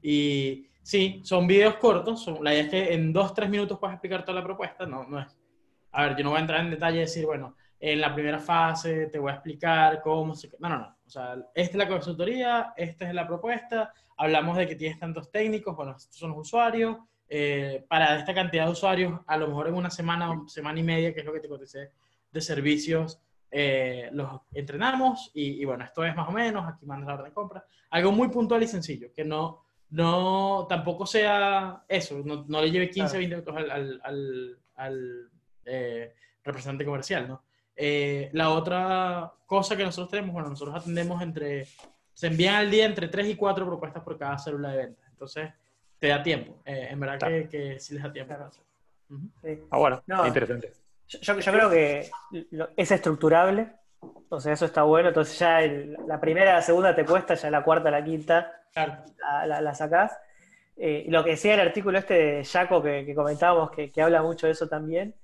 Y 0.00 0.68
sí, 0.80 1.20
son 1.24 1.48
videos 1.48 1.74
cortos, 1.74 2.24
la 2.40 2.54
idea 2.54 2.62
es 2.62 2.70
que 2.70 2.94
en 2.94 3.12
dos, 3.12 3.34
tres 3.34 3.50
minutos 3.50 3.80
puedas 3.80 3.94
explicar 3.94 4.24
toda 4.24 4.38
la 4.38 4.44
propuesta, 4.44 4.86
no, 4.86 5.04
no 5.08 5.18
es. 5.18 5.36
A 5.90 6.06
ver, 6.06 6.16
yo 6.16 6.22
no 6.22 6.30
voy 6.30 6.38
a 6.38 6.42
entrar 6.42 6.60
en 6.60 6.70
detalle 6.70 6.98
y 6.98 7.00
decir, 7.00 7.26
bueno, 7.26 7.56
en 7.80 8.00
la 8.00 8.14
primera 8.14 8.38
fase 8.38 9.06
te 9.08 9.18
voy 9.18 9.32
a 9.32 9.34
explicar 9.34 10.00
cómo 10.02 10.36
se... 10.36 10.48
No, 10.60 10.68
no, 10.68 10.78
no. 10.78 10.96
Sea, 11.12 11.36
esta 11.54 11.72
es 11.72 11.76
la 11.76 11.88
consultoría, 11.88 12.72
esta 12.74 13.06
es 13.06 13.14
la 13.14 13.26
propuesta, 13.26 13.92
hablamos 14.16 14.56
de 14.56 14.66
que 14.66 14.76
tienes 14.76 14.98
tantos 14.98 15.30
técnicos, 15.30 15.76
bueno, 15.76 15.94
estos 15.94 16.16
son 16.16 16.30
los 16.30 16.38
usuarios, 16.38 16.96
eh, 17.28 17.84
para 17.86 18.18
esta 18.18 18.32
cantidad 18.32 18.64
de 18.64 18.72
usuarios, 18.72 19.20
a 19.26 19.36
lo 19.36 19.48
mejor 19.48 19.68
en 19.68 19.74
una 19.74 19.90
semana 19.90 20.30
o 20.30 20.48
semana 20.48 20.80
y 20.80 20.82
media, 20.82 21.12
que 21.12 21.20
es 21.20 21.26
lo 21.26 21.32
que 21.34 21.40
te 21.40 21.48
contesté, 21.48 21.90
de 22.30 22.40
servicios, 22.40 23.20
eh, 23.50 24.08
los 24.12 24.40
entrenamos 24.54 25.30
y, 25.34 25.62
bueno, 25.66 25.84
esto 25.84 26.02
es 26.02 26.16
más 26.16 26.26
o 26.26 26.32
menos, 26.32 26.66
aquí 26.66 26.86
mandas 26.86 27.08
la 27.08 27.14
orden 27.14 27.26
de 27.26 27.34
compra. 27.34 27.66
Algo 27.90 28.10
muy 28.10 28.28
puntual 28.28 28.62
y 28.62 28.66
sencillo, 28.66 29.12
que 29.12 29.24
no, 29.24 29.64
no 29.90 30.66
tampoco 30.66 31.04
sea 31.04 31.84
eso, 31.88 32.22
no, 32.24 32.46
no 32.48 32.62
le 32.62 32.70
lleve 32.70 32.88
15 32.88 33.16
o 33.16 33.18
20 33.18 33.36
minutos 33.36 33.54
al, 33.54 33.70
al, 34.02 34.58
al, 34.76 35.30
eh, 35.66 36.14
representante 36.42 36.86
comercial, 36.86 37.28
¿no? 37.28 37.42
Eh, 37.84 38.30
la 38.32 38.50
otra 38.50 39.32
cosa 39.44 39.76
que 39.76 39.82
nosotros 39.82 40.10
tenemos, 40.10 40.32
bueno, 40.32 40.50
nosotros 40.50 40.76
atendemos 40.76 41.20
entre, 41.20 41.66
se 42.14 42.28
envían 42.28 42.54
al 42.54 42.70
día 42.70 42.84
entre 42.84 43.08
3 43.08 43.26
y 43.26 43.34
4 43.34 43.66
propuestas 43.66 44.02
por 44.04 44.16
cada 44.16 44.38
célula 44.38 44.70
de 44.70 44.76
venta. 44.76 45.02
Entonces, 45.10 45.50
te 45.98 46.08
da 46.08 46.22
tiempo. 46.22 46.62
en 46.64 47.00
verdad 47.00 47.18
que, 47.18 47.48
que, 47.48 47.80
sí 47.80 47.94
les 47.94 48.02
da 48.04 48.12
tiempo. 48.12 48.34
Ah, 49.70 49.78
bueno, 49.78 50.02
interesante. 50.26 50.72
Yo, 51.08 51.36
creo 51.36 51.68
que 51.68 52.08
es 52.76 52.90
estructurable, 52.90 53.72
o 54.28 54.40
sea, 54.40 54.52
eso 54.52 54.64
está 54.64 54.82
bueno, 54.82 55.08
entonces 55.08 55.38
ya 55.38 55.60
la 56.06 56.20
primera, 56.20 56.54
la 56.54 56.62
segunda 56.62 56.94
te 56.94 57.04
cuesta, 57.04 57.34
ya 57.34 57.50
la 57.50 57.62
cuarta, 57.62 57.90
la 57.90 58.02
quinta 58.02 58.50
la, 58.74 59.60
la, 59.60 59.74
sacás. 59.74 60.16
Eh, 60.76 61.04
lo 61.08 61.22
que 61.22 61.30
decía 61.30 61.54
el 61.54 61.60
artículo 61.60 61.98
este 61.98 62.14
de 62.14 62.44
Jaco 62.44 62.82
que, 62.82 63.12
comentábamos, 63.14 63.70
que, 63.70 63.92
habla 64.02 64.22
mucho 64.22 64.46
de 64.46 64.52
eso 64.52 64.68
también, 64.68 65.14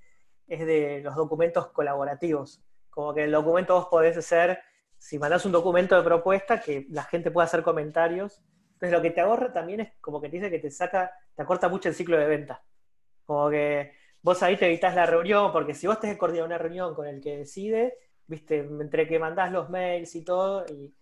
es 0.49 0.67
de 0.67 1.01
los 1.03 1.15
documentos 1.15 1.69
colaborativos. 1.69 2.63
Como 2.91 3.15
que 3.15 3.25
el 3.25 3.33
documento 3.33 3.75
vos 3.75 3.89
podés 3.89 4.17
hacer 4.17 4.61
si 4.99 5.19
mandas 5.19 5.45
un 5.47 5.53
documento 5.53 5.97
de 5.97 6.03
propuesta, 6.03 6.61
que 6.61 6.87
la 6.91 7.05
gente 7.05 7.31
pueda 7.31 7.47
hacer 7.47 7.63
comentarios. 7.63 8.43
Entonces 8.75 8.93
lo 8.93 9.03
que 9.03 9.11
te 9.11 9.21
ahorra 9.21 9.53
también 9.53 9.81
es 9.81 9.93
como 10.01 10.21
que 10.21 10.29
te 10.29 10.37
dice 10.37 10.51
que 10.51 10.59
te 10.59 10.71
saca, 10.71 11.13
te 11.35 11.43
acorta 11.43 11.69
mucho 11.69 11.89
el 11.89 11.95
ciclo 11.95 12.19
de 12.19 12.27
venta. 12.27 12.63
Como 13.25 13.51
que 13.51 13.93
vos 14.23 14.43
ahí 14.43 14.57
te 14.57 14.67
evitas 14.67 14.95
la 14.95 15.07
reunión, 15.07 15.53
porque 15.53 15.75
si 15.75 15.87
vos 15.87 16.01
tenés 16.01 16.17
que 16.17 16.21
coordinar 16.21 16.47
una 16.47 16.59
reunión 16.59 16.95
con 16.95 17.07
el 17.07 17.21
que 17.21 17.39
decide, 17.39 17.99
viste, 18.27 18.59
entre 18.59 19.07
que 19.07 19.19
mandás 19.19 19.53
los 19.53 19.71
mails 19.71 20.15
y 20.15 20.25
todo, 20.25 20.65
y, 20.67 20.95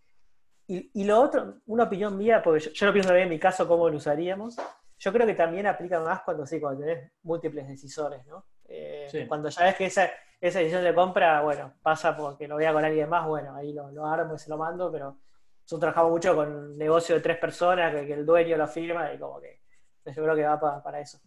y, 0.92 1.04
lo 1.04 1.20
otro, 1.20 1.58
una 1.66 1.84
opinión 1.84 2.16
mía, 2.16 2.42
porque 2.42 2.70
yo, 2.70 2.86
no 2.86 2.92
pienso 2.92 3.14
en 3.14 3.28
mi 3.28 3.38
caso 3.38 3.68
cómo 3.68 3.88
lo 3.88 3.96
usaríamos, 3.96 4.56
yo 4.98 5.12
creo 5.12 5.26
que 5.26 5.34
también 5.34 5.66
aplica 5.66 6.00
más 6.00 6.22
cuando 6.22 6.46
sí, 6.46 6.60
cuando 6.60 6.84
tenés 6.84 7.12
múltiples 7.22 7.68
decisores, 7.68 8.26
¿no? 8.26 8.44
Eh, 8.68 9.24
cuando 9.28 9.48
ya 9.48 9.64
ves 9.64 9.76
que 9.76 9.86
esa, 9.86 10.10
esa 10.40 10.58
decisión 10.58 10.84
de 10.84 10.94
compra, 10.94 11.42
bueno, 11.42 11.74
pasa 11.82 12.16
porque 12.16 12.48
lo 12.48 12.56
vea 12.56 12.72
con 12.72 12.84
alguien 12.84 13.08
más, 13.08 13.26
bueno, 13.26 13.54
ahí 13.54 13.72
lo, 13.72 13.90
lo 13.90 14.06
armo 14.06 14.34
y 14.34 14.38
se 14.38 14.50
lo 14.50 14.56
mando, 14.56 14.90
pero 14.90 15.18
nosotros 15.62 15.80
trabajamos 15.80 16.10
mucho 16.10 16.34
con 16.34 16.76
negocio 16.78 17.14
de 17.14 17.20
tres 17.20 17.38
personas, 17.38 17.92
que, 17.92 18.12
el 18.12 18.24
dueño 18.24 18.56
lo 18.56 18.68
firma 18.68 19.12
y 19.12 19.18
como 19.18 19.40
que 19.40 19.60
yo 20.06 20.22
creo 20.22 20.36
que 20.36 20.44
va 20.44 20.82
para 20.82 21.00
eso. 21.00 21.18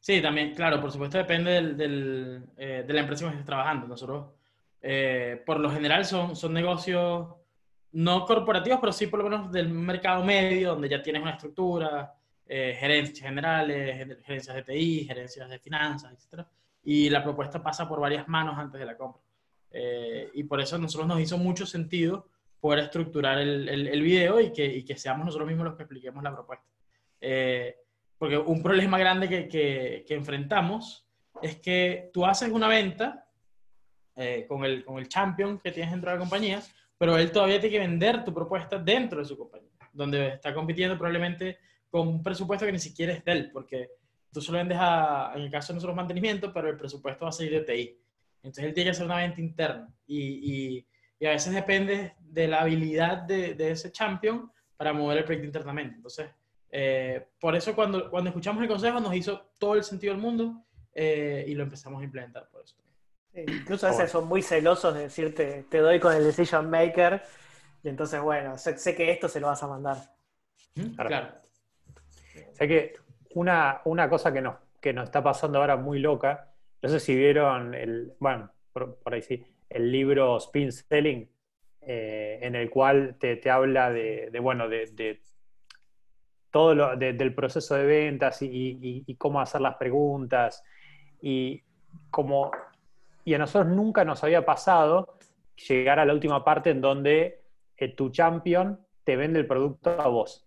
Sí, 0.00 0.20
también, 0.20 0.54
claro, 0.54 0.80
por 0.80 0.90
supuesto 0.90 1.18
depende 1.18 1.50
del, 1.74 2.42
eh, 2.56 2.84
de 2.86 2.92
la 2.92 3.00
empresa 3.00 3.24
en 3.24 3.30
que 3.30 3.36
estés 3.36 3.46
trabajando. 3.46 3.86
Nosotros, 3.86 4.32
eh, 4.80 5.42
por 5.46 5.60
lo 5.60 5.70
general, 5.70 6.04
son, 6.04 6.34
son 6.34 6.52
negocios 6.52 7.28
no 7.92 8.24
corporativos, 8.24 8.80
pero 8.80 8.92
sí 8.92 9.06
por 9.06 9.22
lo 9.22 9.28
menos 9.28 9.52
del 9.52 9.68
mercado 9.68 10.24
medio, 10.24 10.70
donde 10.70 10.88
ya 10.88 11.02
tienes 11.02 11.22
una 11.22 11.32
estructura, 11.32 12.14
eh, 12.46 12.76
gerencias 12.78 13.28
generales, 13.28 14.18
gerencias 14.24 14.56
de 14.56 14.62
TI, 14.62 15.04
gerencias 15.06 15.48
de 15.48 15.58
finanzas, 15.58 16.12
etc. 16.12 16.44
Y 16.84 17.10
la 17.10 17.22
propuesta 17.22 17.62
pasa 17.62 17.88
por 17.88 18.00
varias 18.00 18.28
manos 18.28 18.58
antes 18.58 18.80
de 18.80 18.86
la 18.86 18.96
compra. 18.96 19.22
y 20.34 20.44
por 20.44 20.60
eso 20.60 20.76
a 20.76 20.78
nosotros 20.78 21.08
nos 21.08 21.20
hizo 21.20 21.38
mucho 21.38 21.64
sentido 21.64 22.28
poder 22.60 22.80
estructurar 22.84 23.38
el, 23.38 23.68
el, 23.68 23.88
el 23.88 24.02
video 24.02 24.40
y 24.40 24.52
que, 24.52 24.64
y 24.64 24.84
que, 24.84 24.96
seamos 24.96 25.26
nosotros 25.26 25.48
mismos 25.48 25.66
los 25.66 25.76
que 25.76 25.82
expliquemos 25.82 26.22
la 26.22 26.32
propuesta. 26.32 26.66
Porque 28.22 28.38
un 28.38 28.62
problema 28.62 29.00
grande 29.00 29.28
que, 29.28 29.48
que, 30.06 30.14
enfrentamos 30.14 31.08
es 31.42 31.56
que 31.56 32.08
tú 32.12 32.24
haces 32.24 32.52
una 32.52 32.68
venta 32.68 33.26
eh, 34.14 34.46
con, 34.46 34.64
el, 34.64 34.84
con 34.84 34.98
el 34.98 35.08
champion 35.08 35.58
que 35.58 35.72
tienes 35.72 35.90
dentro 35.90 36.08
de 36.08 36.14
la 36.14 36.20
compañía, 36.20 36.62
pero 36.96 37.18
él 37.18 37.32
todavía 37.32 37.60
tiene 37.60 37.72
que 37.72 37.80
vender 37.80 38.24
tu 38.24 38.32
propuesta 38.32 38.78
dentro 38.78 39.18
de 39.18 39.24
su 39.24 39.36
compañía, 39.36 39.72
donde 39.92 40.34
está 40.34 40.54
compitiendo 40.54 40.96
probablemente 40.96 41.58
con 41.90 42.06
un 42.06 42.22
presupuesto 42.22 42.64
que 42.64 42.70
ni 42.70 42.78
siquiera 42.78 43.12
es 43.12 43.24
de 43.24 43.32
él, 43.32 43.50
porque 43.50 43.90
tú 44.32 44.40
solo 44.40 44.58
vendes 44.58 44.78
a, 44.80 45.32
en 45.34 45.42
el 45.42 45.50
caso 45.50 45.72
de 45.72 45.76
nosotros 45.76 45.96
mantenimiento, 45.96 46.52
pero 46.52 46.68
el 46.70 46.76
presupuesto 46.76 47.24
va 47.24 47.28
a 47.28 47.32
salir 47.32 47.52
de 47.52 47.60
TI. 47.60 47.98
Entonces 48.36 48.64
él 48.64 48.74
tiene 48.74 48.86
que 48.86 48.90
hacer 48.92 49.06
una 49.06 49.18
venta 49.18 49.40
interna 49.40 49.88
y, 50.06 50.18
y, 50.78 50.86
y 51.18 51.26
a 51.26 51.30
veces 51.30 51.52
depende 51.52 52.14
de 52.18 52.48
la 52.48 52.62
habilidad 52.62 53.18
de, 53.18 53.54
de, 53.54 53.70
ese 53.70 53.92
champion 53.92 54.50
para 54.76 54.92
mover 54.92 55.18
el 55.18 55.24
proyecto 55.24 55.46
internamente. 55.46 55.96
Entonces, 55.96 56.30
eh, 56.70 57.28
por 57.38 57.54
eso 57.54 57.74
cuando, 57.74 58.10
cuando 58.10 58.30
escuchamos 58.30 58.62
el 58.62 58.68
consejo 58.68 58.98
nos 58.98 59.14
hizo 59.14 59.52
todo 59.58 59.74
el 59.74 59.84
sentido 59.84 60.14
del 60.14 60.22
mundo 60.22 60.64
eh, 60.94 61.44
y 61.46 61.54
lo 61.54 61.62
empezamos 61.62 62.00
a 62.00 62.04
implementar 62.04 62.48
por 62.48 62.62
eso. 62.62 62.76
incluso 63.34 63.86
a 63.86 63.90
veces 63.90 64.10
son 64.10 64.26
muy 64.26 64.42
celosos 64.42 64.94
de 64.94 65.00
decirte, 65.02 65.66
te 65.70 65.78
doy 65.78 66.00
con 66.00 66.14
el 66.14 66.24
decision 66.24 66.68
maker, 66.70 67.22
y 67.84 67.88
entonces, 67.88 68.20
bueno, 68.20 68.56
sé, 68.58 68.94
que 68.94 69.10
esto 69.10 69.28
se 69.28 69.40
lo 69.40 69.48
vas 69.48 69.62
a 69.62 69.66
mandar. 69.66 69.96
Claro. 70.96 71.34
Sé 72.52 72.68
que 72.68 72.94
una, 73.34 73.80
una 73.84 74.08
cosa 74.08 74.32
que 74.32 74.40
nos, 74.40 74.56
que 74.80 74.92
nos 74.92 75.04
está 75.04 75.22
pasando 75.22 75.58
ahora 75.58 75.76
muy 75.76 75.98
loca, 75.98 76.52
no 76.82 76.88
sé 76.88 77.00
si 77.00 77.14
vieron 77.14 77.74
el, 77.74 78.12
bueno, 78.18 78.50
por, 78.72 78.98
ahí 79.06 79.22
sí, 79.22 79.44
el 79.68 79.90
libro 79.92 80.36
Spin 80.38 80.72
Selling, 80.72 81.28
eh, 81.80 82.38
en 82.42 82.54
el 82.54 82.70
cual 82.70 83.16
te, 83.18 83.36
te 83.36 83.50
habla 83.50 83.90
de, 83.90 84.30
de 84.30 84.40
bueno, 84.40 84.68
de, 84.68 84.86
de 84.86 85.20
todo 86.52 86.74
lo 86.74 86.96
del 86.96 87.34
proceso 87.34 87.74
de 87.74 87.86
ventas 87.86 88.42
y, 88.42 89.16
cómo 89.18 89.40
hacer 89.40 89.62
las 89.62 89.76
preguntas. 89.76 90.62
Y, 91.20 91.62
como, 92.10 92.52
y 93.24 93.34
a 93.34 93.38
nosotros 93.38 93.74
nunca 93.74 94.04
nos 94.04 94.22
había 94.22 94.44
pasado 94.44 95.16
llegar 95.68 95.98
a 95.98 96.04
la 96.04 96.12
última 96.12 96.44
parte 96.44 96.70
en 96.70 96.80
donde 96.82 97.42
eh, 97.76 97.88
tu 97.94 98.10
champion 98.10 98.78
te 99.02 99.16
vende 99.16 99.40
el 99.40 99.46
producto 99.46 99.98
a 99.98 100.08
vos. 100.08 100.46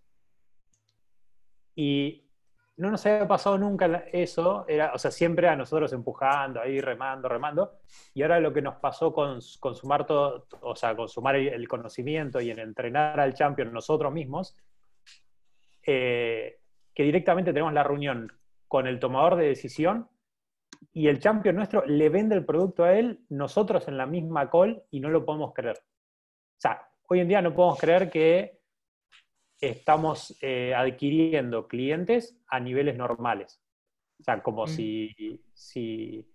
Y 1.76 2.25
no 2.78 2.92
nos 2.92 3.06
había 3.06 3.28
pasado 3.28 3.58
nunca 3.58 4.06
eso, 4.12 4.66
era, 4.68 4.92
o 4.94 4.98
sea, 4.98 5.10
siempre 5.10 5.48
a 5.48 5.56
nosotros 5.56 5.94
empujando, 5.94 6.62
ahí 6.62 6.82
remando, 6.82 7.30
remando, 7.30 7.80
y 8.14 8.22
ahora 8.22 8.40
lo 8.40 8.52
que 8.52 8.62
nos 8.62 8.76
pasó 8.76 9.14
con, 9.14 9.42
sumar 9.42 10.06
todo, 10.06 10.48
o 10.62 10.76
sea, 10.76 10.96
con 10.96 11.08
el 11.36 11.68
conocimiento 11.68 12.42
y 12.42 12.52
en 12.52 12.60
entrenar 12.60 13.20
al 13.20 13.34
champion 13.34 13.72
nosotros 13.72 14.12
mismos, 14.12 14.58
eh, 15.86 16.60
que 16.94 17.04
directamente 17.04 17.54
tenemos 17.54 17.74
la 17.74 17.84
reunión 17.84 18.32
con 18.68 18.88
el 18.88 19.00
tomador 19.00 19.36
de 19.36 19.48
decisión 19.48 20.10
y 20.92 21.08
el 21.08 21.20
champion 21.20 21.56
nuestro 21.56 21.86
le 21.86 22.10
vende 22.10 22.36
el 22.36 22.46
producto 22.46 22.84
a 22.84 22.94
él, 22.94 23.22
nosotros 23.30 23.88
en 23.88 23.98
la 23.98 24.06
misma 24.06 24.50
call 24.50 24.84
y 24.92 25.00
no 25.00 25.10
lo 25.10 25.24
podemos 25.24 25.54
creer. 25.54 25.78
O 25.78 26.60
sea, 26.60 26.90
hoy 27.08 27.20
en 27.22 27.28
día 27.28 27.42
no 27.42 27.54
podemos 27.54 27.80
creer 27.80 28.10
que 28.10 28.55
estamos 29.60 30.38
eh, 30.42 30.74
adquiriendo 30.76 31.68
clientes 31.68 32.38
a 32.48 32.60
niveles 32.60 32.98
normales. 32.98 33.62
O 34.20 34.24
sea, 34.24 34.42
como 34.42 34.66
mm. 34.66 34.68
si, 34.68 35.44
si, 35.54 36.28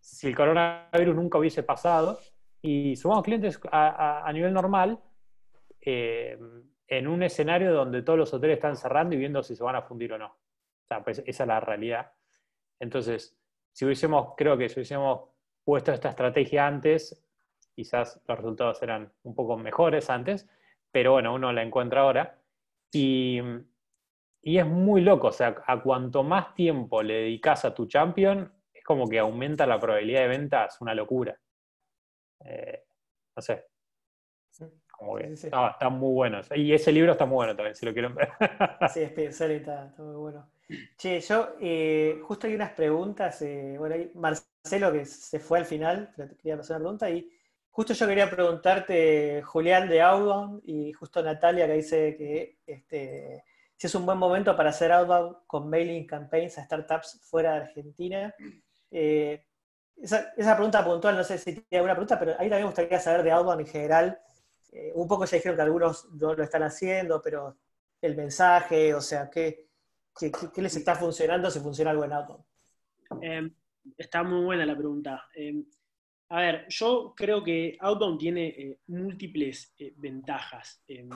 si, 0.00 0.28
el 0.28 0.36
coronavirus 0.36 1.14
nunca 1.14 1.38
hubiese 1.38 1.62
pasado 1.62 2.18
y 2.60 2.96
sumamos 2.96 3.24
clientes 3.24 3.60
a, 3.70 4.30
nivel 4.32 4.52
normal, 4.52 5.00
eh, 5.80 6.38
en 6.86 7.06
un 7.06 7.22
escenario 7.22 7.72
donde 7.72 8.02
todos 8.02 8.18
los 8.18 8.34
hoteles 8.34 8.56
están 8.56 8.76
cerrando 8.76 9.14
y 9.14 9.18
viendo 9.18 9.42
si 9.42 9.54
se 9.54 9.62
van 9.62 9.76
a 9.76 9.82
fundir 9.82 10.12
o 10.12 10.18
no. 10.18 10.26
O 10.26 10.86
sea, 10.86 11.04
pues 11.04 11.22
esa 11.26 11.44
es 11.44 11.48
la 11.48 11.60
realidad. 11.60 12.12
Entonces, 12.80 13.38
si 13.72 13.84
hubiésemos, 13.84 14.34
creo 14.36 14.56
que 14.56 14.68
si 14.68 14.76
hubiésemos 14.76 15.28
puesto 15.64 15.92
esta 15.92 16.10
estrategia 16.10 16.66
antes, 16.66 17.24
quizás 17.74 18.20
los 18.26 18.38
resultados 18.38 18.82
eran 18.82 19.12
un 19.22 19.34
poco 19.34 19.56
mejores 19.56 20.08
antes, 20.08 20.48
pero 20.98 21.12
bueno, 21.12 21.32
uno 21.32 21.52
la 21.52 21.62
encuentra 21.62 22.00
ahora. 22.00 22.36
Y, 22.92 23.40
y 24.42 24.58
es 24.58 24.66
muy 24.66 25.00
loco, 25.00 25.28
o 25.28 25.32
sea, 25.32 25.62
a 25.64 25.80
cuanto 25.80 26.24
más 26.24 26.56
tiempo 26.56 27.04
le 27.04 27.14
dedicas 27.14 27.64
a 27.64 27.72
tu 27.72 27.86
champion, 27.86 28.52
es 28.74 28.82
como 28.82 29.08
que 29.08 29.20
aumenta 29.20 29.64
la 29.64 29.78
probabilidad 29.78 30.22
de 30.22 30.28
venta, 30.28 30.64
es 30.64 30.80
una 30.80 30.94
locura. 30.96 31.38
Eh, 32.44 32.82
no 33.36 33.42
sé, 33.42 33.64
está 35.44 35.88
muy 35.88 36.12
bueno. 36.14 36.40
Y 36.56 36.72
ese 36.72 36.90
libro 36.90 37.12
está 37.12 37.26
muy 37.26 37.36
bueno 37.36 37.54
también, 37.54 37.76
si 37.76 37.86
lo 37.86 37.92
quieren 37.92 38.16
ver. 38.16 38.30
sí, 38.92 39.02
es 39.02 39.40
está, 39.40 39.86
está, 39.86 40.02
muy 40.02 40.16
bueno. 40.16 40.50
Che, 40.96 41.20
yo, 41.20 41.54
eh, 41.60 42.20
justo 42.24 42.48
hay 42.48 42.56
unas 42.56 42.72
preguntas. 42.72 43.40
Eh, 43.42 43.76
bueno, 43.78 43.94
hay 43.94 44.10
Marcelo 44.16 44.92
que 44.92 45.04
se 45.04 45.38
fue 45.38 45.60
al 45.60 45.64
final, 45.64 46.12
pero 46.16 46.28
te 46.28 46.34
quería 46.34 46.56
hacer 46.56 46.74
una 46.74 46.82
pregunta. 46.82 47.08
Y 47.08 47.30
justo 47.78 47.94
yo 47.94 48.08
quería 48.08 48.28
preguntarte, 48.28 49.40
Julián 49.44 49.88
de 49.88 50.02
Outbound 50.02 50.62
y 50.66 50.92
justo 50.94 51.22
Natalia 51.22 51.68
que 51.68 51.74
dice 51.74 52.16
que 52.16 52.58
este, 52.66 53.44
si 53.76 53.86
es 53.86 53.94
un 53.94 54.04
buen 54.04 54.18
momento 54.18 54.56
para 54.56 54.70
hacer 54.70 54.90
Outbound 54.90 55.46
con 55.46 55.70
mailing 55.70 56.04
campaigns 56.04 56.58
a 56.58 56.64
startups 56.64 57.20
fuera 57.22 57.52
de 57.52 57.60
Argentina. 57.60 58.34
Eh, 58.90 59.46
esa, 59.96 60.32
esa, 60.36 60.56
pregunta 60.56 60.84
puntual, 60.84 61.18
no 61.18 61.22
sé 61.22 61.38
si 61.38 61.52
tiene 61.52 61.66
alguna 61.70 61.94
pregunta, 61.94 62.18
pero 62.18 62.32
ahí 62.32 62.48
también 62.48 62.62
me 62.62 62.64
gustaría 62.64 62.98
saber 62.98 63.22
de 63.22 63.30
Outbound 63.30 63.60
en 63.60 63.66
general 63.68 64.20
eh, 64.72 64.90
un 64.96 65.06
poco 65.06 65.24
ya 65.24 65.36
dijeron 65.36 65.54
que 65.54 65.62
algunos 65.62 66.10
no 66.14 66.34
lo 66.34 66.42
están 66.42 66.64
haciendo, 66.64 67.22
pero 67.22 67.58
el 68.02 68.16
mensaje, 68.16 68.92
o 68.92 69.00
sea, 69.00 69.30
¿qué, 69.30 69.68
qué, 70.18 70.62
les 70.62 70.74
está 70.74 70.96
funcionando 70.96 71.48
si 71.48 71.60
funciona 71.60 71.92
algo 71.92 72.04
en 72.04 72.12
Outbound? 72.12 72.44
Em, 73.22 73.54
está 73.96 74.24
muy 74.24 74.44
buena 74.44 74.66
la 74.66 74.76
pregunta. 74.76 75.28
Em, 76.30 76.36
a 76.36 76.40
ver, 76.40 76.66
yo 76.68 77.14
creo 77.16 77.42
que 77.42 77.76
Outbound 77.80 78.18
tiene 78.18 78.48
eh, 78.48 78.78
múltiples 78.88 79.74
eh, 79.78 79.92
ventajas. 79.96 80.82
Em, 80.88 81.08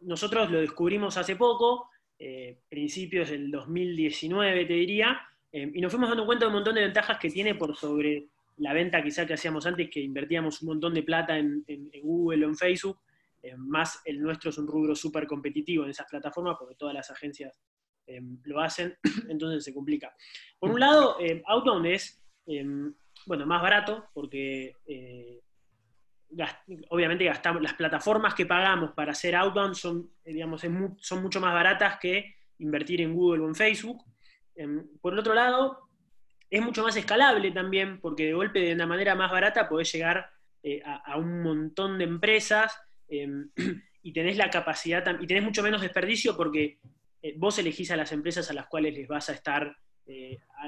nosotros 0.00 0.50
lo 0.50 0.60
descubrimos 0.60 1.16
hace 1.16 1.36
poco, 1.36 1.90
principios 2.68 3.28
del 3.28 3.50
2019 3.50 4.64
te 4.64 4.72
diría, 4.72 5.20
y 5.52 5.80
nos 5.80 5.92
fuimos 5.92 6.08
dando 6.08 6.24
cuenta 6.24 6.44
de 6.44 6.48
un 6.48 6.54
montón 6.54 6.74
de 6.74 6.82
ventajas 6.82 7.18
que 7.18 7.28
tiene 7.28 7.54
por 7.54 7.76
sobre 7.76 8.28
la 8.58 8.72
venta 8.72 9.02
quizá 9.02 9.26
que 9.26 9.34
hacíamos 9.34 9.66
antes, 9.66 9.90
que 9.90 10.00
invertíamos 10.00 10.62
un 10.62 10.68
montón 10.68 10.94
de 10.94 11.02
plata 11.02 11.36
en, 11.36 11.64
Google 12.02 12.46
o 12.46 12.48
en 12.48 12.56
Facebook, 12.56 13.00
eh, 13.42 13.56
más 13.56 14.00
el 14.04 14.20
nuestro 14.20 14.50
es 14.50 14.58
un 14.58 14.66
rubro 14.66 14.94
súper 14.94 15.26
competitivo 15.26 15.84
en 15.84 15.90
esas 15.90 16.06
plataformas 16.08 16.56
porque 16.58 16.76
todas 16.76 16.94
las 16.94 17.10
agencias 17.10 17.60
eh, 18.06 18.20
lo 18.44 18.60
hacen, 18.60 18.96
entonces 19.28 19.64
se 19.64 19.74
complica. 19.74 20.14
Por 20.58 20.70
un 20.70 20.80
lado, 20.80 21.16
eh, 21.20 21.42
Outbound 21.46 21.86
es, 21.86 22.20
bueno, 23.26 23.46
más 23.46 23.62
barato 23.62 24.08
porque 24.12 24.76
obviamente 26.88 27.24
gastamos, 27.24 27.62
las 27.62 27.74
plataformas 27.74 28.34
que 28.34 28.46
pagamos 28.46 28.92
para 28.92 29.12
hacer 29.12 29.36
Outbound 29.36 29.74
son, 29.74 30.10
digamos, 30.24 30.62
son 31.00 31.22
mucho 31.22 31.40
más 31.40 31.54
baratas 31.54 31.98
que 31.98 32.34
invertir 32.58 33.00
en 33.00 33.14
Google 33.14 33.44
o 33.44 33.48
en 33.48 33.54
Facebook. 33.54 34.04
por 35.00 35.12
el 35.12 35.18
otro 35.18 35.34
lado, 35.34 35.88
es 36.50 36.62
mucho 36.62 36.82
más 36.82 36.96
escalable 36.96 37.50
también, 37.50 38.00
porque 38.00 38.26
de 38.26 38.34
golpe 38.34 38.60
de 38.60 38.74
una 38.74 38.86
manera 38.86 39.14
más 39.14 39.30
barata 39.30 39.68
podés 39.68 39.92
llegar 39.92 40.30
a, 40.84 41.18
un 41.18 41.42
montón 41.42 41.98
de 41.98 42.04
empresas 42.04 42.78
em, 43.08 43.50
y 44.02 44.12
tenés 44.12 44.36
la 44.36 44.50
capacidad, 44.50 45.04
y 45.20 45.26
tenés 45.26 45.44
mucho 45.44 45.62
menos 45.62 45.82
desperdicio 45.82 46.36
porque 46.36 46.78
vos 47.36 47.58
elegís 47.58 47.90
a 47.90 47.96
las 47.96 48.12
empresas 48.12 48.50
a 48.50 48.54
las 48.54 48.66
cuales 48.66 48.94
les 48.94 49.08
vas 49.08 49.30
a 49.30 49.32
estar, 49.32 49.76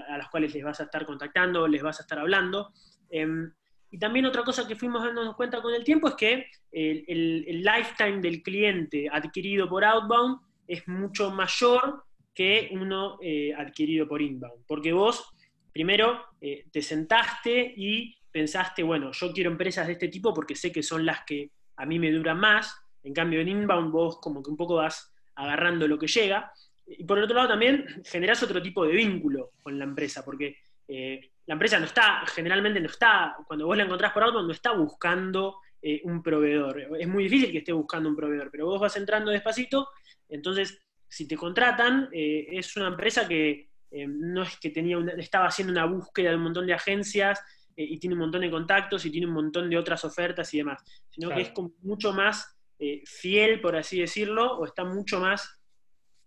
a, 0.09 0.18
las 0.18 0.28
cuales 0.28 0.55
les 0.55 0.64
vas 0.64 0.80
a 0.80 0.84
estar 0.84 1.05
contactando, 1.05 1.66
les 1.68 1.82
vas 1.82 1.99
a 2.01 2.03
estar 2.03 2.18
hablando. 2.18 2.72
Em, 3.11 3.51
y 3.91 3.99
también 3.99 4.26
otra 4.26 4.43
cosa 4.43 4.66
que 4.66 4.76
fuimos 4.76 5.03
dándonos 5.03 5.37
cuenta 5.37 5.62
con 5.62 5.74
el 5.74 5.84
tiempo 5.84 6.09
es 6.09 6.14
que 6.14 6.47
el, 6.72 7.62
lifetime 7.62 8.20
del 8.20 8.43
cliente 8.43 9.09
adquirido 9.11 9.68
por 9.68 9.84
outbound 9.84 10.41
es 10.66 10.87
mucho 10.89 11.30
mayor 11.30 12.05
que 12.34 12.68
uno 12.72 13.18
eh, 13.22 13.55
adquirido 13.55 14.07
por 14.07 14.20
inbound. 14.20 14.64
Porque 14.66 14.93
vos, 14.93 15.24
primero, 15.72 16.22
eh, 16.41 16.66
te 16.70 16.82
sentaste 16.82 17.72
y 17.76 18.14
pensaste, 18.30 18.82
bueno, 18.82 19.12
yo 19.12 19.32
quiero 19.32 19.51
empresas 19.51 19.87
de 19.87 19.95
este 19.95 20.09
tipo 20.09 20.34
porque 20.34 20.55
sé 20.55 20.70
que 20.70 20.82
son 20.82 21.07
las 21.07 21.24
que 21.24 21.51
a 21.76 21.87
mí 21.87 21.99
me 21.99 22.12
duran 22.12 22.39
más. 22.39 22.76
En 23.03 23.14
cambio, 23.14 23.41
en 23.41 23.49
inbound 23.49 23.91
vos 23.91 24.18
como 24.20 24.43
que 24.43 24.51
un 24.51 24.57
poco 24.57 24.74
vas 24.74 25.14
agarrando 25.34 25.89
lo 25.89 25.99
que 25.99 26.07
llega. 26.07 26.53
Y 26.87 27.05
por 27.05 27.18
el 27.18 27.24
otro 27.24 27.37
lado 27.37 27.49
también 27.49 28.03
generás 28.05 28.43
otro 28.43 28.62
tipo 28.62 28.84
de 28.87 28.93
vínculo 28.93 29.53
con 29.62 29.78
la 29.78 29.84
empresa, 29.84 30.24
porque 30.24 30.57
eh, 30.89 31.32
la 31.47 31.55
empresa 31.55 31.78
no 31.78 31.87
está, 31.87 32.24
generalmente 32.26 32.80
no 32.80 32.87
está, 32.87 33.37
cuando 33.47 33.66
vos 33.66 33.76
la 33.76 33.84
encontrás 33.84 34.12
por 34.12 34.22
Outbound, 34.22 34.47
no 34.47 34.53
está 34.53 34.72
buscando 34.72 35.59
eh, 35.82 36.01
un 36.05 36.22
proveedor. 36.22 36.97
Es 36.99 37.09
muy 37.09 37.24
difícil 37.24 37.51
que 37.51 37.59
esté 37.59 37.72
buscando 37.72 38.09
un 38.09 38.16
proveedor, 38.16 38.51
pero 38.51 38.66
vos 38.66 38.80
vas 38.80 38.97
entrando 38.97 39.30
despacito, 39.30 39.89
entonces 40.28 40.80
si 41.09 41.26
te 41.26 41.37
contratan, 41.37 42.09
eh, 42.12 42.47
es 42.51 42.76
una 42.76 42.89
empresa 42.89 43.26
que 43.26 43.70
no 44.09 44.43
es 44.43 44.59
que 44.59 44.70
tenía 44.70 44.99
estaba 45.16 45.47
haciendo 45.47 45.72
una 45.72 45.87
búsqueda 45.87 46.30
de 46.30 46.37
un 46.37 46.43
montón 46.43 46.66
de 46.66 46.74
agencias 46.74 47.41
y 47.76 47.99
tiene 47.99 48.14
un 48.14 48.20
montón 48.20 48.43
de 48.43 48.51
contactos 48.51 49.07
y 49.07 49.11
tiene 49.11 49.26
un 49.26 49.32
montón 49.32 49.70
de 49.70 49.78
otras 49.78 50.05
ofertas 50.05 50.53
y 50.53 50.59
demás, 50.59 50.82
sino 51.09 51.30
que 51.30 51.43
es 51.43 51.53
mucho 51.82 52.12
más 52.12 52.59
fiel, 53.07 53.61
por 53.61 53.76
así 53.76 54.01
decirlo, 54.01 54.59
o 54.59 54.66
está 54.66 54.84
mucho 54.84 55.20
más 55.20 55.61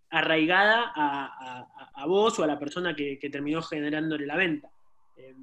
arraigada 0.09 0.91
a, 0.95 2.05
vos 2.07 2.39
o 2.39 2.43
a 2.43 2.47
la 2.47 2.57
persona 2.57 2.95
que 2.95 3.29
terminó 3.31 3.61
generándole 3.61 4.25
la 4.25 4.35
venta. 4.35 4.69
Eh, 5.19 5.35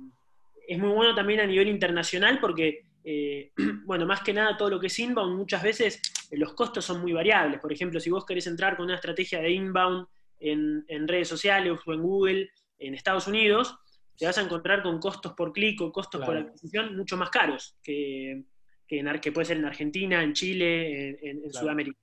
es 0.69 0.79
muy 0.79 0.91
bueno 0.91 1.14
también 1.14 1.41
a 1.41 1.47
nivel 1.47 1.69
internacional 1.69 2.39
porque, 2.41 2.87
eh, 3.05 3.53
bueno, 3.85 4.07
más 4.07 4.23
que 4.23 4.33
nada 4.33 4.57
todo 4.57 4.71
lo 4.71 4.81
que 4.81 4.89
es 4.89 4.99
inbound, 4.99 5.37
muchas 5.37 5.62
veces 5.62 6.01
eh, 6.31 6.37
los 6.37 6.55
costos 6.55 6.85
son 6.85 7.01
muy 7.01 7.12
variables. 7.12 7.61
Por 7.61 7.73
ejemplo, 7.73 8.01
si 8.01 8.11
vos 8.11 8.25
querés 8.25 8.47
entrar 8.47 8.77
con 8.77 8.87
una 8.87 8.97
estrategia 8.97 9.41
de 9.41 9.51
inbound 9.51 10.07
en, 10.41 11.09
redes 11.09 11.29
sociales 11.29 11.79
o 11.85 11.93
en 11.93 12.03
Google 12.03 12.51
en 12.79 12.95
Estados 12.95 13.27
Unidos, 13.27 13.79
te 14.19 14.27
vas 14.27 14.39
a 14.39 14.43
encontrar 14.43 14.83
con 14.83 14.99
costos 14.99 15.35
por 15.35 15.53
clic 15.53 15.81
o 15.81 15.93
costos 15.93 16.25
por 16.25 16.37
adquisición 16.37 16.97
mucho 16.97 17.17
más 17.17 17.31
caros 17.31 17.77
que, 17.83 18.45
que, 18.87 19.33
puede 19.33 19.45
ser 19.45 19.59
en 19.59 19.67
Argentina, 19.67 20.23
en 20.23 20.33
Chile, 20.33 21.19
en, 21.23 21.53
Sudamérica. 21.53 21.99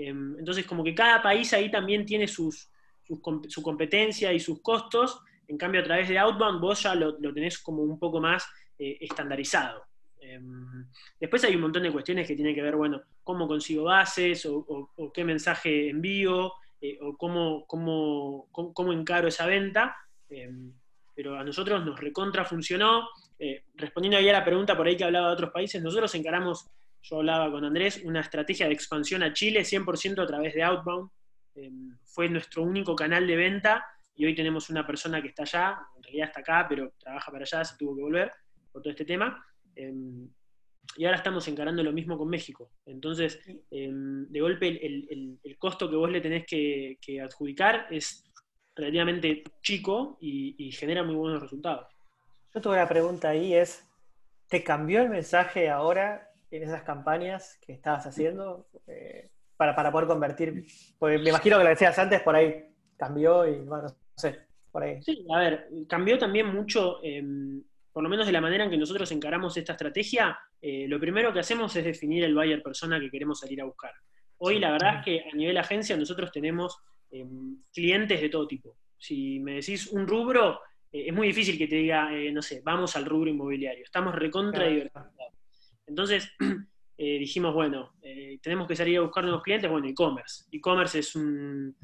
Em, 0.00 0.38
entonces, 0.38 0.64
como 0.64 0.84
que 0.84 0.94
cada 0.94 1.20
país 1.20 1.52
ahí 1.52 1.70
también 1.70 2.06
tiene 2.06 2.28
sus, 2.28 2.70
su 3.02 3.62
competencia 3.62 4.32
y 4.32 4.38
sus 4.38 4.62
costos, 4.62 5.20
en 5.48 5.56
cambio, 5.56 5.80
a 5.80 5.84
través 5.84 6.08
de 6.08 6.18
Outbound 6.18 6.60
vos 6.60 6.82
ya 6.82 6.94
lo, 6.94 7.16
tenés 7.32 7.58
como 7.58 7.82
un 7.82 7.98
poco 7.98 8.20
más 8.20 8.46
eh, 8.78 8.98
estandarizado. 9.00 9.82
Em, 10.20 10.86
después 11.18 11.42
hay 11.44 11.56
un 11.56 11.62
montón 11.62 11.82
de 11.82 11.90
cuestiones 11.90 12.28
que 12.28 12.36
tienen 12.36 12.54
que 12.54 12.62
ver, 12.62 12.76
bueno, 12.76 13.02
cómo 13.24 13.48
consigo 13.48 13.84
bases 13.84 14.46
o, 14.46 15.12
qué 15.12 15.24
mensaje 15.24 15.88
envío 15.88 16.52
eh, 16.80 16.98
o 17.00 17.16
cómo, 17.16 17.66
cómo, 17.66 18.92
encaro 18.92 19.28
esa 19.28 19.46
venta. 19.46 19.96
Em, 20.28 20.72
pero 21.14 21.36
a 21.36 21.42
nosotros 21.42 21.84
nos 21.84 21.98
recontra 21.98 22.44
funcionó. 22.44 23.08
Eh, 23.38 23.64
respondiendo 23.74 24.18
ahí 24.18 24.28
a 24.28 24.34
la 24.34 24.44
pregunta 24.44 24.76
por 24.76 24.86
ahí 24.86 24.96
que 24.96 25.04
hablaba 25.04 25.28
de 25.28 25.32
otros 25.32 25.50
países, 25.50 25.82
nosotros 25.82 26.14
encaramos, 26.14 26.68
yo 27.02 27.18
hablaba 27.18 27.50
con 27.50 27.64
Andrés, 27.64 28.02
una 28.04 28.20
estrategia 28.20 28.66
de 28.66 28.74
expansión 28.74 29.22
a 29.22 29.32
Chile 29.32 29.60
100% 29.60 30.22
a 30.22 30.26
través 30.26 30.54
de 30.54 30.62
Outbound. 30.62 31.10
Em, 31.54 31.96
fue 32.04 32.28
nuestro 32.28 32.62
único 32.62 32.94
canal 32.94 33.26
de 33.26 33.36
venta 33.36 33.84
y 34.14 34.26
hoy 34.26 34.34
tenemos 34.34 34.68
una 34.70 34.86
persona 34.86 35.22
que 35.22 35.28
está 35.28 35.42
allá, 35.42 35.78
en 35.96 36.02
realidad 36.02 36.28
está 36.28 36.40
acá, 36.40 36.66
pero 36.68 36.92
trabaja 36.98 37.30
para 37.30 37.44
allá, 37.44 37.64
se 37.64 37.76
tuvo 37.76 37.96
que 37.96 38.02
volver 38.02 38.32
por 38.72 38.82
todo 38.82 38.90
este 38.90 39.04
tema. 39.04 39.44
Em, 39.74 40.28
y 40.96 41.04
ahora 41.04 41.18
estamos 41.18 41.46
encarando 41.48 41.82
lo 41.82 41.92
mismo 41.92 42.16
con 42.16 42.28
México. 42.28 42.72
Entonces, 42.86 43.40
em, 43.70 44.26
de 44.28 44.40
golpe, 44.40 44.84
el, 44.84 45.38
costo 45.58 45.88
que 45.90 45.96
vos 45.96 46.10
le 46.10 46.20
tenés 46.20 46.46
que, 46.46 47.20
adjudicar 47.20 47.86
es 47.90 48.24
relativamente 48.74 49.42
chico 49.62 50.18
y, 50.20 50.70
genera 50.72 51.02
muy 51.02 51.14
buenos 51.14 51.42
resultados. 51.42 51.88
Yo 52.54 52.60
tuve 52.60 52.74
una 52.74 52.88
pregunta 52.88 53.30
ahí, 53.30 53.54
es, 53.54 53.86
¿te 54.48 54.62
cambió 54.64 55.02
el 55.02 55.10
mensaje 55.10 55.68
ahora 55.68 56.27
en 56.50 56.62
esas 56.62 56.82
campañas 56.82 57.58
que 57.60 57.72
estabas 57.72 58.06
haciendo 58.06 58.68
eh, 58.86 59.30
para, 59.56 59.74
para, 59.74 59.92
poder 59.92 60.08
convertir? 60.08 60.64
Porque 60.98 61.18
me 61.18 61.30
imagino 61.30 61.58
que 61.58 61.64
lo 61.64 61.70
decías 61.70 61.98
antes, 61.98 62.22
por 62.22 62.34
ahí 62.34 62.64
cambió 62.96 63.46
y 63.46 63.60
bueno, 63.64 63.88
por 64.70 64.82
ahí. 64.82 65.02
Sí, 65.02 65.26
a 65.32 65.38
ver, 65.38 65.68
cambió 65.88 66.18
también 66.18 66.46
mucho, 66.46 67.00
em, 67.02 67.62
por 67.92 68.02
lo 68.02 68.08
menos 68.08 68.26
de 68.26 68.32
la 68.32 68.40
manera 68.40 68.64
en 68.64 68.70
que 68.70 68.76
nosotros 68.76 69.10
encaramos 69.12 69.56
esta 69.56 69.72
estrategia, 69.72 70.38
eh, 70.60 70.86
lo 70.88 71.00
primero 71.00 71.32
que 71.32 71.40
hacemos 71.40 71.74
es 71.76 71.84
definir 71.84 72.24
el 72.24 72.34
buyer 72.34 72.62
persona 72.62 73.00
que 73.00 73.10
queremos 73.10 73.40
salir 73.40 73.60
a 73.60 73.64
buscar. 73.64 73.92
Hoy 74.38 74.58
la 74.58 74.72
verdad 74.72 74.98
es 74.98 75.04
que 75.04 75.24
a 75.32 75.34
nivel 75.34 75.56
agencia 75.56 75.96
nosotros 75.96 76.30
tenemos 76.30 76.78
em, 77.10 77.62
clientes 77.72 78.20
de 78.20 78.28
todo 78.28 78.46
tipo. 78.46 78.76
Si 78.96 79.40
me 79.40 79.54
decís 79.54 79.86
un 79.88 80.06
rubro, 80.06 80.60
eh, 80.92 81.06
es 81.08 81.14
muy 81.14 81.28
difícil 81.28 81.56
que 81.56 81.66
te 81.66 81.76
diga, 81.76 82.10
no 82.32 82.42
sé, 82.42 82.60
vamos 82.64 82.94
al 82.96 83.04
rubro 83.04 83.30
inmobiliario. 83.30 83.84
Estamos 83.84 84.14
recontra 84.14 84.66
diversificados. 84.66 85.17
Entonces, 85.88 86.30
dijimos, 86.98 87.54
bueno, 87.54 87.94
tenemos 88.42 88.68
que 88.68 88.76
salir 88.76 88.98
a 88.98 89.02
buscar 89.02 89.24
nuevos 89.24 89.42
clientes, 89.42 89.70
bueno, 89.70 89.88
e-commerce. 89.88 90.44
E-commerce 90.52 90.98
es 90.98 91.14
un, 91.14 91.74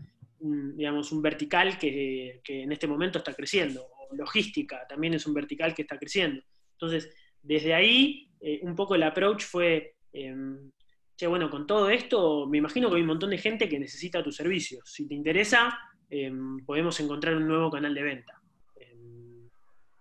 digamos, 0.76 1.10
un 1.12 1.22
vertical 1.22 1.78
que, 1.78 2.40
en 2.46 2.72
este 2.72 2.86
momento 2.86 3.18
está 3.18 3.34
creciendo. 3.34 3.86
logística 4.12 4.86
también 4.86 5.14
es 5.14 5.26
un 5.26 5.34
vertical 5.34 5.74
que 5.74 5.82
está 5.82 5.98
creciendo. 5.98 6.42
Entonces, 6.72 7.10
desde 7.42 7.74
ahí, 7.74 8.30
eh, 8.40 8.60
un 8.62 8.74
poco 8.74 8.94
el 8.94 9.02
approach 9.02 9.44
fue, 9.44 9.96
em, 10.12 10.70
che, 11.16 11.26
bueno, 11.26 11.50
con 11.50 11.66
todo 11.66 11.88
esto, 11.88 12.46
me 12.46 12.58
imagino 12.58 12.88
que 12.88 12.96
hay 12.96 13.02
un 13.02 13.08
montón 13.08 13.30
de 13.30 13.38
gente 13.38 13.68
que 13.68 13.78
necesita 13.78 14.22
tus 14.22 14.36
servicios. 14.36 14.82
Si 14.84 15.08
te 15.08 15.14
interesa, 15.14 15.76
em, 16.10 16.58
podemos 16.64 16.98
encontrar 17.00 17.36
un 17.36 17.48
nuevo 17.48 17.70
canal 17.70 17.94
de 17.94 18.02
venta. 18.02 18.40
Em, 18.76 19.48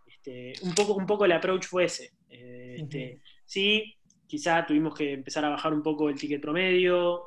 este, 0.08 0.54
un, 0.62 0.76
poco, 0.76 0.94
un 0.94 1.06
poco 1.06 1.26
el 1.26 1.32
approach 1.32 1.66
fue 1.66 1.86
ese. 1.86 2.12
Eh, 2.30 2.76
este, 2.80 3.22
sí, 3.54 3.96
quizá 4.26 4.66
tuvimos 4.66 4.96
que 4.96 5.14
empezar 5.14 5.46
a 5.46 5.50
bajar 5.50 5.74
un 5.74 5.84
poco 5.84 6.10
el 6.10 6.18
ticket 6.18 6.42
promedio 6.42 7.26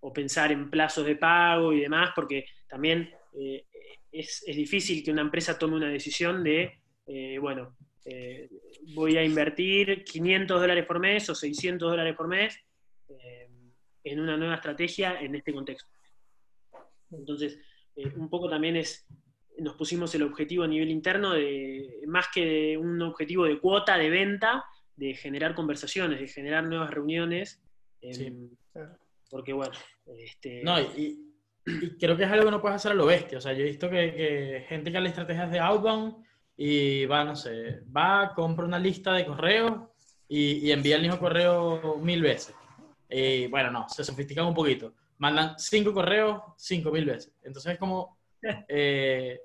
o 0.00 0.12
pensar 0.12 0.50
en 0.52 0.70
plazos 0.70 1.04
de 1.04 1.16
pago 1.16 1.72
y 1.72 1.80
demás, 1.80 2.12
porque 2.14 2.46
también 2.68 3.10
eh, 3.38 3.66
es, 4.10 4.44
difícil 4.46 5.04
que 5.04 5.10
una 5.10 5.22
empresa 5.22 5.58
tome 5.58 5.76
una 5.76 5.88
decisión 5.88 6.42
de, 6.42 6.78
eh, 7.06 7.38
bueno, 7.38 7.76
eh, 8.04 8.48
voy 8.94 9.16
a 9.16 9.24
invertir 9.24 10.04
500 10.04 10.60
dólares 10.60 10.86
por 10.86 11.00
mes 11.00 11.28
o 11.28 11.34
600 11.34 11.90
dólares 11.90 12.16
por 12.16 12.28
mes 12.28 12.58
en 14.04 14.20
una 14.20 14.36
nueva 14.36 14.54
estrategia 14.54 15.20
en 15.20 15.34
este 15.34 15.52
contexto. 15.52 15.90
Entonces, 17.10 17.58
un 18.14 18.30
poco 18.30 18.48
también 18.48 18.76
es, 18.76 19.04
nos 19.58 19.74
pusimos 19.74 20.14
el 20.14 20.22
objetivo 20.22 20.62
a 20.62 20.68
nivel 20.68 20.90
interno 20.90 21.32
de, 21.32 22.02
más 22.06 22.28
que 22.32 22.78
un 22.78 23.02
objetivo 23.02 23.44
de 23.46 23.58
cuota 23.58 23.98
de 23.98 24.08
venta, 24.08 24.64
de 24.96 25.14
generar 25.14 25.54
conversaciones, 25.54 26.20
de 26.20 26.28
generar 26.28 26.64
nuevas 26.64 26.90
reuniones. 26.90 27.60
Porque 29.30 29.52
bueno, 29.52 29.72
este... 30.18 30.62
No, 30.62 30.80
y, 30.80 31.26
creo 31.98 32.16
que 32.16 32.24
es 32.24 32.30
algo 32.30 32.44
que 32.44 32.50
no 32.50 32.60
puedes 32.60 32.76
hacer 32.76 32.92
a 32.92 32.94
lo 32.94 33.06
bestia. 33.06 33.38
O 33.38 33.40
sea, 33.40 33.52
yo 33.52 33.60
he 33.60 33.68
visto 33.68 33.90
que, 33.90 34.64
gente 34.68 34.90
que 34.90 34.98
hace 34.98 35.08
estrategias 35.08 35.50
de 35.50 35.58
outbound 35.58 36.24
y 36.56 37.04
va, 37.06 37.24
no 37.24 37.36
sé, 37.36 37.82
va, 37.94 38.32
compra 38.34 38.64
una 38.64 38.78
lista 38.78 39.12
de 39.12 39.26
correos 39.26 39.82
y, 40.28 40.70
envía 40.70 40.96
el 40.96 41.02
mismo 41.02 41.18
correo 41.18 41.96
mil 41.98 42.22
veces. 42.22 42.54
Y 43.08 43.46
bueno, 43.48 43.70
no, 43.70 43.88
se 43.88 44.04
sofistican 44.04 44.46
un 44.46 44.54
poquito. 44.54 44.94
Mandan 45.18 45.58
cinco 45.58 45.92
correos 45.92 46.42
cinco 46.56 46.90
mil 46.90 47.04
veces. 47.04 47.32
Entonces 47.42 47.72
es 47.72 47.78
como, 47.78 48.18
eh, 48.68 49.40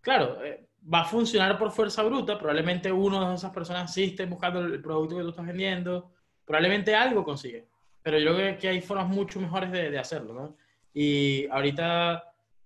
claro, 0.00 0.44
eh, 0.44 0.65
va 0.92 1.00
a 1.00 1.04
funcionar 1.04 1.58
por 1.58 1.70
fuerza 1.70 2.02
bruta. 2.02 2.38
Probablemente 2.38 2.90
uno 2.92 3.28
de 3.28 3.34
esas 3.34 3.52
personas 3.52 3.92
sí 3.92 4.04
esté 4.04 4.26
buscando 4.26 4.60
el 4.60 4.80
producto 4.80 5.16
que 5.16 5.22
tú 5.22 5.28
estás 5.30 5.46
vendiendo. 5.46 6.12
Probablemente 6.44 6.94
algo 6.94 7.24
consigue 7.24 7.68
pero 8.06 8.20
yo 8.20 8.36
creo 8.36 8.56
que 8.56 8.68
hay 8.68 8.80
formas 8.80 9.08
mucho 9.08 9.40
mejores 9.40 9.72
de, 9.72 9.98
hacerlo, 9.98 10.32
¿no? 10.32 10.56
Y 10.94 11.48
ahorita 11.48 12.22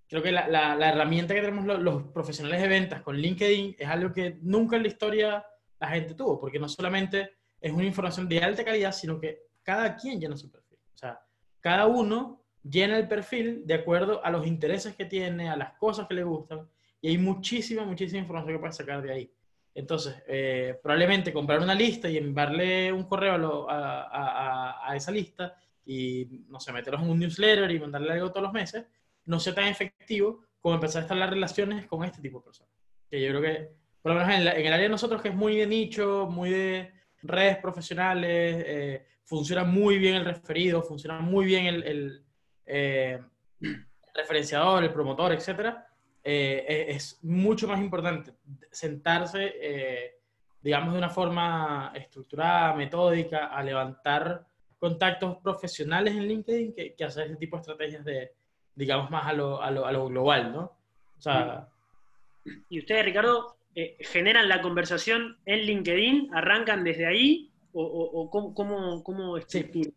creo 0.07 0.21
que 0.21 0.31
la, 0.31 0.47
la, 0.47 0.89
herramienta 0.89 1.33
que 1.33 1.41
tenemos 1.41 1.65
los, 1.65 2.03
profesionales 2.09 2.61
de 2.61 2.67
ventas 2.67 3.01
con 3.01 3.17
LinkedIn 3.17 3.75
es 3.79 3.87
algo 3.89 4.13
que 4.13 4.37
nunca 4.43 4.75
en 4.75 4.83
la 4.83 4.89
historia 4.89 5.43
la 5.79 5.87
gente 5.87 6.13
tuvo, 6.13 6.39
porque 6.39 6.59
no 6.59 6.69
solamente 6.69 7.31
es 7.59 7.71
una 7.71 7.85
información 7.85 8.29
de 8.29 8.37
alta 8.37 8.63
calidad, 8.63 8.91
sino 8.91 9.19
que 9.19 9.47
cada 9.63 9.95
quien 9.95 10.21
llena 10.21 10.37
su 10.37 10.51
perfil. 10.51 10.77
O 10.93 10.97
sea, 10.99 11.19
cada 11.59 11.87
uno 11.87 12.43
llena 12.61 12.99
el 12.99 13.07
perfil 13.07 13.65
de 13.65 13.73
acuerdo 13.73 14.23
a 14.23 14.29
los 14.29 14.45
intereses 14.45 14.95
que 14.95 15.05
tiene, 15.05 15.49
a 15.49 15.55
las 15.55 15.73
cosas 15.79 16.07
que 16.07 16.13
le 16.13 16.23
gustan, 16.23 16.69
y 17.01 17.09
hay 17.09 17.17
muchísima, 17.17 17.83
muchísima 17.83 18.21
información 18.21 18.53
que 18.53 18.59
puedes 18.59 18.75
sacar 18.75 19.01
de 19.01 19.11
ahí. 19.11 19.33
Entonces, 19.73 20.15
eh, 20.27 20.79
probablemente 20.81 21.33
comprar 21.33 21.59
una 21.59 21.73
lista 21.73 22.09
y 22.09 22.17
enviarle 22.17 22.91
un 22.91 23.05
correo 23.05 23.69
a, 23.69 24.03
a, 24.03 24.91
a, 24.91 24.95
esa 24.95 25.11
lista 25.11 25.55
y, 25.85 26.27
no 26.49 26.59
sé, 26.59 26.71
meterlos 26.71 27.01
en 27.01 27.09
un 27.09 27.19
newsletter 27.19 27.71
y 27.71 27.79
mandarle 27.79 28.13
algo 28.13 28.29
todos 28.29 28.43
los 28.43 28.53
meses, 28.53 28.85
no 29.25 29.39
sea 29.39 29.55
tan 29.55 29.67
efectivo 29.67 30.43
como 30.59 30.75
empezar 30.75 30.99
a 30.99 31.03
estar 31.03 31.17
las 31.17 31.29
relaciones 31.29 31.87
con 31.87 32.03
este 32.03 32.21
tipo 32.21 32.39
de 32.39 32.43
personas. 32.43 32.73
Que 33.09 33.21
yo 33.21 33.29
creo 33.29 33.41
que, 33.41 33.69
por 34.01 34.13
lo 34.13 34.19
menos 34.19 34.35
en, 34.35 34.41
el 34.41 34.73
área 34.73 34.83
de 34.83 34.89
nosotros, 34.89 35.21
que 35.21 35.29
es 35.29 35.35
muy 35.35 35.55
de 35.55 35.67
nicho, 35.67 36.27
muy 36.29 36.49
de 36.51 36.91
redes 37.23 37.57
profesionales, 37.57 38.63
eh, 38.67 39.05
funciona 39.23 39.63
muy 39.63 39.97
bien 39.97 40.15
el 40.15 40.25
referido, 40.25 40.83
funciona 40.83 41.19
muy 41.19 41.45
bien 41.45 41.65
el, 41.65 41.83
el 41.83 42.25
eh, 42.65 43.19
referenciador, 44.13 44.83
el 44.83 44.91
promotor, 44.91 45.31
etcétera 45.31 45.87
eh, 46.23 46.65
e-, 46.67 46.91
es 46.91 47.19
mucho 47.23 47.67
más 47.67 47.79
importante 47.79 48.33
sentarse, 48.71 49.53
eh, 49.61 50.15
digamos, 50.61 50.93
de 50.93 50.97
una 50.97 51.09
forma 51.09 51.91
estructurada, 51.95 52.73
metódica, 52.73 53.47
a 53.47 53.63
levantar 53.63 54.45
contactos 54.79 55.37
profesionales 55.37 56.15
en 56.15 56.27
LinkedIn 56.27 56.73
que, 56.73 57.03
hacer 57.03 57.27
ese 57.27 57.35
tipo 57.35 57.57
de 57.57 57.61
estrategias 57.61 58.05
de, 58.05 58.31
digamos, 58.75 59.09
más 59.09 59.27
a 59.27 59.33
lo, 59.33 59.61
a 59.61 59.69
lo, 59.71 59.85
a 59.85 59.91
lo 59.91 60.07
global, 60.07 60.53
¿no? 60.53 60.61
O 61.17 61.21
sea, 61.21 61.67
¿Y 62.69 62.79
ustedes, 62.79 63.05
Ricardo, 63.05 63.55
eh, 63.75 63.97
generan 63.99 64.49
la 64.49 64.61
conversación 64.61 65.37
en 65.45 65.59
LinkedIn? 65.61 66.33
¿Arrancan 66.33 66.83
desde 66.83 67.05
ahí? 67.05 67.51
¿O, 67.73 68.29
cómo, 68.29 68.53
cómo, 68.53 69.01
cómo 69.03 69.37
el 69.37 69.43
circuito? 69.43 69.91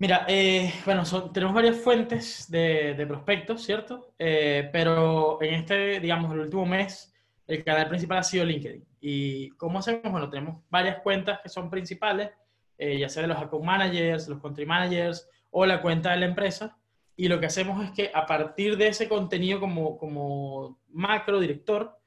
Mira, 0.00 0.26
eh, 0.28 0.72
bueno, 0.84 1.02
tenemos 1.32 1.52
varias 1.52 1.76
fuentes 1.76 2.48
de, 2.48 3.04
prospectos, 3.08 3.64
¿cierto? 3.64 4.14
Eh, 4.16 4.68
pero 4.72 5.42
en 5.42 5.54
este, 5.54 5.98
digamos, 5.98 6.32
el 6.32 6.38
último 6.40 6.64
mes, 6.66 7.12
el 7.48 7.64
canal 7.64 7.88
principal 7.88 8.18
ha 8.18 8.22
sido 8.22 8.44
LinkedIn. 8.44 8.86
¿Y 9.00 9.50
cómo 9.50 9.80
hacemos? 9.80 10.12
Bueno, 10.12 10.30
tenemos 10.30 10.62
varias 10.70 11.00
cuentas 11.02 11.40
que 11.42 11.48
son 11.48 11.68
principales, 11.68 12.30
eh, 12.78 12.96
ya 12.96 13.08
sea 13.08 13.22
de 13.22 13.28
los 13.28 13.38
account 13.38 13.64
managers, 13.64 14.28
los 14.28 14.40
country 14.40 14.64
managers 14.64 15.28
o 15.50 15.66
la 15.66 15.82
cuenta 15.82 16.12
de 16.12 16.18
la 16.18 16.26
empresa. 16.26 16.78
Y 17.16 17.26
lo 17.26 17.40
que 17.40 17.46
hacemos 17.46 17.84
es 17.84 17.90
que 17.90 18.12
a 18.14 18.24
partir 18.24 18.76
de 18.76 18.86
ese 18.86 19.08
contenido 19.08 19.58
como, 19.58 19.98
como 19.98 20.78
macro 20.90 21.40
director, 21.40 21.98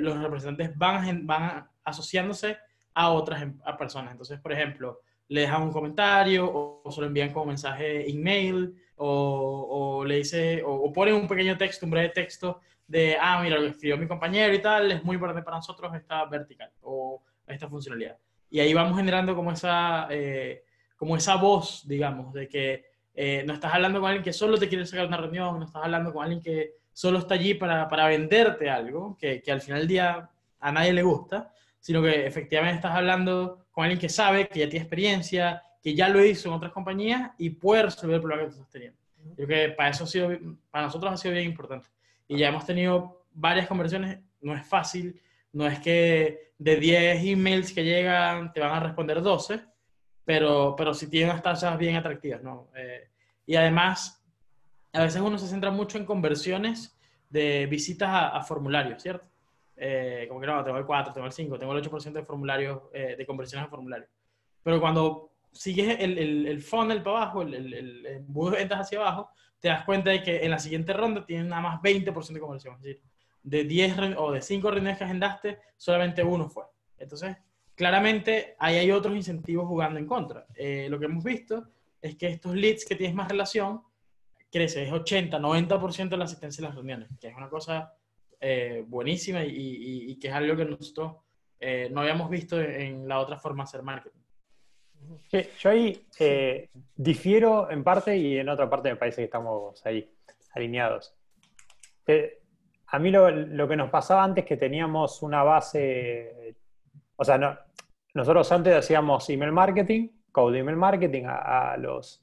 los 0.00 0.22
representantes 0.22 0.76
van, 0.76 1.26
van 1.26 1.66
asociándose 1.82 2.58
a 2.92 3.10
otras 3.10 3.40
em, 3.40 3.58
a 3.64 3.78
personas. 3.78 4.12
Entonces, 4.12 4.38
por 4.38 4.52
ejemplo, 4.52 5.00
le 5.28 5.42
dejan 5.42 5.62
un 5.62 5.72
comentario 5.72 6.50
o, 6.52 6.90
se 6.90 7.00
lo 7.00 7.06
envían 7.06 7.32
como 7.32 7.46
mensaje 7.46 8.08
email 8.08 8.74
o, 8.96 9.98
o 9.98 10.04
le 10.04 10.16
dice 10.16 10.62
o, 10.64 10.92
ponen 10.92 11.14
un 11.14 11.28
pequeño 11.28 11.56
texto, 11.56 11.86
un 11.86 11.90
breve 11.90 12.10
texto 12.10 12.60
de, 12.86 13.16
ah, 13.20 13.40
mira, 13.42 13.58
lo 13.58 13.66
escribió 13.66 13.98
mi 13.98 14.06
compañero 14.06 14.54
y 14.54 14.60
tal, 14.60 14.92
es 14.92 15.02
muy 15.02 15.14
importante 15.14 15.42
para 15.42 15.56
nosotros 15.56 15.92
esta 15.94 16.24
vertical 16.26 16.70
o 16.82 17.22
esta 17.46 17.68
funcionalidad. 17.68 18.16
Y 18.48 18.60
ahí 18.60 18.72
vamos 18.72 18.96
generando 18.96 19.34
como 19.34 19.50
esa, 19.50 20.06
eh, 20.10 20.62
como 20.96 21.16
esa 21.16 21.36
voz, 21.36 21.86
digamos, 21.86 22.32
de 22.32 22.48
que 22.48 22.84
eh, 23.14 23.42
no 23.44 23.54
estás 23.54 23.74
hablando 23.74 24.00
con 24.00 24.08
alguien 24.08 24.22
que 24.22 24.32
solo 24.32 24.56
te 24.56 24.68
quiere 24.68 24.86
sacar 24.86 25.06
una 25.06 25.16
reunión, 25.16 25.58
no 25.58 25.64
estás 25.64 25.82
hablando 25.82 26.12
con 26.12 26.22
alguien 26.22 26.40
que 26.40 26.74
solo 26.92 27.18
está 27.18 27.34
allí 27.34 27.54
para, 27.54 27.88
para 27.88 28.06
venderte 28.06 28.70
algo, 28.70 29.16
que, 29.18 29.42
que 29.42 29.50
al 29.50 29.60
final 29.60 29.80
del 29.80 29.88
día 29.88 30.30
a 30.60 30.72
nadie 30.72 30.92
le 30.92 31.02
gusta, 31.02 31.52
sino 31.86 32.02
que 32.02 32.26
efectivamente 32.26 32.74
estás 32.74 32.96
hablando 32.96 33.68
con 33.70 33.84
alguien 33.84 34.00
que 34.00 34.08
sabe, 34.08 34.48
que 34.48 34.58
ya 34.58 34.68
tiene 34.68 34.82
experiencia, 34.82 35.62
que 35.80 35.94
ya 35.94 36.08
lo 36.08 36.24
hizo 36.24 36.48
en 36.48 36.54
otras 36.56 36.72
compañías 36.72 37.30
y 37.38 37.50
puede 37.50 37.84
resolver 37.84 38.16
el 38.16 38.22
problema 38.22 38.42
que 38.42 38.48
tú 38.48 38.54
estás 38.56 38.72
teniendo. 38.72 38.98
Yo 39.36 39.46
creo 39.46 39.68
que 39.68 39.74
para 39.76 39.90
eso 39.90 40.02
ha 40.02 40.06
sido, 40.08 40.36
para 40.68 40.86
nosotros 40.86 41.12
ha 41.12 41.16
sido 41.16 41.34
bien 41.34 41.46
importante. 41.46 41.86
Y 42.26 42.38
ya 42.38 42.48
hemos 42.48 42.66
tenido 42.66 43.24
varias 43.30 43.68
conversiones, 43.68 44.18
no 44.40 44.52
es 44.56 44.66
fácil, 44.66 45.20
no 45.52 45.64
es 45.64 45.78
que 45.78 46.54
de 46.58 46.74
10 46.74 47.24
emails 47.24 47.72
que 47.72 47.84
llegan 47.84 48.52
te 48.52 48.58
van 48.58 48.72
a 48.72 48.80
responder 48.80 49.22
12, 49.22 49.60
pero, 50.24 50.74
pero 50.76 50.92
sí 50.92 51.08
tienen 51.08 51.30
unas 51.30 51.44
tasas 51.44 51.78
bien 51.78 51.94
atractivas, 51.94 52.42
¿no? 52.42 52.68
Eh, 52.74 53.10
y 53.46 53.54
además, 53.54 54.26
a 54.92 55.02
veces 55.02 55.20
uno 55.20 55.38
se 55.38 55.46
centra 55.46 55.70
mucho 55.70 55.98
en 55.98 56.04
conversiones 56.04 56.98
de 57.30 57.66
visitas 57.66 58.08
a, 58.08 58.36
a 58.36 58.42
formularios, 58.42 59.00
¿cierto? 59.00 59.24
Eh, 59.76 60.24
como 60.28 60.40
que 60.40 60.46
no, 60.46 60.64
tengo 60.64 60.78
el 60.78 60.86
4, 60.86 61.12
tengo 61.12 61.26
el 61.26 61.32
5, 61.32 61.58
tengo 61.58 61.76
el 61.76 61.84
8% 61.84 62.12
de 62.12 62.24
formularios, 62.24 62.82
eh, 62.92 63.14
de 63.16 63.26
conversiones 63.26 63.64
en 63.64 63.70
formularios. 63.70 64.10
Pero 64.62 64.80
cuando 64.80 65.32
sigues 65.52 65.98
el, 66.00 66.18
el, 66.18 66.46
el 66.46 66.62
funnel 66.62 67.02
para 67.02 67.18
abajo, 67.18 67.42
el, 67.42 67.72
el, 67.72 68.06
embudo 68.06 68.52
de 68.52 68.58
ventas 68.58 68.80
hacia 68.80 69.00
abajo, 69.00 69.30
te 69.60 69.68
das 69.68 69.84
cuenta 69.84 70.10
de 70.10 70.22
que 70.22 70.44
en 70.44 70.50
la 70.50 70.58
siguiente 70.58 70.92
ronda 70.92 71.24
tienen 71.24 71.48
nada 71.48 71.62
más 71.62 71.80
20% 71.80 72.32
de 72.32 72.40
conversión. 72.40 72.74
Es 72.76 72.82
decir, 72.82 73.02
de 73.42 73.64
10 73.64 73.96
o 74.16 74.32
de 74.32 74.42
5 74.42 74.70
reuniones 74.70 74.98
que 74.98 75.04
agendaste, 75.04 75.58
solamente 75.76 76.22
uno 76.24 76.48
fue. 76.48 76.64
Entonces, 76.98 77.36
claramente 77.74 78.56
ahí 78.58 78.76
hay 78.76 78.90
otros 78.90 79.14
incentivos 79.14 79.66
jugando 79.66 79.98
en 79.98 80.06
contra. 80.06 80.46
Eh, 80.54 80.88
lo 80.90 80.98
que 80.98 81.04
hemos 81.04 81.22
visto 81.22 81.68
es 82.02 82.16
que 82.16 82.28
estos 82.28 82.54
leads 82.54 82.84
que 82.84 82.96
tienes 82.96 83.14
más 83.14 83.28
relación, 83.28 83.82
crece, 84.50 84.84
es 84.84 84.92
80, 84.92 85.38
90% 85.38 86.08
de 86.08 86.16
la 86.16 86.24
asistencia 86.24 86.60
en 86.60 86.66
las 86.66 86.74
reuniones, 86.74 87.08
que 87.20 87.28
es 87.28 87.36
una 87.36 87.48
cosa 87.48 87.92
eh, 88.40 88.84
buenísima 88.86 89.42
y, 89.44 90.18
que 90.20 90.28
es 90.28 90.34
algo 90.34 90.56
que 90.56 90.64
nosotros 90.66 91.16
eh, 91.58 91.88
no 91.90 92.02
habíamos 92.02 92.28
visto 92.28 92.60
en 92.60 93.08
la 93.08 93.18
otra 93.18 93.38
forma 93.38 93.64
de 93.64 93.68
hacer 93.68 93.82
marketing. 93.82 94.20
yo 95.58 95.70
ahí 95.70 96.06
eh, 96.18 96.68
difiero 96.94 97.70
en 97.70 97.82
parte 97.82 98.16
y 98.16 98.36
en 98.38 98.48
otra 98.48 98.68
parte 98.68 98.90
me 98.90 98.96
parece 98.96 99.22
que 99.22 99.24
estamos 99.24 99.84
ahí 99.86 100.10
alineados. 100.54 101.14
a 102.88 102.98
mí 102.98 103.10
lo, 103.10 103.68
que 103.68 103.76
nos 103.76 103.90
pasaba 103.90 104.22
antes 104.22 104.44
es 104.44 104.48
que 104.48 104.56
teníamos 104.58 105.22
una 105.22 105.42
base, 105.42 106.56
o 107.16 107.24
sea, 107.24 107.38
no, 107.38 107.56
nosotros 108.12 108.52
antes 108.52 108.74
hacíamos 108.74 109.28
email 109.30 109.52
marketing, 109.52 110.08
code 110.30 110.58
email 110.58 110.76
marketing 110.76 111.24
a, 111.26 111.76
los, 111.78 112.22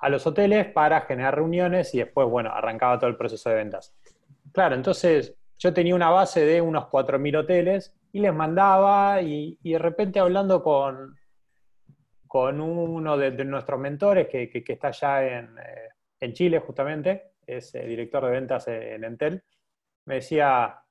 a 0.00 0.08
los 0.08 0.26
hoteles 0.26 0.66
para 0.66 1.02
generar 1.02 1.36
reuniones 1.36 1.94
y 1.94 1.98
después, 1.98 2.28
bueno, 2.28 2.50
arrancaba 2.52 2.98
todo 2.98 3.10
el 3.10 3.16
proceso 3.16 3.48
de 3.50 3.56
ventas. 3.56 3.94
Claro, 4.52 4.74
entonces 4.74 5.36
yo 5.62 5.72
tenía 5.72 5.94
una 5.94 6.10
base 6.10 6.44
de 6.44 6.60
unos 6.60 6.86
4.000 6.86 7.36
hoteles 7.36 7.96
y 8.10 8.18
les 8.18 8.34
mandaba 8.34 9.22
y, 9.22 9.56
de 9.62 9.78
repente 9.78 10.18
hablando 10.18 10.60
con, 10.60 11.16
con 12.26 12.60
uno 12.60 13.16
de, 13.16 13.44
nuestros 13.44 13.78
mentores 13.78 14.26
que, 14.26 14.50
está 14.66 14.88
allá 14.88 15.24
eh, 15.24 15.48
en, 16.18 16.32
Chile 16.32 16.58
justamente, 16.58 17.34
es 17.46 17.72
el 17.76 17.88
director 17.88 18.24
de 18.24 18.30
ventas 18.32 18.66
en 18.66 19.04
Entel, 19.04 19.44
me 20.06 20.16
decía, 20.16 20.82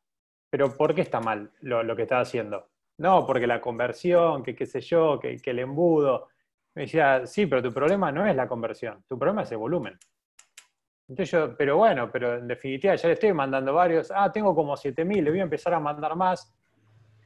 pero 0.49 0.72
¿por 0.78 0.95
qué 0.95 1.01
está 1.01 1.19
mal 1.19 1.51
lo, 1.59 1.93
que 1.93 2.03
está 2.03 2.22
haciendo? 2.22 2.69
No, 2.97 3.26
porque 3.26 3.47
la 3.47 3.59
conversión, 3.59 4.41
que 4.41 4.55
qué 4.55 4.65
sé 4.65 4.80
yo, 4.80 5.19
que, 5.19 5.36
que 5.38 5.51
el 5.51 5.59
embudo. 5.59 6.30
Me 6.76 6.84
decía, 6.84 7.26
sí, 7.26 7.45
pero 7.45 7.61
tu 7.61 7.74
problema 7.74 8.09
no 8.13 8.26
es 8.26 8.36
la 8.38 8.47
conversión, 8.47 9.03
tu 9.09 9.19
problema 9.19 9.41
es 9.41 9.51
el 9.51 9.57
volumen. 9.57 9.99
Entonces 11.12 11.32
yo, 11.32 11.57
pero 11.57 11.76
bueno, 11.76 12.09
pero 12.09 12.38
en 12.38 12.47
definitiva 12.47 12.95
ya 12.95 13.07
le 13.09 13.16
estoy 13.16 13.34
mandando 13.34 13.74
varios. 13.74 14.14
Ah, 14.16 14.32
tengo 14.32 14.55
como 14.55 14.78
7000, 14.78 15.26
le 15.26 15.30
voy 15.30 15.39
a 15.41 15.43
empezar 15.43 15.74
a 15.74 15.80
mandar 15.82 16.16
más 16.16 16.55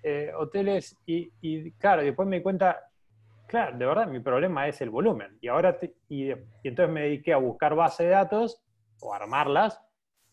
eh, 0.02 0.32
hoteles. 0.36 0.98
Y, 1.06 1.72
claro, 1.74 2.02
después 2.02 2.28
me 2.28 2.38
di 2.38 2.42
cuenta, 2.42 2.90
claro, 3.46 3.78
de 3.78 3.86
verdad 3.86 4.08
mi 4.08 4.22
problema 4.22 4.68
es 4.68 4.82
el 4.82 4.90
volumen. 4.90 5.38
Y 5.40 5.50
ahora, 5.50 5.78
y, 6.10 6.32
entonces 6.64 6.90
me 6.90 7.02
dediqué 7.02 7.34
a 7.34 7.38
buscar 7.38 7.76
bases 7.76 8.08
de 8.08 8.14
datos 8.14 8.66
o 9.02 9.14
armarlas. 9.14 9.80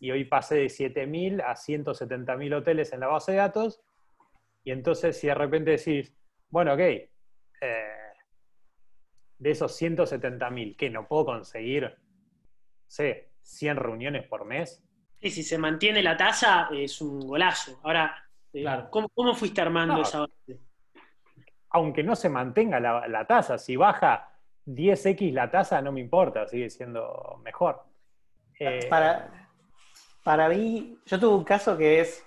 Y 0.01 0.11
hoy 0.11 0.25
pasé 0.25 0.55
de 0.55 0.69
7000 0.71 1.43
a 1.43 1.55
170.000 1.55 2.55
hoteles 2.55 2.91
en 2.95 3.01
la 3.01 3.09
base 3.09 3.33
de 3.33 3.39
datos. 3.39 3.83
Y 4.65 4.71
entonces, 4.71 5.21
si 5.21 5.27
de 5.27 5.35
repente 5.35 5.73
decís, 5.73 6.17
bueno, 6.49 6.73
ok, 6.73 6.81
eh, 6.81 7.11
de 9.37 9.51
esos 9.51 9.79
170.000, 9.79 10.75
¿qué 10.75 10.89
no 10.89 11.07
puedo 11.07 11.27
conseguir? 11.27 11.95
Sí, 12.87 13.13
100 13.43 13.77
reuniones 13.77 14.27
por 14.27 14.45
mes. 14.45 14.83
Y 15.21 15.31
si 15.31 15.43
se 15.43 15.59
mantiene 15.59 16.03
la 16.03 16.17
tasa, 16.17 16.69
es 16.73 17.01
un 17.01 17.21
golazo. 17.21 17.79
Ahora, 17.85 18.13
eh, 18.53 18.65
¿cómo, 18.91 19.35
fuiste 19.35 19.61
armando 19.61 20.03
esa 20.03 20.21
base? 20.21 20.61
Aunque 21.71 22.03
no 22.03 22.17
se 22.17 22.29
mantenga 22.29 22.81
la, 22.81 23.27
tasa, 23.27 23.57
si 23.57 23.77
baja 23.77 24.31
10x 24.67 25.33
la 25.33 25.51
tasa, 25.51 25.81
no 25.81 25.93
me 25.93 26.01
importa, 26.01 26.47
sigue 26.49 26.69
siendo 26.69 27.41
mejor. 27.45 27.83
Eh, 28.59 28.87
para, 28.91 29.49
para 30.23 30.49
mí, 30.49 30.99
yo 31.07 31.19
tuve 31.19 31.35
un 31.37 31.45
caso 31.45 31.79
que 31.79 32.01
es, 32.01 32.27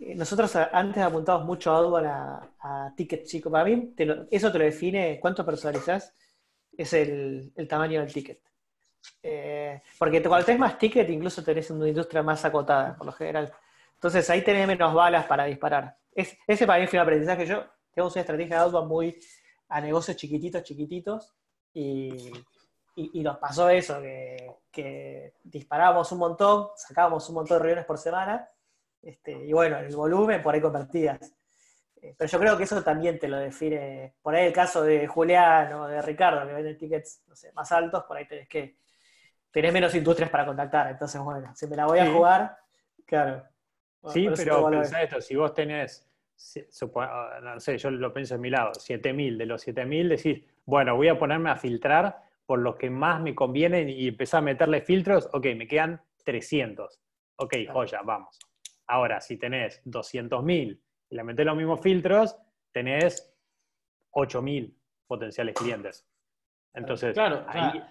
eh, 0.00 0.14
nosotros 0.16 0.56
antes 0.56 1.02
apuntamos 1.02 1.44
mucho 1.44 1.72
a, 1.98 2.50
a 2.60 2.92
ticket 2.96 3.26
chico. 3.26 3.50
Para 3.50 3.64
mí, 3.64 3.94
eso 4.30 4.50
te 4.50 4.58
lo 4.58 4.64
define, 4.64 5.20
cuánto 5.20 5.44
personalizás, 5.44 6.16
es 6.76 6.92
el 6.94 7.52
tamaño 7.68 8.00
del 8.00 8.12
ticket. 8.12 8.47
Eh, 9.22 9.82
porque 9.98 10.22
cuando 10.22 10.46
tenés 10.46 10.60
más 10.60 10.78
ticket, 10.78 11.08
incluso 11.10 11.42
tenés 11.42 11.70
una 11.70 11.88
industria 11.88 12.22
más 12.22 12.44
acotada, 12.44 12.96
por 12.96 13.06
lo 13.06 13.12
general. 13.12 13.52
Entonces 13.94 14.28
ahí 14.30 14.42
tenés 14.42 14.66
menos 14.66 14.94
balas 14.94 15.26
para 15.26 15.44
disparar. 15.44 15.96
ese 16.14 16.66
para 16.66 16.80
mí 16.80 16.86
fue 16.86 16.98
un 16.98 17.02
aprendizaje. 17.02 17.46
Yo 17.46 17.64
tengo 17.92 18.08
una 18.08 18.20
estrategia 18.20 18.56
de 18.56 18.62
outbound 18.62 18.88
muy 18.88 19.18
a 19.68 19.80
negocios 19.80 20.16
chiquititos, 20.16 20.62
chiquititos, 20.62 21.34
y, 21.74 22.32
nos 23.22 23.38
pasó 23.38 23.68
eso, 23.68 24.00
que, 24.00 25.34
disparábamos 25.42 26.10
un 26.12 26.18
montón, 26.18 26.68
sacábamos 26.76 27.28
un 27.28 27.36
montón 27.36 27.58
de 27.58 27.62
reuniones 27.62 27.86
por 27.86 27.98
semana, 27.98 28.48
Este, 29.02 29.32
y 29.32 29.52
bueno, 29.52 29.78
el 29.78 29.94
volumen 29.94 30.42
por 30.42 30.54
ahí 30.54 30.60
convertidas. 30.60 31.32
Eh, 32.00 32.14
pero 32.16 32.30
yo 32.30 32.38
creo 32.38 32.56
que 32.56 32.64
eso 32.64 32.82
también 32.82 33.18
te 33.18 33.28
lo 33.28 33.38
define. 33.38 34.14
Por 34.22 34.34
ahí 34.34 34.46
el 34.46 34.52
caso 34.52 34.82
de 34.82 35.06
Julián 35.06 35.72
o 35.74 35.86
de 35.86 36.02
Ricardo, 36.02 36.46
que 36.46 36.54
venden 36.54 36.78
tickets 36.78 37.22
más 37.54 37.72
altos, 37.72 38.04
por 38.04 38.16
ahí 38.16 38.26
tenés 38.26 38.48
que 38.48 38.78
tenés 39.50 39.72
menos 39.72 39.94
industrias 39.94 40.30
para 40.30 40.46
contactar. 40.46 40.90
Entonces, 40.90 41.20
bueno, 41.20 41.54
si 41.54 41.66
me 41.66 41.76
la 41.76 41.86
voy 41.86 41.98
a 41.98 42.10
jugar, 42.10 42.58
claro. 43.06 43.44
Sí, 44.06 44.28
pero 44.36 44.70
pensá 44.70 45.02
esto, 45.02 45.20
si 45.20 45.34
vos 45.34 45.52
tenés, 45.52 46.08
no 47.42 47.60
sé, 47.60 47.78
yo 47.78 47.90
lo 47.90 48.12
pienso 48.12 48.36
en 48.36 48.40
mi 48.40 48.48
lado, 48.50 48.70
7.000, 48.72 49.36
de 49.36 49.46
los 49.46 49.66
7.000 49.66 50.08
decís, 50.08 50.44
bueno, 50.64 50.94
voy 50.94 51.08
a 51.08 51.18
ponerme 51.18 51.50
a 51.50 51.56
filtrar 51.56 52.22
por 52.46 52.60
los 52.60 52.76
que 52.76 52.90
más 52.90 53.20
me 53.20 53.34
convienen 53.34 53.88
y 53.88 54.08
empezar 54.08 54.38
a 54.38 54.42
meterle 54.42 54.80
filtros, 54.80 55.28
ok, 55.32 55.46
me 55.56 55.66
quedan 55.66 56.00
300. 56.24 57.00
Ok, 57.36 57.54
joya, 57.72 58.00
vamos. 58.04 58.38
Ahora, 58.86 59.20
si 59.20 59.36
tenés 59.36 59.82
200.000 59.84 60.80
y 61.10 61.14
le 61.14 61.24
metés 61.24 61.44
los 61.44 61.56
mismos 61.56 61.80
filtros, 61.80 62.36
tenés 62.72 63.34
8.000 64.12 64.74
potenciales 65.06 65.54
clientes. 65.54 66.06
Entonces, 66.72 67.14
claro, 67.14 67.44
ahí, 67.48 67.82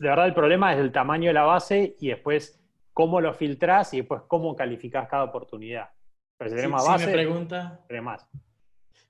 de 0.00 0.08
verdad 0.08 0.26
el 0.26 0.34
problema 0.34 0.72
es 0.72 0.78
el 0.78 0.92
tamaño 0.92 1.28
de 1.28 1.34
la 1.34 1.42
base 1.42 1.94
y 2.00 2.08
después 2.08 2.58
cómo 2.94 3.20
lo 3.20 3.34
filtrás 3.34 3.92
y 3.92 3.98
después 3.98 4.22
cómo 4.26 4.56
calificás 4.56 5.06
cada 5.06 5.24
oportunidad. 5.24 5.90
Pero 6.38 6.50
si 6.50 6.56
tenés 6.56 6.70
más 6.70 6.86
base, 6.86 7.06
me 7.06 7.12
pregunta, 7.12 7.80
tenés 7.86 8.02
más. 8.02 8.26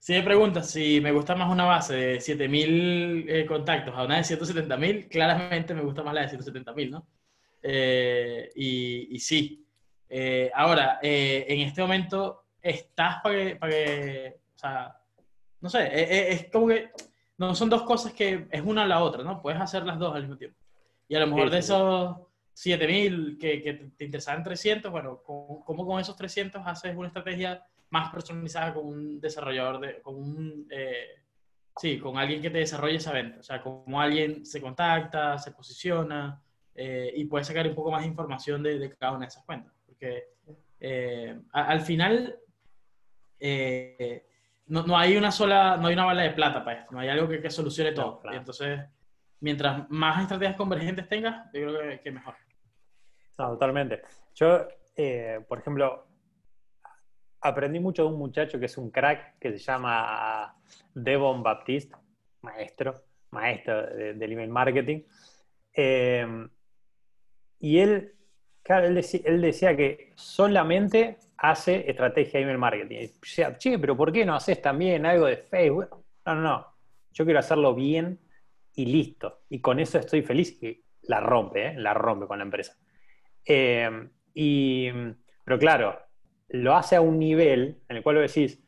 Si 0.00 0.14
me 0.14 0.22
preguntas 0.22 0.68
si 0.68 1.00
me 1.00 1.12
gusta 1.12 1.36
más 1.36 1.48
una 1.48 1.64
base 1.64 1.94
de 1.94 2.16
7.000 2.18 3.24
eh, 3.28 3.46
contactos 3.46 3.94
a 3.96 4.02
una 4.02 4.16
de 4.16 4.22
170.000, 4.22 5.08
claramente 5.08 5.74
me 5.74 5.82
gusta 5.82 6.02
más 6.02 6.12
la 6.12 6.26
de 6.26 6.36
170.000, 6.36 6.90
¿no? 6.90 7.06
Eh, 7.62 8.50
y, 8.56 9.16
sí. 9.20 9.64
Eh, 10.08 10.50
ahora, 10.52 10.98
en 11.00 11.60
este 11.60 11.82
momento 11.82 12.46
estás 12.60 13.20
para 13.22 13.58
que, 13.60 14.40
o 14.56 14.58
sea, 14.58 14.96
no 15.60 15.70
sé, 15.70 16.32
es, 16.32 16.50
como 16.50 16.66
que 16.66 16.90
no 17.38 17.54
son 17.54 17.70
dos 17.70 17.82
cosas 17.82 18.12
que 18.12 18.48
es 18.50 18.62
una 18.62 18.82
a 18.82 18.86
la 18.88 19.04
otra, 19.04 19.22
¿no? 19.22 19.40
Puedes 19.40 19.60
hacer 19.60 19.84
las 19.84 19.96
dos 19.96 20.16
al 20.16 20.22
mismo 20.22 20.36
tiempo. 20.36 20.58
Y 21.10 21.16
a 21.16 21.18
lo 21.18 21.26
mejor 21.26 21.50
de 21.50 21.58
esos 21.58 22.18
7000 22.52 23.36
que, 23.36 23.60
que 23.60 23.74
te 23.96 24.04
interesaban 24.04 24.44
300, 24.44 24.92
bueno, 24.92 25.20
¿cómo 25.24 25.84
con 25.84 25.98
esos 25.98 26.14
300 26.14 26.62
haces 26.64 26.94
una 26.94 27.08
estrategia 27.08 27.66
más 27.88 28.12
personalizada 28.12 28.72
con 28.72 28.86
un 28.86 29.20
desarrollador, 29.20 29.80
de, 29.80 30.00
con 30.02 30.14
un, 30.14 30.68
eh, 30.70 31.08
sí, 31.74 31.98
con 31.98 32.16
alguien 32.16 32.40
que 32.40 32.50
te 32.50 32.58
desarrolle 32.58 32.98
esa 32.98 33.10
venta? 33.10 33.40
O 33.40 33.42
sea, 33.42 33.60
como 33.60 34.00
alguien 34.00 34.46
se 34.46 34.60
contacta, 34.60 35.36
se 35.36 35.50
posiciona 35.50 36.40
eh, 36.76 37.12
y 37.16 37.24
puedes 37.24 37.48
sacar 37.48 37.66
un 37.66 37.74
poco 37.74 37.90
más 37.90 38.02
de 38.02 38.06
información 38.06 38.62
de, 38.62 38.78
de 38.78 38.94
cada 38.94 39.10
una 39.10 39.22
de 39.22 39.30
esas 39.30 39.44
cuentas. 39.44 39.74
Porque 39.84 40.28
eh, 40.78 41.40
al 41.50 41.80
final 41.80 42.38
no, 44.68 44.86
no, 44.86 44.96
hay 44.96 45.16
una 45.16 45.32
sola, 45.32 45.76
no 45.76 45.88
hay 45.88 45.94
una 45.94 46.04
bala 46.04 46.22
de 46.22 46.30
plata 46.30 46.64
para 46.64 46.82
esto, 46.82 46.92
no 46.92 47.00
hay 47.00 47.08
algo 47.08 47.26
que, 47.26 47.42
que 47.42 47.50
solucione 47.50 47.90
todo. 47.90 48.22
Y 48.32 48.36
entonces 48.36 48.78
mientras 49.40 49.88
más 49.90 50.22
estrategias 50.22 50.56
convergentes 50.56 51.08
tengas, 51.08 51.46
yo 51.52 51.60
creo 51.60 52.02
que, 52.02 52.10
mejor. 52.10 52.34
No, 53.38 53.50
totalmente. 53.50 54.02
Yo, 54.34 54.68
eh, 54.96 55.40
por 55.48 55.58
ejemplo, 55.58 56.06
aprendí 57.40 57.80
mucho 57.80 58.02
de 58.04 58.08
un 58.10 58.18
muchacho 58.18 58.58
que 58.58 58.66
es 58.66 58.76
un 58.76 58.90
crack, 58.90 59.38
que 59.38 59.52
se 59.52 59.58
llama 59.58 60.54
Devon 60.94 61.42
Baptiste, 61.42 61.96
maestro, 62.42 63.02
maestro 63.30 63.86
del 63.86 64.32
email 64.32 64.50
marketing. 64.50 65.02
Eh, 65.72 66.48
y 67.60 67.78
él, 67.78 68.14
claro, 68.62 68.86
él 68.86 68.94
decía, 69.40 69.76
que 69.76 70.12
solamente 70.16 71.18
hace 71.38 71.88
estrategia 71.88 72.38
de 72.38 72.42
email 72.42 72.58
marketing. 72.58 72.96
Y 72.96 73.06
decía, 73.06 73.56
che, 73.56 73.78
pero 73.78 73.96
¿por 73.96 74.12
qué 74.12 74.24
no 74.24 74.34
haces 74.34 74.60
también 74.60 75.06
algo 75.06 75.26
de 75.26 75.38
Facebook? 75.38 75.88
No, 76.26 76.34
no, 76.34 76.42
no. 76.42 76.66
Yo 77.12 77.24
quiero 77.24 77.40
hacerlo 77.40 77.74
bien 77.74 78.18
y 78.74 78.86
listo. 78.86 79.42
Y 79.48 79.60
con 79.60 79.80
eso 79.80 79.98
estoy 79.98 80.22
feliz 80.22 80.62
y 80.62 80.82
la 81.02 81.20
rompe, 81.20 81.68
¿eh? 81.68 81.74
la 81.76 81.94
rompe 81.94 82.26
con 82.26 82.38
la 82.38 82.44
empresa. 82.44 82.76
Eh, 83.44 84.08
y, 84.34 84.88
pero 85.44 85.58
claro, 85.58 85.98
lo 86.48 86.74
hace 86.74 86.96
a 86.96 87.00
un 87.00 87.18
nivel 87.18 87.82
en 87.88 87.96
el 87.96 88.02
cual 88.02 88.16
lo 88.16 88.22
decís, 88.22 88.62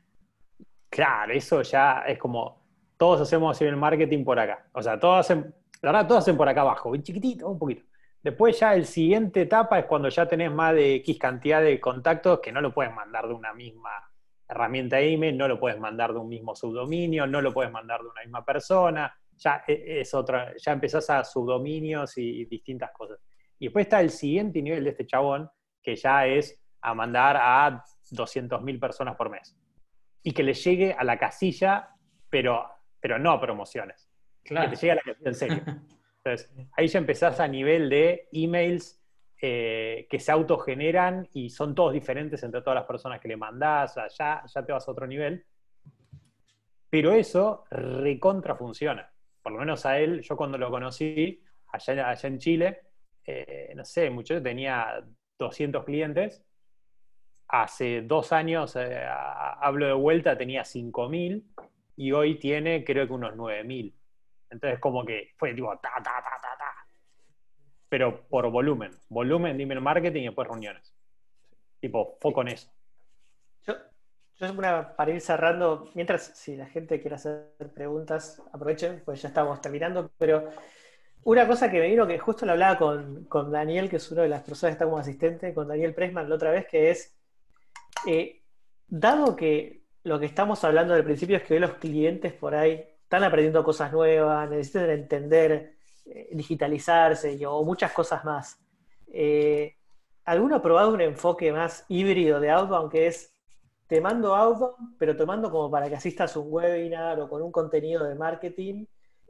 claro, 0.88 1.32
eso 1.32 1.62
ya 1.62 2.04
es 2.06 2.18
como, 2.18 2.66
todos 2.96 3.20
hacemos 3.20 3.60
el 3.62 3.76
marketing 3.76 4.24
por 4.24 4.38
acá. 4.38 4.68
O 4.72 4.82
sea, 4.82 4.98
todos 4.98 5.20
hacen, 5.20 5.54
la 5.80 5.92
verdad, 5.92 6.06
todos 6.06 6.22
hacen 6.22 6.36
por 6.36 6.48
acá 6.48 6.62
abajo, 6.62 6.96
chiquitito, 6.96 7.48
un 7.48 7.58
poquito. 7.58 7.84
Después 8.22 8.60
ya 8.60 8.74
el 8.74 8.86
siguiente 8.86 9.42
etapa 9.42 9.80
es 9.80 9.86
cuando 9.86 10.08
ya 10.08 10.26
tenés 10.26 10.52
más 10.52 10.74
de 10.74 10.94
X 10.96 11.18
cantidad 11.18 11.60
de 11.60 11.80
contactos 11.80 12.38
que 12.38 12.52
no 12.52 12.60
lo 12.60 12.72
puedes 12.72 12.94
mandar 12.94 13.26
de 13.26 13.34
una 13.34 13.52
misma 13.52 13.90
herramienta 14.48 15.00
email, 15.00 15.36
no 15.36 15.48
lo 15.48 15.58
puedes 15.58 15.80
mandar 15.80 16.12
de 16.12 16.20
un 16.20 16.28
mismo 16.28 16.54
subdominio, 16.54 17.26
no 17.26 17.40
lo 17.40 17.52
puedes 17.52 17.72
mandar 17.72 18.00
de 18.02 18.08
una 18.08 18.20
misma 18.20 18.44
persona, 18.44 19.12
ya 19.42 19.64
e, 19.66 20.00
es 20.00 20.14
otra, 20.14 20.54
ya 20.56 20.72
empezás 20.72 21.08
a 21.10 21.24
subdominios 21.24 22.16
y 22.18 22.44
distintas 22.46 22.90
cosas. 22.92 23.18
Y 23.58 23.66
después 23.66 23.86
está 23.86 24.00
el 24.00 24.10
siguiente 24.10 24.60
nivel 24.60 24.84
de 24.84 24.90
este 24.90 25.06
chabón, 25.06 25.48
que 25.82 25.96
ya 25.96 26.26
es 26.26 26.60
a 26.80 26.94
mandar 26.94 27.36
a 27.36 27.84
200.000 28.10 28.80
personas 28.80 29.16
por 29.16 29.30
mes. 29.30 29.56
Y 30.22 30.32
que 30.32 30.42
le 30.42 30.54
llegue 30.54 30.92
a 30.92 31.04
la 31.04 31.18
casilla, 31.18 31.90
pero, 32.28 32.68
pero 33.00 33.18
no 33.18 33.30
a 33.30 33.40
promociones. 33.40 34.08
Claro. 34.42 34.70
Que 34.70 34.76
te 34.76 34.80
llegue 34.80 34.92
a 34.92 34.94
la 34.96 35.02
casilla 35.02 35.28
en 35.28 35.34
serio. 35.34 35.62
Entonces, 36.24 36.52
ahí 36.76 36.88
ya 36.88 36.98
empezás 36.98 37.40
a 37.40 37.48
nivel 37.48 37.88
de 37.88 38.28
emails 38.32 39.00
eh, 39.40 40.06
que 40.08 40.20
se 40.20 40.30
autogeneran 40.30 41.28
y 41.32 41.50
son 41.50 41.74
todos 41.74 41.92
diferentes 41.92 42.42
entre 42.44 42.62
todas 42.62 42.76
las 42.76 42.86
personas 42.86 43.20
que 43.20 43.28
le 43.28 43.36
mandás, 43.36 43.96
ya, 44.16 44.42
ya 44.44 44.64
te 44.64 44.72
vas 44.72 44.86
a 44.86 44.90
otro 44.90 45.06
nivel. 45.06 45.44
Pero 46.88 47.12
eso 47.12 47.64
recontra 47.70 48.54
funciona 48.54 49.11
por 49.42 49.52
lo 49.52 49.58
menos 49.58 49.84
a 49.86 49.98
él, 49.98 50.22
yo 50.22 50.36
cuando 50.36 50.58
lo 50.58 50.70
conocí, 50.70 51.42
allá, 51.72 52.10
allá 52.10 52.28
en 52.28 52.38
Chile, 52.38 52.80
eh, 53.24 53.72
no 53.74 53.84
sé, 53.84 54.10
mucho, 54.10 54.42
tenía 54.42 55.04
200 55.38 55.84
clientes. 55.84 56.44
Hace 57.48 58.02
dos 58.02 58.32
años, 58.32 58.76
eh, 58.76 59.04
hablo 59.06 59.86
de 59.86 59.92
vuelta, 59.92 60.38
tenía 60.38 60.64
5.000 60.64 61.44
y 61.96 62.12
hoy 62.12 62.38
tiene 62.38 62.84
creo 62.84 63.06
que 63.06 63.12
unos 63.12 63.34
9.000. 63.34 63.92
Entonces 64.50 64.78
como 64.80 65.04
que 65.04 65.32
fue 65.36 65.54
tipo 65.54 65.70
ta, 65.78 65.90
ta, 65.96 66.02
ta, 66.02 66.40
ta, 66.40 66.56
ta. 66.58 66.74
Pero 67.88 68.26
por 68.28 68.50
volumen. 68.50 68.92
Volumen 69.08 69.56
de 69.56 69.64
email 69.64 69.80
marketing 69.80 70.22
y 70.22 70.26
después 70.26 70.48
reuniones. 70.48 70.94
Tipo, 71.80 72.16
foco 72.20 72.42
en 72.42 72.48
eso. 72.48 72.70
Yo 74.42 74.56
para 74.56 75.12
ir 75.12 75.20
cerrando, 75.20 75.88
mientras 75.94 76.32
si 76.34 76.56
la 76.56 76.66
gente 76.66 77.00
quiere 77.00 77.14
hacer 77.14 77.52
preguntas, 77.72 78.42
aprovechen, 78.52 79.00
pues 79.04 79.22
ya 79.22 79.28
estamos 79.28 79.60
terminando, 79.60 80.10
pero 80.18 80.48
una 81.22 81.46
cosa 81.46 81.70
que 81.70 81.78
me 81.78 81.86
vino 81.86 82.08
que 82.08 82.18
justo 82.18 82.44
lo 82.44 82.50
hablaba 82.50 82.76
con, 82.76 83.52
Daniel, 83.52 83.88
que 83.88 83.96
es 83.96 84.10
una 84.10 84.22
de 84.22 84.28
las 84.28 84.42
personas 84.42 84.72
que 84.72 84.74
está 84.74 84.84
como 84.86 84.98
asistente, 84.98 85.54
con 85.54 85.68
Daniel 85.68 85.94
Pressman 85.94 86.28
la 86.28 86.34
otra 86.34 86.50
vez, 86.50 86.66
que 86.66 86.90
es, 86.90 87.16
eh, 88.04 88.42
dado 88.88 89.36
que 89.36 89.84
lo 90.02 90.18
que 90.18 90.26
estamos 90.26 90.64
hablando 90.64 90.94
del 90.94 91.04
principio 91.04 91.36
es 91.36 91.44
que 91.44 91.60
los 91.60 91.74
clientes 91.74 92.32
por 92.32 92.56
ahí 92.56 92.84
están 93.00 93.22
aprendiendo 93.22 93.62
cosas 93.62 93.92
nuevas, 93.92 94.50
necesitan 94.50 94.90
entender, 94.90 95.76
eh, 96.04 96.30
digitalizarse 96.32 97.38
o 97.46 97.62
muchas 97.62 97.92
cosas 97.92 98.24
más. 98.24 98.58
Eh, 99.06 99.76
¿Alguno 100.24 100.56
ha 100.56 100.62
probado 100.62 100.92
un 100.92 101.00
enfoque 101.00 101.52
más 101.52 101.84
híbrido 101.88 102.40
de 102.40 102.50
outbound 102.50 102.90
que 102.90 103.06
es 103.06 103.32
te 103.92 104.00
mando 104.00 104.34
outbound, 104.34 104.96
pero 104.96 105.14
te 105.14 105.26
mando 105.26 105.50
como 105.50 105.70
para 105.70 105.86
que 105.86 105.96
asistas 105.96 106.34
a 106.34 106.38
un 106.38 106.50
webinar 106.50 107.20
o 107.20 107.28
con 107.28 107.42
un 107.42 107.52
contenido 107.52 108.08
de 108.08 108.14
marketing. 108.14 108.86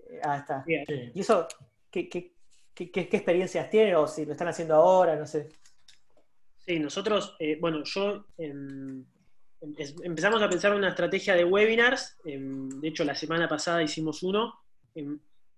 Eh, 0.08 0.20
ah, 0.22 0.36
está. 0.36 0.64
¿Y 0.68 1.18
eso 1.18 1.48
qué, 1.90 2.08
qué, 2.08 2.30
experiencias 2.76 3.68
tienen 3.68 3.96
o 3.96 4.06
si 4.06 4.24
lo 4.24 4.30
están 4.30 4.46
haciendo 4.46 4.76
ahora? 4.76 5.16
No 5.16 5.26
sé. 5.26 5.48
Sí, 6.58 6.78
nosotros, 6.78 7.34
eh, 7.40 7.58
bueno, 7.60 7.82
yo 7.82 8.26
em, 8.38 9.04
em, 9.62 9.74
empezamos 10.04 10.40
a 10.40 10.48
pensar 10.48 10.72
una 10.76 10.90
estrategia 10.90 11.34
de 11.34 11.44
webinars. 11.44 12.16
Em, 12.24 12.68
de 12.68 12.86
hecho, 12.86 13.02
la 13.02 13.16
semana 13.16 13.48
pasada 13.48 13.82
hicimos 13.82 14.22
uno 14.22 14.60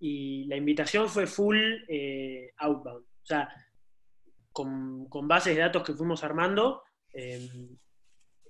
y 0.00 0.46
la 0.46 0.56
invitación 0.56 1.10
fue 1.10 1.26
full 1.26 1.58
eh, 1.88 2.54
outbound. 2.56 3.04
O 3.04 3.26
sea, 3.26 3.50
con, 4.50 5.10
con, 5.10 5.28
bases 5.28 5.56
de 5.56 5.60
datos 5.60 5.82
que 5.82 5.92
fuimos 5.92 6.24
armando, 6.24 6.84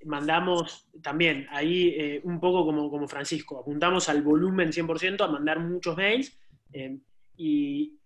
mandamos 0.04 0.88
también 1.02 1.46
ahí 1.50 1.88
eh, 1.96 2.20
un 2.24 2.40
poco 2.40 2.64
como, 2.64 2.90
como 2.90 3.08
Francisco, 3.08 3.58
apuntamos 3.58 4.08
al 4.08 4.22
volumen 4.22 4.70
100%, 4.70 5.24
a 5.24 5.28
mandar 5.28 5.60
muchos 5.60 5.96
mails 5.96 6.38
eh, 6.72 6.98
y 7.36 7.98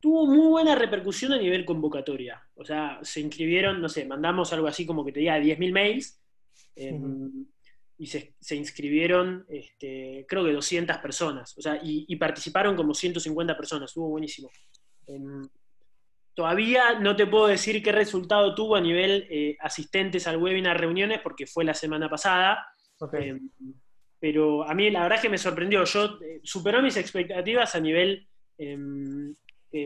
tuvo 0.00 0.26
muy 0.26 0.46
buena 0.48 0.74
repercusión 0.74 1.32
a 1.32 1.38
nivel 1.38 1.64
convocatoria. 1.64 2.42
O 2.54 2.64
sea, 2.64 2.98
se 3.02 3.20
inscribieron, 3.20 3.80
no 3.80 3.88
sé, 3.88 4.04
mandamos 4.04 4.52
algo 4.52 4.66
así 4.66 4.86
como 4.86 5.04
que 5.04 5.12
te 5.12 5.20
diga 5.20 5.38
10.000 5.38 5.72
mails 5.72 6.20
eh, 6.76 7.00
y 7.98 8.06
se, 8.06 8.56
inscribieron, 8.56 9.46
este, 9.48 10.26
creo 10.28 10.44
que 10.44 10.52
200 10.52 10.98
personas. 10.98 11.56
O 11.56 11.62
sea, 11.62 11.80
y, 11.82 12.14
participaron 12.16 12.76
como 12.76 12.94
150 12.94 13.56
personas, 13.56 13.90
estuvo 13.90 14.10
buenísimo. 14.10 14.50
Todavía 16.36 16.98
no 17.00 17.16
te 17.16 17.26
puedo 17.26 17.46
decir 17.46 17.82
qué 17.82 17.90
resultado 17.90 18.54
tuvo 18.54 18.76
a 18.76 18.80
nivel 18.80 19.26
eh, 19.30 19.56
asistentes 19.58 20.26
al 20.26 20.36
webinar 20.36 20.78
reuniones, 20.78 21.20
porque 21.22 21.46
fue 21.46 21.64
la 21.64 21.72
semana 21.72 22.10
pasada. 22.10 22.64
Eh, 23.14 23.40
pero 24.20 24.68
a 24.68 24.74
mí 24.74 24.90
la 24.90 25.02
verdad 25.02 25.16
es 25.16 25.22
que 25.22 25.30
me 25.30 25.38
sorprendió. 25.38 25.82
Yo 25.84 26.18
superó 26.42 26.82
mis 26.82 26.98
expectativas 26.98 27.74
a 27.74 27.80
nivel, 27.80 28.28
em, 28.58 29.34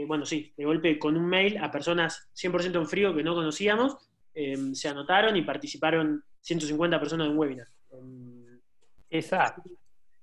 bueno, 0.06 0.26
sí, 0.26 0.52
de 0.56 0.64
golpe 0.64 0.98
con 0.98 1.16
un 1.16 1.26
mail 1.26 1.56
a 1.58 1.70
personas 1.70 2.30
100% 2.34 2.80
en 2.80 2.86
frío 2.86 3.14
que 3.14 3.22
no 3.22 3.34
conocíamos, 3.34 3.96
em, 4.34 4.74
se 4.74 4.88
anotaron 4.88 5.36
y 5.36 5.42
participaron 5.42 6.24
150 6.40 6.98
personas 6.98 7.26
en 7.26 7.32
un 7.32 7.38
webinar. 7.38 7.68
Em, 7.92 8.60
Exacto. 9.08 9.62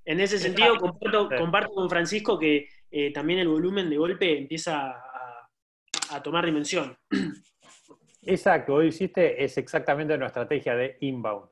En 0.04 0.22
ese 0.22 0.40
sentido, 0.40 0.78
comparto, 0.78 1.30
con 1.74 1.90
Francisco 1.90 2.40
que 2.40 2.70
eh, 2.90 3.12
también 3.12 3.40
el 3.40 3.50
volumen 3.50 3.90
de 3.90 3.98
golpe 3.98 4.38
empieza 4.38 4.96
a, 6.12 6.22
tomar 6.22 6.46
dimensión. 6.46 6.98
Exacto, 8.22 8.76
hoy 8.76 8.88
hiciste 8.88 9.44
es 9.44 9.58
exactamente 9.58 10.18
nuestra 10.18 10.44
estrategia 10.44 10.76
de 10.76 10.98
inbound. 11.02 11.50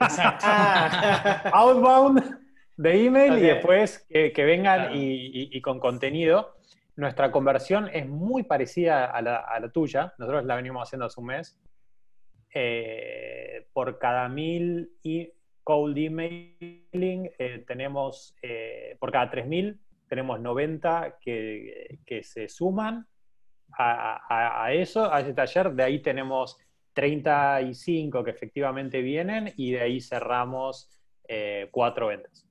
Exacto. 0.00 0.46
Outbound 1.52 2.40
de 2.76 3.06
email 3.06 3.38
y 3.38 3.42
después 3.42 4.06
que, 4.08 4.44
vengan 4.44 4.90
y, 4.94 5.60
con 5.60 5.78
contenido. 5.78 6.56
Nuestra 6.96 7.30
conversión 7.30 7.88
es 7.92 8.08
muy 8.08 8.42
parecida 8.42 9.06
a 9.06 9.22
la, 9.22 9.70
tuya. 9.72 10.12
Nosotros 10.18 10.44
la 10.44 10.56
venimos 10.56 10.88
haciendo 10.88 11.06
hace 11.06 11.20
un 11.20 11.26
mes. 11.26 11.58
Eh, 12.54 13.66
por 13.72 13.98
cada 13.98 14.28
mil 14.28 14.92
y 15.02 15.32
cold 15.64 15.96
emailing 15.96 17.30
eh, 17.38 17.64
tenemos, 17.66 18.36
eh, 18.42 18.96
por 18.98 19.12
cada 19.12 19.30
3.000 19.30 19.78
tenemos 20.08 20.40
90 20.40 21.18
que, 21.20 22.20
se 22.22 22.48
suman 22.48 23.06
a, 23.78 24.72
eso, 24.72 25.12
a 25.12 25.20
ese 25.20 25.34
taller, 25.34 25.72
de 25.72 25.82
ahí 25.82 26.00
tenemos 26.00 26.58
35 26.92 28.22
que 28.22 28.30
efectivamente 28.30 29.00
vienen 29.00 29.52
y 29.56 29.72
de 29.72 29.80
ahí 29.80 30.00
cerramos 30.00 30.90
eh, 31.26 31.68
cuatro 31.70 32.08
ventas. 32.08 32.46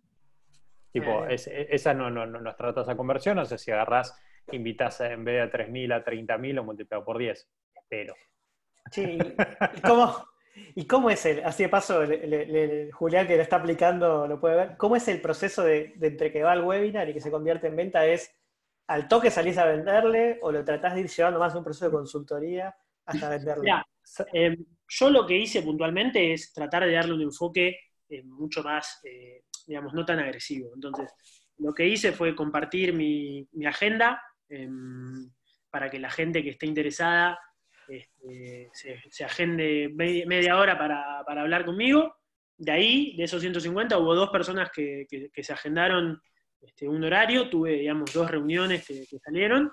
Tipo, 0.92 1.26
esa 1.28 1.94
no, 1.94 2.10
no, 2.10 2.26
no, 2.26 2.42
nuestra 2.42 2.74
tasa 2.74 2.92
de 2.92 2.98
conversión, 2.98 3.38
no 3.38 3.46
sé 3.46 3.58
si 3.58 3.72
agarras, 3.72 4.20
invitas 4.52 5.00
en 5.02 5.24
vez 5.24 5.36
de 5.36 5.42
a 5.42 5.52
3.000 5.52 5.94
a 5.94 6.04
30.000 6.04 6.60
o 6.60 6.64
multiplicado 6.64 7.06
por 7.06 7.18
10, 7.18 7.50
espero. 7.76 8.14
Sí, 8.92 9.18
¿cómo, 9.88 10.26
¿Y 10.76 10.86
cómo 10.86 11.10
es 11.10 11.26
el, 11.26 11.44
así 11.44 11.64
de 11.64 11.70
paso, 11.70 12.04
Julián 12.94 13.28
que 13.28 13.36
lo 13.36 13.42
está 13.42 13.58
aplicando 13.58 14.28
lo 14.28 14.40
puede 14.40 14.56
ver, 14.56 14.78
cómo 14.78 14.96
es 14.96 15.08
el 15.08 15.22
proceso 15.22 15.64
de, 15.64 15.94
entre 16.02 16.32
que 16.32 16.44
va 16.44 16.52
al 16.52 16.64
webinar 16.64 17.08
y 17.10 17.14
que 17.14 17.22
se 17.22 17.32
convierte 17.32 17.68
en 17.68 17.76
venta? 17.76 18.06
¿Es 18.06 18.36
al 18.92 19.08
toque 19.08 19.32
salís 19.32 19.58
a 19.58 19.66
venderle 19.66 20.40
o 20.42 20.52
lo 20.52 20.64
tratás 20.66 20.96
de 20.96 21.02
ir 21.02 21.08
llevando 21.08 21.40
más 21.40 21.56
un 21.56 21.64
proceso 21.64 21.86
de 21.86 21.92
consultoría 21.92 22.76
hasta 23.06 23.30
venderle? 23.30 23.72
Em, 24.34 24.66
yo 24.88 25.10
lo 25.10 25.26
que 25.26 25.38
hice 25.38 25.62
puntualmente 25.62 26.34
es 26.34 26.52
tratar 26.52 26.86
de 26.86 26.92
darle 26.92 27.14
un 27.14 27.22
enfoque 27.22 27.80
eh, 28.10 28.24
mucho 28.24 28.62
más, 28.62 29.00
eh, 29.06 29.46
digamos, 29.66 29.94
no 29.94 30.06
tan 30.06 30.20
agresivo. 30.20 30.72
Entonces, 30.76 31.10
lo 31.60 31.74
que 31.74 31.88
hice 31.88 32.12
fue 32.12 32.36
compartir 32.36 32.94
mi, 32.94 33.48
agenda 33.66 34.22
em, 34.50 35.32
para 35.70 35.90
que 35.90 36.00
la 36.00 36.10
gente 36.10 36.44
que 36.44 36.50
esté 36.50 36.66
interesada 36.66 37.40
este, 37.88 38.70
se, 39.10 39.24
agende 39.24 39.90
media, 39.96 40.58
hora 40.58 40.78
para, 40.78 41.20
hablar 41.42 41.66
conmigo. 41.66 42.14
De 42.58 42.72
ahí, 42.72 43.16
de 43.16 43.24
esos 43.24 43.42
150, 43.42 43.98
hubo 43.98 44.16
dos 44.16 44.30
personas 44.30 44.70
que, 44.70 45.08
se 45.42 45.54
agendaron 45.54 46.22
este, 46.62 46.88
un 46.88 47.04
horario, 47.04 47.50
tuve, 47.50 47.74
digamos, 47.74 48.14
dos 48.14 48.30
reuniones 48.30 48.86
que, 48.86 49.06
salieron. 49.20 49.72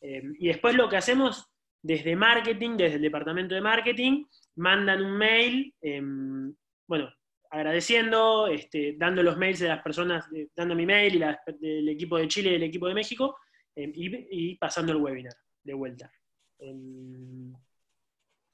Eh, 0.00 0.22
y 0.38 0.48
después 0.48 0.74
lo 0.74 0.88
que 0.88 0.96
hacemos 0.96 1.46
desde 1.82 2.16
marketing, 2.16 2.76
desde 2.76 2.96
el 2.96 3.02
departamento 3.02 3.54
de 3.54 3.60
marketing, 3.60 4.24
mandan 4.56 5.04
un 5.04 5.16
mail, 5.16 5.74
em, 5.80 6.54
bueno, 6.86 7.10
agradeciendo, 7.50 8.46
este, 8.46 8.94
dando 8.96 9.22
los 9.22 9.36
mails 9.36 9.58
de 9.58 9.68
las 9.68 9.82
personas, 9.82 10.26
dando 10.54 10.74
mi 10.74 10.86
mail 10.86 11.16
y 11.16 11.56
del 11.58 11.88
equipo 11.88 12.16
de 12.18 12.28
Chile 12.28 12.50
y 12.50 12.52
del 12.52 12.62
equipo 12.64 12.86
de 12.88 12.94
México, 12.94 13.36
em, 13.74 13.92
y, 13.94 14.56
pasando 14.56 14.92
el 14.92 14.98
webinar 14.98 15.34
de 15.62 15.74
vuelta. 15.74 16.12
Em, 16.58 17.52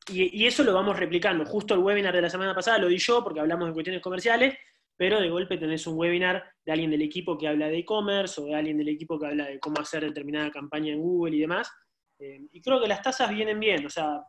y, 0.09 0.47
eso 0.47 0.62
lo 0.64 0.72
vamos 0.72 0.99
replicando. 0.99 1.45
Justo 1.45 1.74
el 1.74 1.80
webinar 1.80 2.14
de 2.14 2.22
la 2.22 2.30
semana 2.30 2.55
pasada 2.55 2.78
lo 2.78 2.89
di 2.89 2.99
yo 2.99 3.22
porque 3.22 3.41
hablamos 3.41 3.68
de 3.68 3.74
cuestiones 3.74 4.03
comerciales, 4.03 4.57
pero 4.97 5.21
de 5.21 5.29
golpe 5.29 5.59
tenés 5.59 5.87
un 5.87 5.99
webinar 5.99 6.45
de 6.65 6.73
alguien 6.73 6.91
del 6.91 7.03
equipo 7.03 7.37
que 7.37 7.49
habla 7.49 7.69
de 7.69 7.79
e-commerce 7.79 8.41
o 8.41 8.45
de 8.45 8.55
alguien 8.55 8.79
del 8.79 8.89
equipo 8.89 9.19
que 9.19 9.27
habla 9.27 9.47
de 9.47 9.61
cómo 9.61 9.81
hacer 9.81 10.05
determinada 10.05 10.51
campaña 10.51 10.93
en 10.93 11.01
Google 11.01 11.37
y 11.37 11.41
demás. 11.41 11.71
Em, 12.19 12.49
y 12.53 12.61
creo 12.61 12.81
que 12.81 12.89
las 12.89 13.03
tasas 13.03 13.31
vienen 13.31 13.61
bien, 13.61 13.85
o 13.85 13.91
sea, 13.91 14.23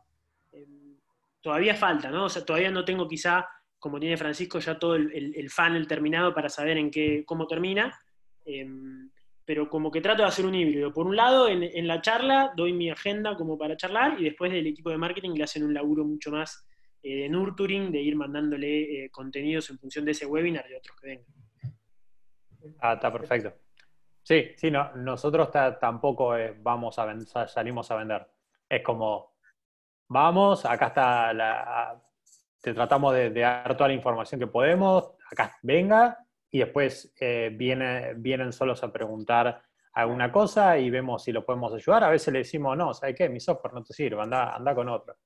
em, 0.52 0.98
todavía 1.40 1.74
falta, 1.74 2.10
¿no? 2.10 2.24
O 2.24 2.28
sea, 2.28 2.44
todavía 2.44 2.70
no 2.70 2.84
tengo 2.84 3.08
quizá, 3.08 3.46
como 3.78 3.98
tiene 3.98 4.16
Francisco, 4.16 4.58
ya 4.58 4.78
todo 4.78 4.96
el, 4.96 5.34
el, 5.34 5.50
funnel 5.50 5.86
terminado 5.86 6.34
para 6.34 6.48
saber 6.48 6.76
en 6.78 6.90
qué, 6.90 7.24
cómo 7.24 7.46
termina 7.46 7.98
pero 9.48 9.70
como 9.70 9.90
que 9.90 10.02
trato 10.02 10.20
de 10.20 10.28
hacer 10.28 10.44
un 10.44 10.54
híbrido. 10.54 10.92
Por 10.92 11.06
un 11.06 11.16
lado, 11.16 11.48
en, 11.48 11.86
la 11.86 12.02
charla 12.02 12.52
doy 12.54 12.74
mi 12.74 12.90
agenda 12.90 13.34
como 13.34 13.56
para 13.56 13.78
charlar 13.78 14.20
y 14.20 14.24
después 14.24 14.52
del 14.52 14.66
equipo 14.66 14.90
de 14.90 14.98
marketing 14.98 15.30
le 15.30 15.44
hacen 15.44 15.64
un 15.64 15.72
laburo 15.72 16.04
mucho 16.04 16.30
más 16.30 16.67
eh, 17.02 17.22
de 17.22 17.28
nurturing, 17.28 17.90
de 17.90 18.00
ir 18.00 18.16
mandándole 18.16 19.04
eh, 19.04 19.10
contenidos 19.10 19.70
en 19.70 19.78
función 19.78 20.04
de 20.04 20.12
ese 20.12 20.26
webinar 20.26 20.64
y 20.70 20.74
otros 20.74 20.96
que 21.00 21.06
vengan. 21.06 21.26
Ah, 22.80 22.94
está 22.94 23.12
perfecto. 23.12 23.52
Sí, 24.22 24.50
sí, 24.56 24.70
no, 24.70 24.94
nosotros 24.96 25.50
tampoco 25.80 26.36
eh, 26.36 26.54
vamos 26.60 26.98
a 26.98 27.48
salimos 27.48 27.90
a 27.90 27.96
vender. 27.96 28.26
Es 28.68 28.82
como, 28.82 29.36
vamos, 30.08 30.66
acá 30.66 30.88
está 30.88 31.32
la, 31.32 31.98
te 32.60 32.74
tratamos 32.74 33.14
de, 33.14 33.30
dar 33.30 33.76
toda 33.76 33.88
la 33.88 33.94
información 33.94 34.38
que 34.38 34.46
podemos, 34.46 35.12
acá 35.30 35.56
venga, 35.62 36.18
y 36.50 36.58
después 36.58 37.14
eh, 37.20 37.50
viene, 37.54 38.14
vienen 38.14 38.52
solos 38.52 38.82
a 38.82 38.92
preguntar 38.92 39.62
alguna 39.94 40.30
cosa 40.30 40.78
y 40.78 40.90
vemos 40.90 41.24
si 41.24 41.32
lo 41.32 41.44
podemos 41.44 41.72
ayudar. 41.72 42.04
A 42.04 42.10
veces 42.10 42.32
le 42.32 42.40
decimos, 42.40 42.76
no, 42.76 42.92
¿sabes 42.94 43.16
qué? 43.16 43.28
Mi 43.28 43.40
software 43.40 43.74
no 43.74 43.82
te 43.82 43.94
sirve, 43.94 44.20
anda, 44.20 44.54
anda 44.54 44.74
con 44.74 44.88
otro. 44.88 45.16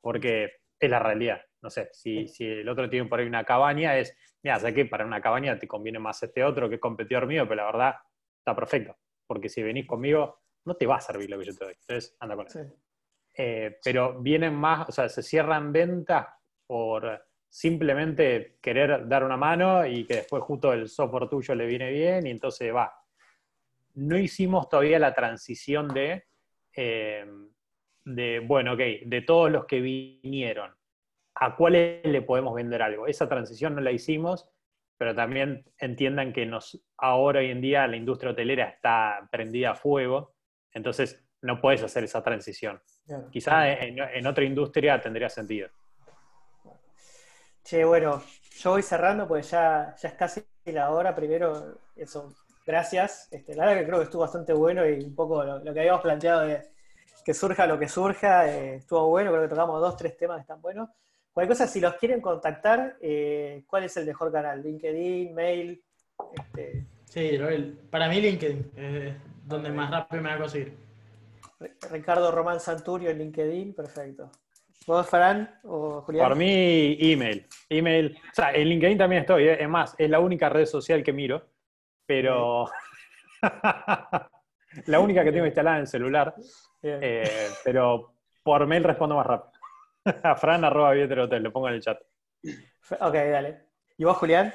Porque 0.00 0.61
es 0.86 0.90
la 0.90 0.98
realidad. 0.98 1.40
No 1.60 1.70
sé, 1.70 1.90
si, 1.92 2.26
si 2.26 2.44
el 2.44 2.68
otro 2.68 2.88
tiene 2.90 3.08
por 3.08 3.20
ahí 3.20 3.26
una 3.26 3.44
cabaña, 3.44 3.96
es, 3.96 4.16
mira, 4.42 4.58
¿sabes 4.58 4.74
qué? 4.74 4.84
Para 4.86 5.06
una 5.06 5.20
cabaña 5.20 5.58
te 5.58 5.68
conviene 5.68 5.98
más 5.98 6.22
este 6.22 6.42
otro 6.42 6.68
que 6.68 6.76
es 6.76 6.80
competidor 6.80 7.26
mío, 7.26 7.44
pero 7.44 7.62
la 7.62 7.66
verdad 7.66 7.94
está 8.38 8.54
perfecto. 8.54 8.96
Porque 9.26 9.48
si 9.48 9.62
venís 9.62 9.86
conmigo, 9.86 10.40
no 10.64 10.74
te 10.74 10.86
va 10.86 10.96
a 10.96 11.00
servir 11.00 11.30
lo 11.30 11.38
que 11.38 11.44
yo 11.44 11.54
te 11.56 11.64
doy. 11.64 11.74
Entonces, 11.80 12.16
anda 12.18 12.36
con 12.36 12.46
él. 12.54 12.72
Eh, 13.34 13.78
pero 13.82 14.20
vienen 14.20 14.54
más, 14.54 14.88
o 14.88 14.92
sea, 14.92 15.08
se 15.08 15.22
cierran 15.22 15.72
ventas 15.72 16.26
por 16.66 17.24
simplemente 17.48 18.56
querer 18.60 19.06
dar 19.06 19.24
una 19.24 19.36
mano 19.36 19.86
y 19.86 20.06
que 20.06 20.16
después 20.16 20.42
justo 20.42 20.72
el 20.72 20.88
software 20.88 21.28
tuyo 21.28 21.54
le 21.54 21.66
viene 21.66 21.90
bien 21.90 22.26
y 22.26 22.30
entonces 22.30 22.74
va. 22.74 22.92
No 23.94 24.16
hicimos 24.16 24.68
todavía 24.68 24.98
la 24.98 25.14
transición 25.14 25.88
de, 25.88 26.24
eh, 26.74 27.26
de, 28.04 28.40
bueno, 28.40 28.74
ok, 28.74 28.80
de 29.06 29.22
todos 29.22 29.50
los 29.50 29.66
que 29.66 29.80
vinieron, 29.80 30.74
¿a 31.34 31.56
cuáles 31.56 32.04
le 32.04 32.22
podemos 32.22 32.54
vender 32.54 32.82
algo? 32.82 33.06
Esa 33.06 33.28
transición 33.28 33.74
no 33.74 33.80
la 33.80 33.92
hicimos, 33.92 34.48
pero 34.98 35.14
también 35.14 35.64
entiendan 35.78 36.32
que 36.32 36.46
nos, 36.46 36.82
ahora 36.98 37.40
hoy 37.40 37.50
en 37.50 37.60
día 37.60 37.86
la 37.86 37.96
industria 37.96 38.32
hotelera 38.32 38.68
está 38.68 39.28
prendida 39.30 39.72
a 39.72 39.74
fuego, 39.74 40.34
entonces 40.72 41.24
no 41.40 41.60
puedes 41.60 41.82
hacer 41.82 42.04
esa 42.04 42.22
transición. 42.22 42.80
Quizá 43.30 43.72
en 43.72 44.26
otra 44.26 44.44
industria 44.44 45.00
tendría 45.00 45.28
sentido. 45.28 45.68
Che, 47.64 47.84
bueno, 47.84 48.22
yo 48.58 48.70
voy 48.70 48.82
cerrando 48.82 49.26
pues 49.28 49.50
ya, 49.50 49.94
ya 49.96 50.08
es 50.08 50.14
casi 50.14 50.42
la 50.66 50.90
hora. 50.90 51.14
Primero, 51.14 51.78
eso, 51.96 52.34
gracias. 52.66 53.28
Este, 53.30 53.54
la 53.54 53.66
verdad 53.66 53.80
que 53.80 53.86
creo 53.86 53.98
que 53.98 54.04
estuvo 54.04 54.22
bastante 54.22 54.52
bueno 54.52 54.88
y 54.88 55.04
un 55.04 55.14
poco 55.14 55.44
lo, 55.44 55.62
que 55.62 55.80
habíamos 55.80 56.02
planteado 56.02 56.42
de 56.42 56.62
que 57.24 57.34
surja 57.34 57.66
lo 57.66 57.78
que 57.78 57.88
surja, 57.88 58.48
eh, 58.48 58.76
estuvo 58.76 59.08
bueno. 59.08 59.30
Creo 59.30 59.42
que 59.42 59.48
tocamos 59.48 59.80
dos, 59.80 59.96
tres 59.96 60.16
temas 60.16 60.36
que 60.36 60.42
están 60.42 60.60
buenos. 60.60 60.88
Cualquier 61.32 61.56
cosa, 61.56 61.66
si 61.66 61.80
los 61.80 61.94
quieren 61.94 62.20
contactar, 62.20 62.96
eh, 63.00 63.64
¿cuál 63.66 63.84
es 63.84 63.96
el 63.96 64.06
mejor 64.06 64.30
canal? 64.30 64.62
¿LinkedIn, 64.62 65.34
mail? 65.34 65.82
Este... 66.34 66.86
Sí, 67.04 67.38
para 67.90 68.08
mí 68.08 68.20
LinkedIn, 68.20 68.72
es 68.76 69.14
donde 69.44 69.70
más 69.70 69.90
rápido 69.90 70.22
me 70.22 70.30
va 70.30 70.36
a 70.36 70.38
conseguir. 70.38 70.76
Ricardo 71.90 72.30
Román 72.30 72.60
Santurio 72.60 73.10
en 73.10 73.18
LinkedIn, 73.18 73.74
perfecto. 73.74 74.30
¿Vos, 74.86 75.08
Fran 75.08 75.60
o 75.64 76.00
Julián? 76.02 76.28
Por 76.28 76.36
mí, 76.36 76.96
email. 77.00 77.46
Email. 77.68 78.16
O 78.16 78.34
sea, 78.34 78.52
en 78.52 78.68
LinkedIn 78.68 78.98
también 78.98 79.22
estoy. 79.22 79.44
¿eh? 79.44 79.62
Es 79.62 79.68
más, 79.68 79.94
es 79.96 80.10
la 80.10 80.20
única 80.20 80.48
red 80.48 80.66
social 80.66 81.02
que 81.02 81.12
miro. 81.12 81.46
Pero. 82.04 82.66
la 84.86 85.00
única 85.00 85.24
que 85.24 85.32
tengo 85.32 85.46
instalada 85.46 85.76
en 85.76 85.82
el 85.82 85.88
celular. 85.88 86.34
Eh, 86.82 87.48
pero 87.64 88.14
por 88.42 88.66
mail 88.66 88.84
respondo 88.84 89.16
más 89.16 89.26
rápido. 89.26 89.52
A 90.24 90.36
Fran 90.36 90.64
arroba 90.64 90.90
hotel, 90.90 91.42
lo 91.42 91.52
pongo 91.52 91.68
en 91.68 91.74
el 91.74 91.80
chat. 91.80 92.00
Ok, 93.00 93.14
dale. 93.14 93.60
¿Y 93.96 94.04
vos, 94.04 94.16
Julián? 94.16 94.52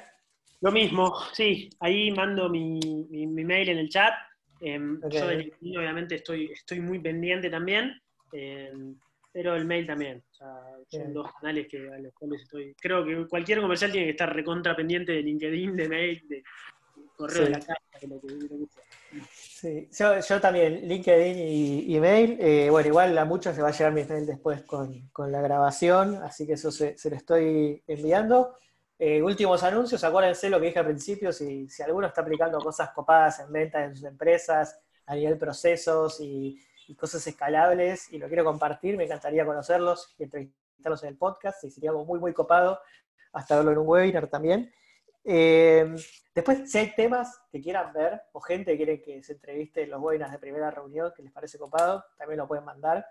Lo 0.61 0.71
mismo, 0.71 1.13
sí. 1.32 1.69
Ahí 1.80 2.11
mando 2.11 2.49
mi, 2.49 2.80
mi, 3.09 3.45
mail 3.45 3.69
en 3.69 3.78
el 3.78 3.89
chat. 3.89 4.13
Em, 4.59 4.99
yo 5.09 5.28
de 5.28 5.36
LinkedIn, 5.36 5.78
obviamente, 5.78 6.15
estoy, 6.15 6.51
estoy 6.51 6.82
muy 6.82 6.99
pendiente 6.99 7.49
también. 7.49 8.01
pero 9.32 9.55
el 9.55 9.65
mail 9.65 9.88
también. 9.88 10.23
son 10.89 11.13
dos 11.13 11.32
canales 11.39 11.67
que, 11.67 11.89
a 11.89 11.99
los 11.99 12.13
cuales 12.13 12.41
estoy. 12.41 12.75
Creo 12.75 13.05
que 13.05 13.28
cualquier 13.28 13.61
comercial 13.61 13.91
tiene 13.91 14.07
que 14.07 14.11
estar 14.11 14.34
recontra 14.34 14.75
pendiente 14.75 15.13
de 15.13 15.21
LinkedIn, 15.21 15.75
de 15.78 15.89
mail, 15.89 16.28
de, 16.28 16.43
correo 17.18 17.43
de 17.43 17.49
la 17.49 17.59
casa, 17.59 17.82
de 18.01 18.07
lo 18.07 18.22
que, 18.22 18.28
Sí, 19.59 19.89
yo, 19.91 20.39
también, 20.39 20.88
LinkedIn 20.88 21.38
y 21.38 21.95
email. 21.95 22.38
Eh, 22.39 22.70
bueno, 22.70 22.89
igual 22.89 23.18
a 23.18 23.26
muchos 23.26 23.55
se 23.55 23.61
va 23.61 23.70
a 23.70 23.72
llegar 23.72 23.91
mi 23.91 24.03
mail 24.03 24.26
después 24.26 24.61
con, 24.63 25.09
la 25.18 25.41
grabación, 25.41 26.15
así 26.24 26.45
que 26.45 26.53
eso 26.53 26.72
se, 26.72 26.95
lo 27.09 27.15
estoy 27.15 27.84
enviando. 27.88 28.55
Eh, 28.99 29.22
últimos 29.22 29.63
anuncios, 29.63 30.03
acuérdense 30.03 30.49
lo 30.49 30.59
que 30.59 30.68
dije 30.68 30.80
al 30.80 30.86
principio, 30.86 31.34
si, 31.34 31.68
si 31.70 31.82
alguno 31.82 32.05
está 32.07 32.22
aplicando 32.22 32.59
cosas 32.59 32.91
copadas 32.91 33.39
en 33.39 33.51
ventas 33.51 33.84
en 33.84 33.95
sus 33.95 34.05
empresas, 34.05 34.80
a 35.07 35.15
nivel 35.15 35.38
procesos 35.38 36.20
y, 36.20 36.61
cosas 36.97 37.26
escalables, 37.28 38.13
y 38.13 38.18
lo 38.18 38.28
quiero 38.28 38.45
compartir, 38.45 38.95
me 38.95 39.03
encantaría 39.03 39.45
conocerlos 39.45 40.15
y 40.18 40.24
entrevistarlos 40.24 41.03
en 41.03 41.09
el 41.09 41.18
podcast, 41.18 41.63
y 41.63 41.72
sería 41.72 41.89
algo 41.89 42.05
muy, 42.05 42.20
muy 42.20 42.34
copado, 42.34 42.80
hasta 43.34 43.57
verlo 43.57 43.72
en 43.72 43.78
un 43.80 43.88
webinar 43.88 44.28
también. 44.28 44.72
Eh, 45.30 45.93
después, 46.34 46.71
si 46.71 46.78
hay 46.78 46.95
temas 46.95 47.38
que 47.51 47.59
quieran 47.59 47.91
ver 47.91 48.21
o 48.32 48.39
gente 48.39 48.71
que 48.71 48.78
quiere 48.78 49.01
que 49.01 49.21
se 49.21 49.34
entreviste 49.34 49.84
en 49.84 49.89
los 49.89 50.01
webinars 50.01 50.32
de 50.32 50.39
primera 50.39 50.71
reunión 50.71 51.11
que 51.13 51.21
les 51.21 51.34
parece 51.34 51.57
copado, 51.57 52.05
también 52.17 52.38
lo 52.38 52.47
pueden 52.47 52.63
mandar. 52.63 53.05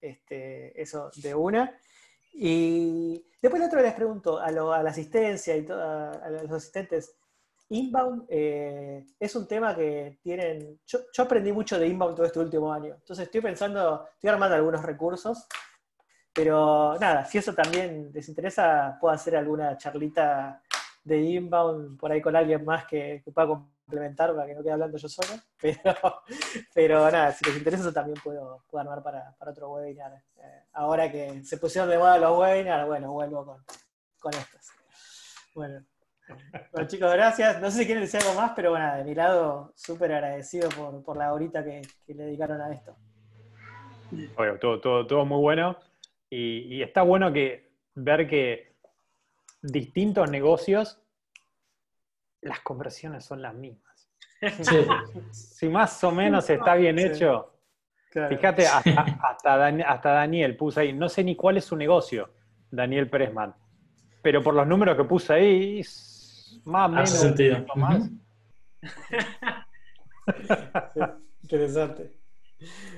Este, 0.00 0.80
eso 0.80 1.10
de 1.16 1.34
una. 1.34 1.76
Y 2.32 3.26
después 3.42 3.62
otro 3.62 3.80
les 3.80 3.94
pregunto 3.94 4.38
a, 4.38 4.50
la 4.50 4.90
asistencia 4.90 5.56
y 5.56 5.66
a 5.68 6.28
los 6.42 6.52
asistentes, 6.52 7.16
inbound 7.70 8.26
eh, 8.28 9.04
es 9.18 9.34
un 9.34 9.48
tema 9.48 9.74
que 9.74 10.18
tienen, 10.22 10.78
yo, 10.86 11.00
yo, 11.12 11.22
aprendí 11.22 11.50
mucho 11.50 11.78
de 11.78 11.88
inbound 11.88 12.14
todo 12.14 12.26
este 12.26 12.38
último 12.38 12.72
año, 12.72 12.94
entonces 12.94 13.24
estoy 13.24 13.40
pensando, 13.40 14.06
estoy 14.14 14.30
armando 14.30 14.54
algunos 14.54 14.82
recursos, 14.82 15.48
pero 16.32 16.96
nada, 17.00 17.24
si 17.24 17.38
eso 17.38 17.54
también 17.54 18.10
les 18.12 18.28
interesa, 18.28 18.98
puedo 19.00 19.14
hacer 19.14 19.34
alguna 19.34 19.76
charlita 19.78 20.62
de 21.06 21.20
inbound 21.20 21.98
por 21.98 22.10
ahí 22.10 22.20
con 22.20 22.34
alguien 22.34 22.64
más 22.64 22.84
que, 22.84 23.22
pueda 23.32 23.46
complementar 23.46 24.34
para 24.34 24.44
que 24.48 24.54
no 24.54 24.62
quede 24.62 24.72
hablando 24.72 24.98
yo 24.98 25.08
solo. 25.08 25.40
Pero, 25.60 26.22
pero 26.74 27.10
nada, 27.10 27.32
si 27.32 27.44
les 27.46 27.56
interesa 27.56 27.92
también 27.92 28.18
puedo, 28.22 28.62
puedo 28.68 28.82
armar 28.82 29.02
para, 29.02 29.34
otro 29.50 29.72
webinar. 29.72 30.12
Eh, 30.36 30.62
ahora 30.74 31.10
que 31.10 31.42
se 31.44 31.56
pusieron 31.56 31.88
de 31.88 31.96
moda 31.96 32.18
los 32.18 32.38
webinars, 32.38 32.86
bueno, 32.86 33.10
vuelvo 33.10 33.44
con, 33.44 33.64
con 34.18 34.34
estos. 34.34 34.66
Bueno. 35.54 35.84
chicos, 36.86 37.12
gracias. 37.12 37.60
No 37.60 37.70
sé 37.70 37.78
si 37.78 37.86
quieren 37.86 38.04
decir 38.04 38.20
algo 38.20 38.34
más, 38.34 38.52
pero 38.54 38.70
bueno, 38.70 38.96
de 38.96 39.04
mi 39.04 39.14
lado, 39.14 39.72
súper 39.74 40.12
agradecido 40.12 40.68
por, 41.04 41.16
la 41.16 41.32
horita 41.32 41.64
que, 41.64 41.82
le 42.08 42.24
dedicaron 42.24 42.60
a 42.60 42.72
esto. 42.72 42.96
todo, 44.60 44.80
todo, 44.80 45.06
todo 45.06 45.24
muy 45.24 45.40
bueno. 45.40 45.76
Y, 46.28 46.76
y, 46.76 46.82
está 46.82 47.02
bueno 47.02 47.32
que 47.32 47.72
ver 47.94 48.28
que 48.28 48.65
distintos 49.62 50.30
negocios, 50.30 51.00
las 52.40 52.60
conversiones 52.60 53.24
son 53.24 53.42
las 53.42 53.54
mismas. 53.54 54.08
Si 55.32 55.68
más 55.68 56.02
o 56.04 56.12
menos 56.12 56.48
está 56.50 56.74
bien 56.74 56.98
hecho, 56.98 57.54
fíjate, 58.10 58.66
hasta, 58.66 60.10
Daniel 60.10 60.56
puso 60.56 60.80
ahí, 60.80 60.92
no 60.92 61.08
sé 61.08 61.24
ni 61.24 61.34
cuál 61.34 61.56
es 61.56 61.64
su 61.64 61.76
negocio, 61.76 62.30
Daniel 62.70 63.08
Pérezman, 63.08 63.54
pero 64.22 64.42
por 64.42 64.54
los 64.54 64.66
números 64.66 64.96
que 64.96 65.04
puso 65.04 65.32
ahí, 65.32 65.82
más 66.64 66.86
o 66.86 66.92
menos. 66.92 67.10
Sentido. 67.10 67.64
Más. 67.74 68.10
Interesante. 71.42 72.12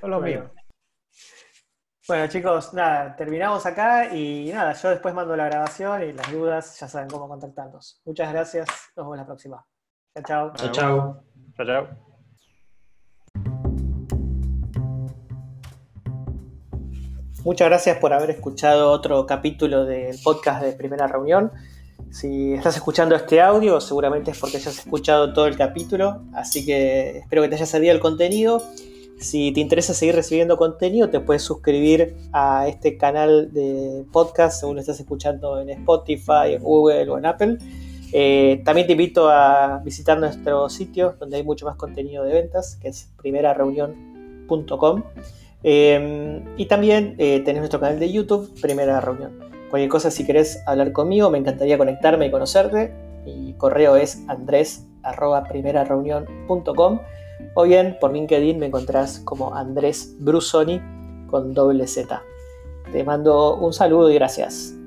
lo 0.03 0.21
mío. 0.21 0.51
Bueno, 2.09 2.27
chicos, 2.27 2.73
nada, 2.73 3.15
terminamos 3.17 3.67
acá 3.67 4.15
y 4.15 4.51
nada, 4.51 4.73
yo 4.73 4.89
después 4.89 5.13
mando 5.13 5.37
la 5.37 5.45
grabación 5.45 6.03
y 6.05 6.15
las 6.15 6.33
dudas 6.33 6.81
ya 6.81 6.89
saben 6.89 7.11
cómo 7.11 7.29
contactarnos. 7.29 8.01
Muchas 8.07 8.33
gracias, 8.33 8.67
nos 8.97 9.05
vemos 9.05 9.19
la 9.19 9.27
próxima. 9.27 9.67
Chao, 10.15 10.25
chao. 10.25 10.53
Chao, 10.57 10.73
chao. 10.73 11.23
Chao, 11.55 11.89
Muchas 17.45 17.69
gracias 17.69 17.99
por 17.99 18.15
haber 18.15 18.31
escuchado 18.31 18.91
otro 18.91 19.27
capítulo 19.27 19.85
del 19.85 20.17
podcast 20.25 20.63
de 20.63 20.73
Primera 20.73 21.07
Reunión. 21.09 21.53
Si 22.11 22.55
estás 22.55 22.77
escuchando 22.77 23.17
este 23.17 23.43
audio, 23.43 23.83
seguramente 23.83 24.31
es 24.31 24.39
porque 24.39 24.59
ya 24.59 24.71
has 24.71 24.79
escuchado 24.79 25.35
todo 25.35 25.47
el 25.47 25.59
capítulo, 25.59 26.23
así 26.33 26.65
que 26.65 27.19
espero 27.19 27.43
que 27.43 27.49
te 27.51 27.57
haya 27.57 27.67
servido 27.67 27.93
el 27.93 28.01
contenido 28.01 28.63
si 29.19 29.53
te 29.53 29.61
interesa 29.61 29.95
seguir 29.95 30.15
recibiendo 30.15 30.57
contenido, 30.57 31.11
te 31.11 31.19
puedes 31.21 31.43
suscribir 31.43 32.17
a 32.33 32.69
este 32.69 32.97
canal 32.97 33.53
de 33.53 34.05
podcast 34.13 34.61
según 34.61 34.77
lo 34.77 34.81
estás 34.81 35.01
escuchando 35.01 35.61
en 35.61 35.71
Spotify, 35.71 36.55
en 36.55 36.63
Google 36.63 37.11
o 37.11 37.19
en 37.19 37.27
Apple. 37.27 37.59
Eh, 38.13 38.63
también 38.65 38.87
te 38.87 38.93
invito 38.93 39.29
a 39.29 39.83
visitar 39.85 40.17
nuestro 40.19 40.69
sitio 40.69 41.17
donde 41.19 41.39
hay 41.39 41.43
mucho 41.43 41.67
más 41.67 41.75
contenido 41.77 42.23
de 42.25 42.33
ventas, 42.33 42.77
que 42.81 42.87
es 42.89 43.11
primerareunión.com. 43.19 45.03
Eh, 45.65 46.41
y 46.57 46.67
también 46.67 47.17
eh, 47.19 47.43
tenés 47.45 47.61
nuestro 47.61 47.81
canal 47.81 47.99
de 47.99 48.13
YouTube, 48.13 48.49
Primera 48.61 49.01
Reunión. 49.01 49.37
Cualquier 49.71 49.91
cosa, 49.91 50.13
si 50.13 50.25
querés 50.25 50.63
hablar 50.67 50.93
conmigo, 50.93 51.29
me 51.29 51.39
encantaría 51.39 51.77
conectarme 51.77 52.27
y 52.27 52.31
conocerte. 52.31 52.93
Mi 53.25 53.53
correo 53.55 53.97
es 53.97 54.23
andres.primerareunión.com 54.29 57.01
o 57.55 57.65
bien 57.65 57.97
por 58.01 58.13
LinkedIn 58.13 58.59
me 58.59 58.67
encontrás 58.67 59.21
como 59.21 59.55
Andrés 59.55 60.15
Brusoni 60.19 60.81
con 61.29 61.55
doble 61.55 61.87
Z. 61.87 62.23
Te 62.93 63.05
mando 63.05 63.57
un 63.57 63.73
saludo 63.73 64.11
y 64.11 64.15
gracias. 64.15 64.78